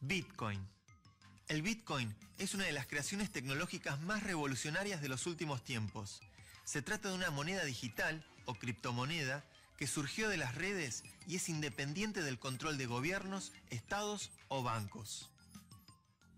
Bitcoin. 0.01 0.65
El 1.49 1.61
Bitcoin 1.61 2.15
es 2.39 2.55
una 2.55 2.65
de 2.65 2.71
las 2.71 2.87
creaciones 2.87 3.33
tecnológicas 3.33 4.01
más 4.01 4.23
revolucionarias 4.23 5.03
de 5.03 5.09
los 5.09 5.27
últimos 5.27 5.65
tiempos. 5.65 6.21
Se 6.63 6.83
trata 6.83 7.09
de 7.09 7.17
una 7.17 7.33
moneda 7.33 7.65
digital 7.65 8.25
o 8.45 8.55
criptomoneda 8.55 9.45
que 9.77 9.89
surgió 9.89 10.29
de 10.29 10.37
las 10.37 10.55
redes 10.55 11.03
y 11.27 11.35
es 11.35 11.49
independiente 11.49 12.23
del 12.23 12.39
control 12.39 12.79
de 12.79 12.87
gobiernos, 12.87 13.51
estados 13.71 14.31
o 14.47 14.63
bancos. 14.63 15.31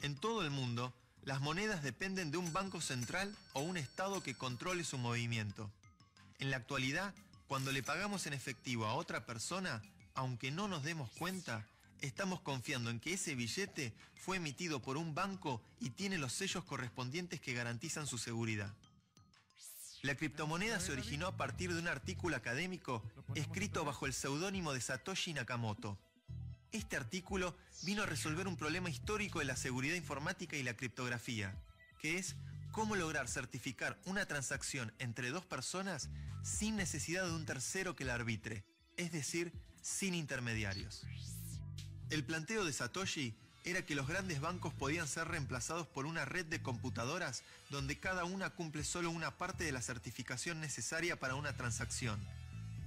En 0.00 0.16
todo 0.16 0.42
el 0.42 0.50
mundo, 0.50 0.94
las 1.22 1.42
monedas 1.42 1.82
dependen 1.82 2.30
de 2.30 2.38
un 2.38 2.50
banco 2.54 2.80
central 2.80 3.36
o 3.52 3.60
un 3.60 3.76
estado 3.76 4.22
que 4.22 4.34
controle 4.34 4.84
su 4.84 4.96
movimiento. 4.96 5.70
En 6.38 6.50
la 6.50 6.56
actualidad, 6.56 7.12
cuando 7.50 7.72
le 7.72 7.82
pagamos 7.82 8.28
en 8.28 8.32
efectivo 8.32 8.86
a 8.86 8.94
otra 8.94 9.26
persona, 9.26 9.82
aunque 10.14 10.52
no 10.52 10.68
nos 10.68 10.84
demos 10.84 11.10
cuenta, 11.18 11.66
estamos 12.00 12.40
confiando 12.42 12.90
en 12.90 13.00
que 13.00 13.14
ese 13.14 13.34
billete 13.34 13.92
fue 14.14 14.36
emitido 14.36 14.80
por 14.80 14.96
un 14.96 15.16
banco 15.16 15.60
y 15.80 15.90
tiene 15.90 16.16
los 16.16 16.32
sellos 16.32 16.62
correspondientes 16.62 17.40
que 17.40 17.52
garantizan 17.52 18.06
su 18.06 18.18
seguridad. 18.18 18.72
La 20.02 20.14
criptomoneda 20.14 20.78
se 20.78 20.92
originó 20.92 21.26
a 21.26 21.36
partir 21.36 21.74
de 21.74 21.80
un 21.80 21.88
artículo 21.88 22.36
académico 22.36 23.02
escrito 23.34 23.84
bajo 23.84 24.06
el 24.06 24.12
seudónimo 24.12 24.72
de 24.72 24.80
Satoshi 24.80 25.32
Nakamoto. 25.32 25.98
Este 26.70 26.96
artículo 26.96 27.56
vino 27.82 28.04
a 28.04 28.06
resolver 28.06 28.46
un 28.46 28.56
problema 28.56 28.90
histórico 28.90 29.40
de 29.40 29.46
la 29.46 29.56
seguridad 29.56 29.96
informática 29.96 30.56
y 30.56 30.62
la 30.62 30.76
criptografía, 30.76 31.60
que 31.98 32.16
es 32.16 32.36
cómo 32.72 32.96
lograr 32.96 33.28
certificar 33.28 33.98
una 34.04 34.26
transacción 34.26 34.92
entre 34.98 35.30
dos 35.30 35.44
personas 35.44 36.08
sin 36.42 36.76
necesidad 36.76 37.24
de 37.24 37.32
un 37.32 37.44
tercero 37.44 37.96
que 37.96 38.04
la 38.04 38.14
arbitre, 38.14 38.64
es 38.96 39.12
decir, 39.12 39.52
sin 39.82 40.14
intermediarios. 40.14 41.04
El 42.10 42.24
planteo 42.24 42.64
de 42.64 42.72
Satoshi 42.72 43.34
era 43.64 43.84
que 43.84 43.94
los 43.94 44.08
grandes 44.08 44.40
bancos 44.40 44.72
podían 44.72 45.06
ser 45.06 45.28
reemplazados 45.28 45.86
por 45.86 46.06
una 46.06 46.24
red 46.24 46.46
de 46.46 46.62
computadoras 46.62 47.42
donde 47.68 47.98
cada 47.98 48.24
una 48.24 48.50
cumple 48.50 48.84
solo 48.84 49.10
una 49.10 49.36
parte 49.36 49.64
de 49.64 49.72
la 49.72 49.82
certificación 49.82 50.60
necesaria 50.60 51.18
para 51.18 51.34
una 51.34 51.56
transacción. 51.56 52.18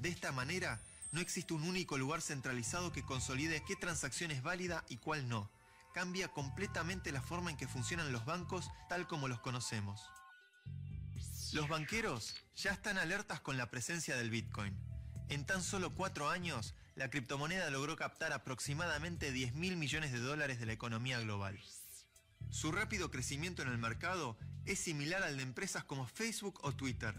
De 0.01 0.09
esta 0.09 0.31
manera, 0.31 0.81
no 1.11 1.21
existe 1.21 1.53
un 1.53 1.63
único 1.63 1.97
lugar 1.97 2.21
centralizado 2.21 2.91
que 2.91 3.03
consolide 3.03 3.63
qué 3.67 3.75
transacción 3.75 4.31
es 4.31 4.41
válida 4.41 4.83
y 4.89 4.97
cuál 4.97 5.29
no 5.29 5.49
cambia 5.93 6.27
completamente 6.27 7.11
la 7.11 7.21
forma 7.21 7.51
en 7.51 7.57
que 7.57 7.67
funcionan 7.67 8.11
los 8.11 8.25
bancos 8.25 8.69
tal 8.89 9.07
como 9.07 9.27
los 9.27 9.39
conocemos. 9.39 10.01
Los 11.53 11.69
banqueros 11.69 12.35
ya 12.55 12.71
están 12.71 12.97
alertas 12.97 13.39
con 13.39 13.57
la 13.57 13.69
presencia 13.69 14.17
del 14.17 14.29
Bitcoin. 14.29 14.75
En 15.29 15.45
tan 15.45 15.63
solo 15.63 15.93
cuatro 15.93 16.29
años, 16.29 16.73
la 16.95 17.09
criptomoneda 17.09 17.69
logró 17.69 17.95
captar 17.95 18.33
aproximadamente 18.33 19.31
10 19.31 19.53
mil 19.53 19.77
millones 19.77 20.11
de 20.11 20.19
dólares 20.19 20.59
de 20.59 20.65
la 20.65 20.73
economía 20.73 21.19
global. 21.19 21.59
Su 22.49 22.71
rápido 22.71 23.09
crecimiento 23.09 23.61
en 23.61 23.69
el 23.69 23.77
mercado 23.77 24.37
es 24.65 24.79
similar 24.79 25.23
al 25.23 25.37
de 25.37 25.43
empresas 25.43 25.83
como 25.83 26.07
Facebook 26.07 26.59
o 26.63 26.73
Twitter, 26.75 27.15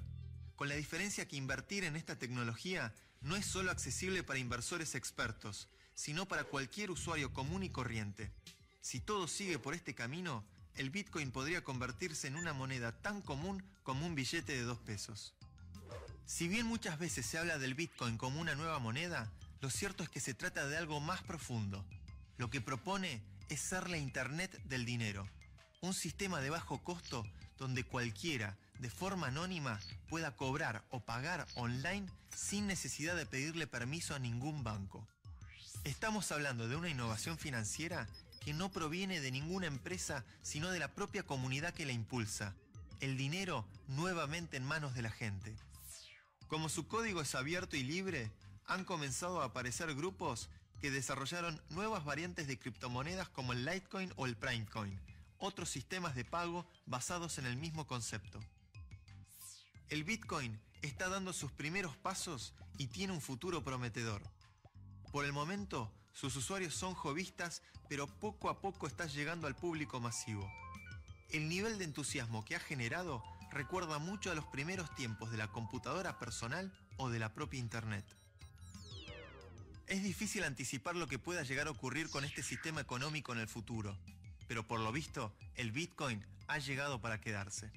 con 0.56 0.68
la 0.68 0.76
diferencia 0.76 1.26
que 1.26 1.36
invertir 1.36 1.84
en 1.84 1.96
esta 1.96 2.18
tecnología 2.18 2.94
no 3.20 3.36
es 3.36 3.46
solo 3.46 3.70
accesible 3.70 4.22
para 4.22 4.38
inversores 4.38 4.94
expertos, 4.94 5.68
sino 5.94 6.26
para 6.26 6.44
cualquier 6.44 6.90
usuario 6.90 7.32
común 7.32 7.62
y 7.64 7.70
corriente. 7.70 8.32
Si 8.84 9.00
todo 9.00 9.26
sigue 9.28 9.58
por 9.58 9.72
este 9.72 9.94
camino, 9.94 10.44
el 10.76 10.90
Bitcoin 10.90 11.30
podría 11.30 11.64
convertirse 11.64 12.28
en 12.28 12.36
una 12.36 12.52
moneda 12.52 12.92
tan 12.92 13.22
común 13.22 13.64
como 13.82 14.04
un 14.04 14.14
billete 14.14 14.52
de 14.52 14.62
dos 14.62 14.78
pesos. 14.78 15.32
Si 16.26 16.48
bien 16.48 16.66
muchas 16.66 16.98
veces 16.98 17.24
se 17.24 17.38
habla 17.38 17.56
del 17.56 17.72
Bitcoin 17.72 18.18
como 18.18 18.42
una 18.42 18.54
nueva 18.54 18.78
moneda, 18.80 19.32
lo 19.62 19.70
cierto 19.70 20.02
es 20.02 20.10
que 20.10 20.20
se 20.20 20.34
trata 20.34 20.66
de 20.66 20.76
algo 20.76 21.00
más 21.00 21.22
profundo. 21.22 21.82
Lo 22.36 22.50
que 22.50 22.60
propone 22.60 23.22
es 23.48 23.62
ser 23.62 23.88
la 23.88 23.96
Internet 23.96 24.62
del 24.64 24.84
dinero, 24.84 25.26
un 25.80 25.94
sistema 25.94 26.42
de 26.42 26.50
bajo 26.50 26.84
costo 26.84 27.26
donde 27.56 27.84
cualquiera, 27.84 28.58
de 28.80 28.90
forma 28.90 29.28
anónima, 29.28 29.80
pueda 30.10 30.36
cobrar 30.36 30.84
o 30.90 31.00
pagar 31.00 31.46
online 31.54 32.06
sin 32.36 32.66
necesidad 32.66 33.16
de 33.16 33.24
pedirle 33.24 33.66
permiso 33.66 34.14
a 34.14 34.18
ningún 34.18 34.62
banco. 34.62 35.08
Estamos 35.84 36.32
hablando 36.32 36.68
de 36.68 36.76
una 36.76 36.90
innovación 36.90 37.38
financiera 37.38 38.08
que 38.44 38.52
no 38.52 38.70
proviene 38.70 39.20
de 39.20 39.30
ninguna 39.30 39.66
empresa, 39.66 40.24
sino 40.42 40.70
de 40.70 40.78
la 40.78 40.94
propia 40.94 41.22
comunidad 41.22 41.72
que 41.72 41.86
la 41.86 41.92
impulsa. 41.92 42.54
El 43.00 43.16
dinero 43.16 43.66
nuevamente 43.88 44.56
en 44.56 44.64
manos 44.64 44.94
de 44.94 45.02
la 45.02 45.10
gente. 45.10 45.56
Como 46.46 46.68
su 46.68 46.86
código 46.86 47.22
es 47.22 47.34
abierto 47.34 47.76
y 47.76 47.82
libre, 47.82 48.30
han 48.66 48.84
comenzado 48.84 49.40
a 49.40 49.46
aparecer 49.46 49.94
grupos 49.94 50.50
que 50.80 50.90
desarrollaron 50.90 51.62
nuevas 51.70 52.04
variantes 52.04 52.46
de 52.46 52.58
criptomonedas 52.58 53.30
como 53.30 53.54
el 53.54 53.64
Litecoin 53.64 54.12
o 54.16 54.26
el 54.26 54.36
Primecoin, 54.36 55.00
otros 55.38 55.70
sistemas 55.70 56.14
de 56.14 56.24
pago 56.24 56.66
basados 56.84 57.38
en 57.38 57.46
el 57.46 57.56
mismo 57.56 57.86
concepto. 57.86 58.40
El 59.88 60.04
Bitcoin 60.04 60.60
está 60.82 61.08
dando 61.08 61.32
sus 61.32 61.52
primeros 61.52 61.96
pasos 61.96 62.54
y 62.78 62.88
tiene 62.88 63.12
un 63.12 63.20
futuro 63.20 63.64
prometedor. 63.64 64.22
Por 65.12 65.24
el 65.24 65.32
momento, 65.32 65.90
sus 66.14 66.36
usuarios 66.36 66.74
son 66.74 66.94
jovistas, 66.94 67.62
pero 67.88 68.06
poco 68.06 68.48
a 68.48 68.60
poco 68.60 68.86
está 68.86 69.06
llegando 69.06 69.48
al 69.48 69.56
público 69.56 70.00
masivo. 70.00 70.48
El 71.30 71.48
nivel 71.48 71.76
de 71.76 71.84
entusiasmo 71.84 72.44
que 72.44 72.54
ha 72.54 72.60
generado 72.60 73.22
recuerda 73.50 73.98
mucho 73.98 74.30
a 74.30 74.34
los 74.34 74.46
primeros 74.46 74.94
tiempos 74.94 75.32
de 75.32 75.36
la 75.36 75.48
computadora 75.48 76.18
personal 76.18 76.72
o 76.96 77.10
de 77.10 77.18
la 77.18 77.34
propia 77.34 77.58
Internet. 77.58 78.04
Es 79.88 80.02
difícil 80.04 80.44
anticipar 80.44 80.94
lo 80.94 81.08
que 81.08 81.18
pueda 81.18 81.42
llegar 81.42 81.66
a 81.66 81.72
ocurrir 81.72 82.08
con 82.08 82.24
este 82.24 82.42
sistema 82.42 82.80
económico 82.80 83.32
en 83.32 83.40
el 83.40 83.48
futuro, 83.48 83.98
pero 84.46 84.66
por 84.66 84.80
lo 84.80 84.92
visto, 84.92 85.34
el 85.56 85.72
Bitcoin 85.72 86.24
ha 86.46 86.58
llegado 86.58 87.00
para 87.00 87.20
quedarse. 87.20 87.72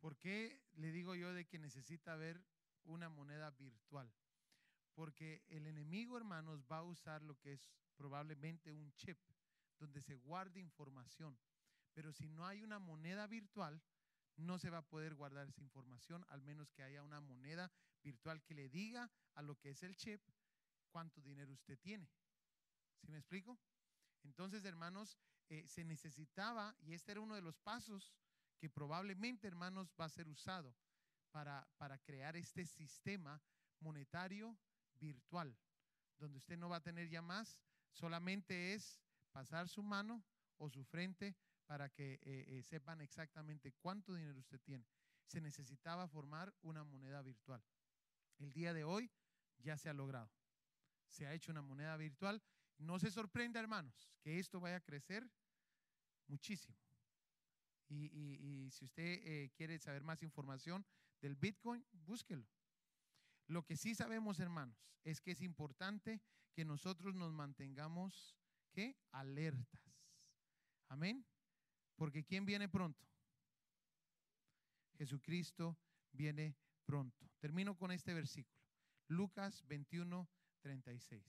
¿Por 0.00 0.16
qué 0.16 0.62
le 0.76 0.92
digo 0.92 1.14
yo 1.14 1.34
de 1.34 1.46
que 1.46 1.58
necesita 1.58 2.16
ver 2.16 2.42
una 2.86 3.08
moneda 3.08 3.50
virtual. 3.50 4.12
Porque 4.94 5.44
el 5.48 5.66
enemigo, 5.66 6.16
hermanos, 6.16 6.64
va 6.70 6.78
a 6.78 6.82
usar 6.82 7.22
lo 7.22 7.38
que 7.38 7.52
es 7.52 7.70
probablemente 7.96 8.72
un 8.72 8.92
chip 8.94 9.18
donde 9.78 10.00
se 10.00 10.14
guarde 10.16 10.60
información. 10.60 11.38
Pero 11.92 12.12
si 12.12 12.28
no 12.28 12.46
hay 12.46 12.62
una 12.62 12.78
moneda 12.78 13.26
virtual, 13.26 13.82
no 14.36 14.58
se 14.58 14.70
va 14.70 14.78
a 14.78 14.88
poder 14.88 15.14
guardar 15.14 15.48
esa 15.48 15.62
información, 15.62 16.24
al 16.28 16.42
menos 16.42 16.70
que 16.72 16.82
haya 16.82 17.02
una 17.02 17.20
moneda 17.20 17.70
virtual 18.02 18.42
que 18.42 18.54
le 18.54 18.68
diga 18.68 19.10
a 19.34 19.42
lo 19.42 19.58
que 19.58 19.70
es 19.70 19.82
el 19.82 19.96
chip 19.96 20.20
cuánto 20.90 21.20
dinero 21.20 21.52
usted 21.52 21.78
tiene. 21.78 22.08
¿Sí 23.00 23.08
me 23.08 23.18
explico? 23.18 23.58
Entonces, 24.22 24.64
hermanos, 24.64 25.18
eh, 25.48 25.66
se 25.66 25.84
necesitaba, 25.84 26.76
y 26.80 26.94
este 26.94 27.12
era 27.12 27.20
uno 27.20 27.34
de 27.34 27.42
los 27.42 27.58
pasos 27.58 28.12
que 28.58 28.68
probablemente, 28.68 29.46
hermanos, 29.46 29.92
va 30.00 30.06
a 30.06 30.10
ser 30.10 30.28
usado 30.28 30.74
para, 31.76 31.98
crear 31.98 32.34
este 32.36 32.64
sistema 32.64 33.42
monetario 33.80 34.56
virtual, 34.94 35.54
donde 36.16 36.38
usted 36.38 36.56
no 36.56 36.70
va 36.70 36.76
a 36.76 36.82
tener 36.82 37.10
ya 37.10 37.20
más, 37.20 37.60
solamente 37.92 38.72
es 38.72 39.02
pasar 39.32 39.68
su 39.68 39.82
mano 39.82 40.24
o 40.56 40.70
su 40.70 40.82
frente 40.84 41.36
para 41.66 41.90
que 41.90 42.14
eh, 42.22 42.44
eh, 42.48 42.62
sepan 42.62 43.02
exactamente 43.02 43.72
cuánto 43.72 44.14
dinero 44.14 44.38
usted 44.38 44.60
tiene. 44.60 44.86
Se 45.26 45.42
necesitaba 45.42 46.08
formar 46.08 46.54
una 46.62 46.84
moneda 46.84 47.20
virtual. 47.20 47.62
El 48.38 48.52
día 48.54 48.72
de 48.72 48.84
hoy 48.84 49.10
ya 49.58 49.76
se 49.76 49.90
ha 49.90 49.92
logrado. 49.92 50.30
Se 51.06 51.26
ha 51.26 51.34
hecho 51.34 51.52
una 51.52 51.60
moneda 51.60 51.98
virtual. 51.98 52.42
No 52.78 52.98
se 52.98 53.10
sorprenda, 53.10 53.60
hermanos, 53.60 54.08
que 54.22 54.38
esto 54.38 54.58
vaya 54.58 54.76
a 54.76 54.80
crecer 54.80 55.28
muchísimo. 56.28 56.78
Y, 57.88 58.70
si 58.72 58.84
usted 58.84 59.20
eh, 59.22 59.50
quiere 59.54 59.78
saber 59.78 60.02
más 60.02 60.22
información 60.22 60.84
del 61.20 61.36
Bitcoin, 61.36 61.84
búsquelo. 61.92 62.46
Lo 63.46 63.64
que 63.64 63.76
sí 63.76 63.94
sabemos, 63.94 64.40
hermanos, 64.40 64.76
es 65.04 65.20
que 65.20 65.32
es 65.32 65.40
importante 65.40 66.20
que 66.52 66.64
nosotros 66.64 67.14
nos 67.14 67.32
mantengamos, 67.32 68.36
¿qué? 68.72 68.96
Alertas. 69.12 69.96
Amén. 70.88 71.24
Porque 71.96 72.24
¿quién 72.24 72.44
viene 72.44 72.68
pronto? 72.68 73.06
Jesucristo 74.96 75.76
viene 76.12 76.56
pronto. 76.84 77.28
Termino 77.38 77.76
con 77.76 77.90
este 77.90 78.14
versículo. 78.14 78.62
Lucas 79.08 79.62
21, 79.66 80.28
36. 80.60 81.22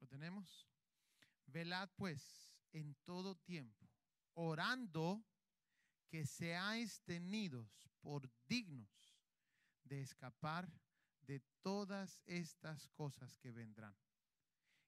¿Lo 0.00 0.11
tenemos? 0.22 0.68
Velad 1.46 1.90
pues 1.96 2.22
en 2.72 2.94
todo 3.02 3.34
tiempo, 3.34 3.90
orando 4.34 5.26
que 6.06 6.24
seáis 6.26 7.02
tenidos 7.02 7.90
por 8.00 8.30
dignos 8.46 9.18
de 9.82 10.00
escapar 10.00 10.72
de 11.26 11.40
todas 11.60 12.22
estas 12.24 12.86
cosas 12.90 13.36
que 13.38 13.50
vendrán 13.50 13.96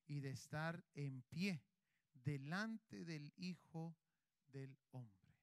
y 0.06 0.20
de 0.20 0.30
estar 0.30 0.84
en 0.94 1.22
pie 1.22 1.64
delante 2.12 3.04
del 3.04 3.32
Hijo 3.36 3.96
del 4.46 4.78
Hombre. 4.92 5.34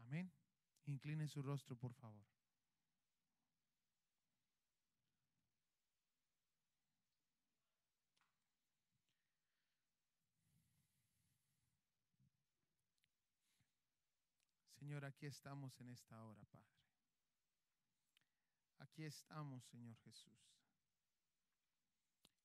Amén. 0.00 0.30
Incline 0.84 1.26
su 1.26 1.40
rostro, 1.40 1.74
por 1.74 1.94
favor. 1.94 2.35
Señor, 14.86 15.04
aquí 15.04 15.26
estamos 15.26 15.80
en 15.80 15.88
esta 15.88 16.22
hora, 16.22 16.44
Padre. 16.44 16.78
Aquí 18.78 19.04
estamos, 19.04 19.64
Señor 19.64 19.96
Jesús. 20.04 20.38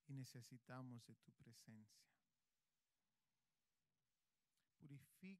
Y 0.07 0.13
necesitamos 0.13 1.05
de 1.05 1.13
tu 1.17 1.31
presencia. 1.33 2.03
Limpia 4.79 5.39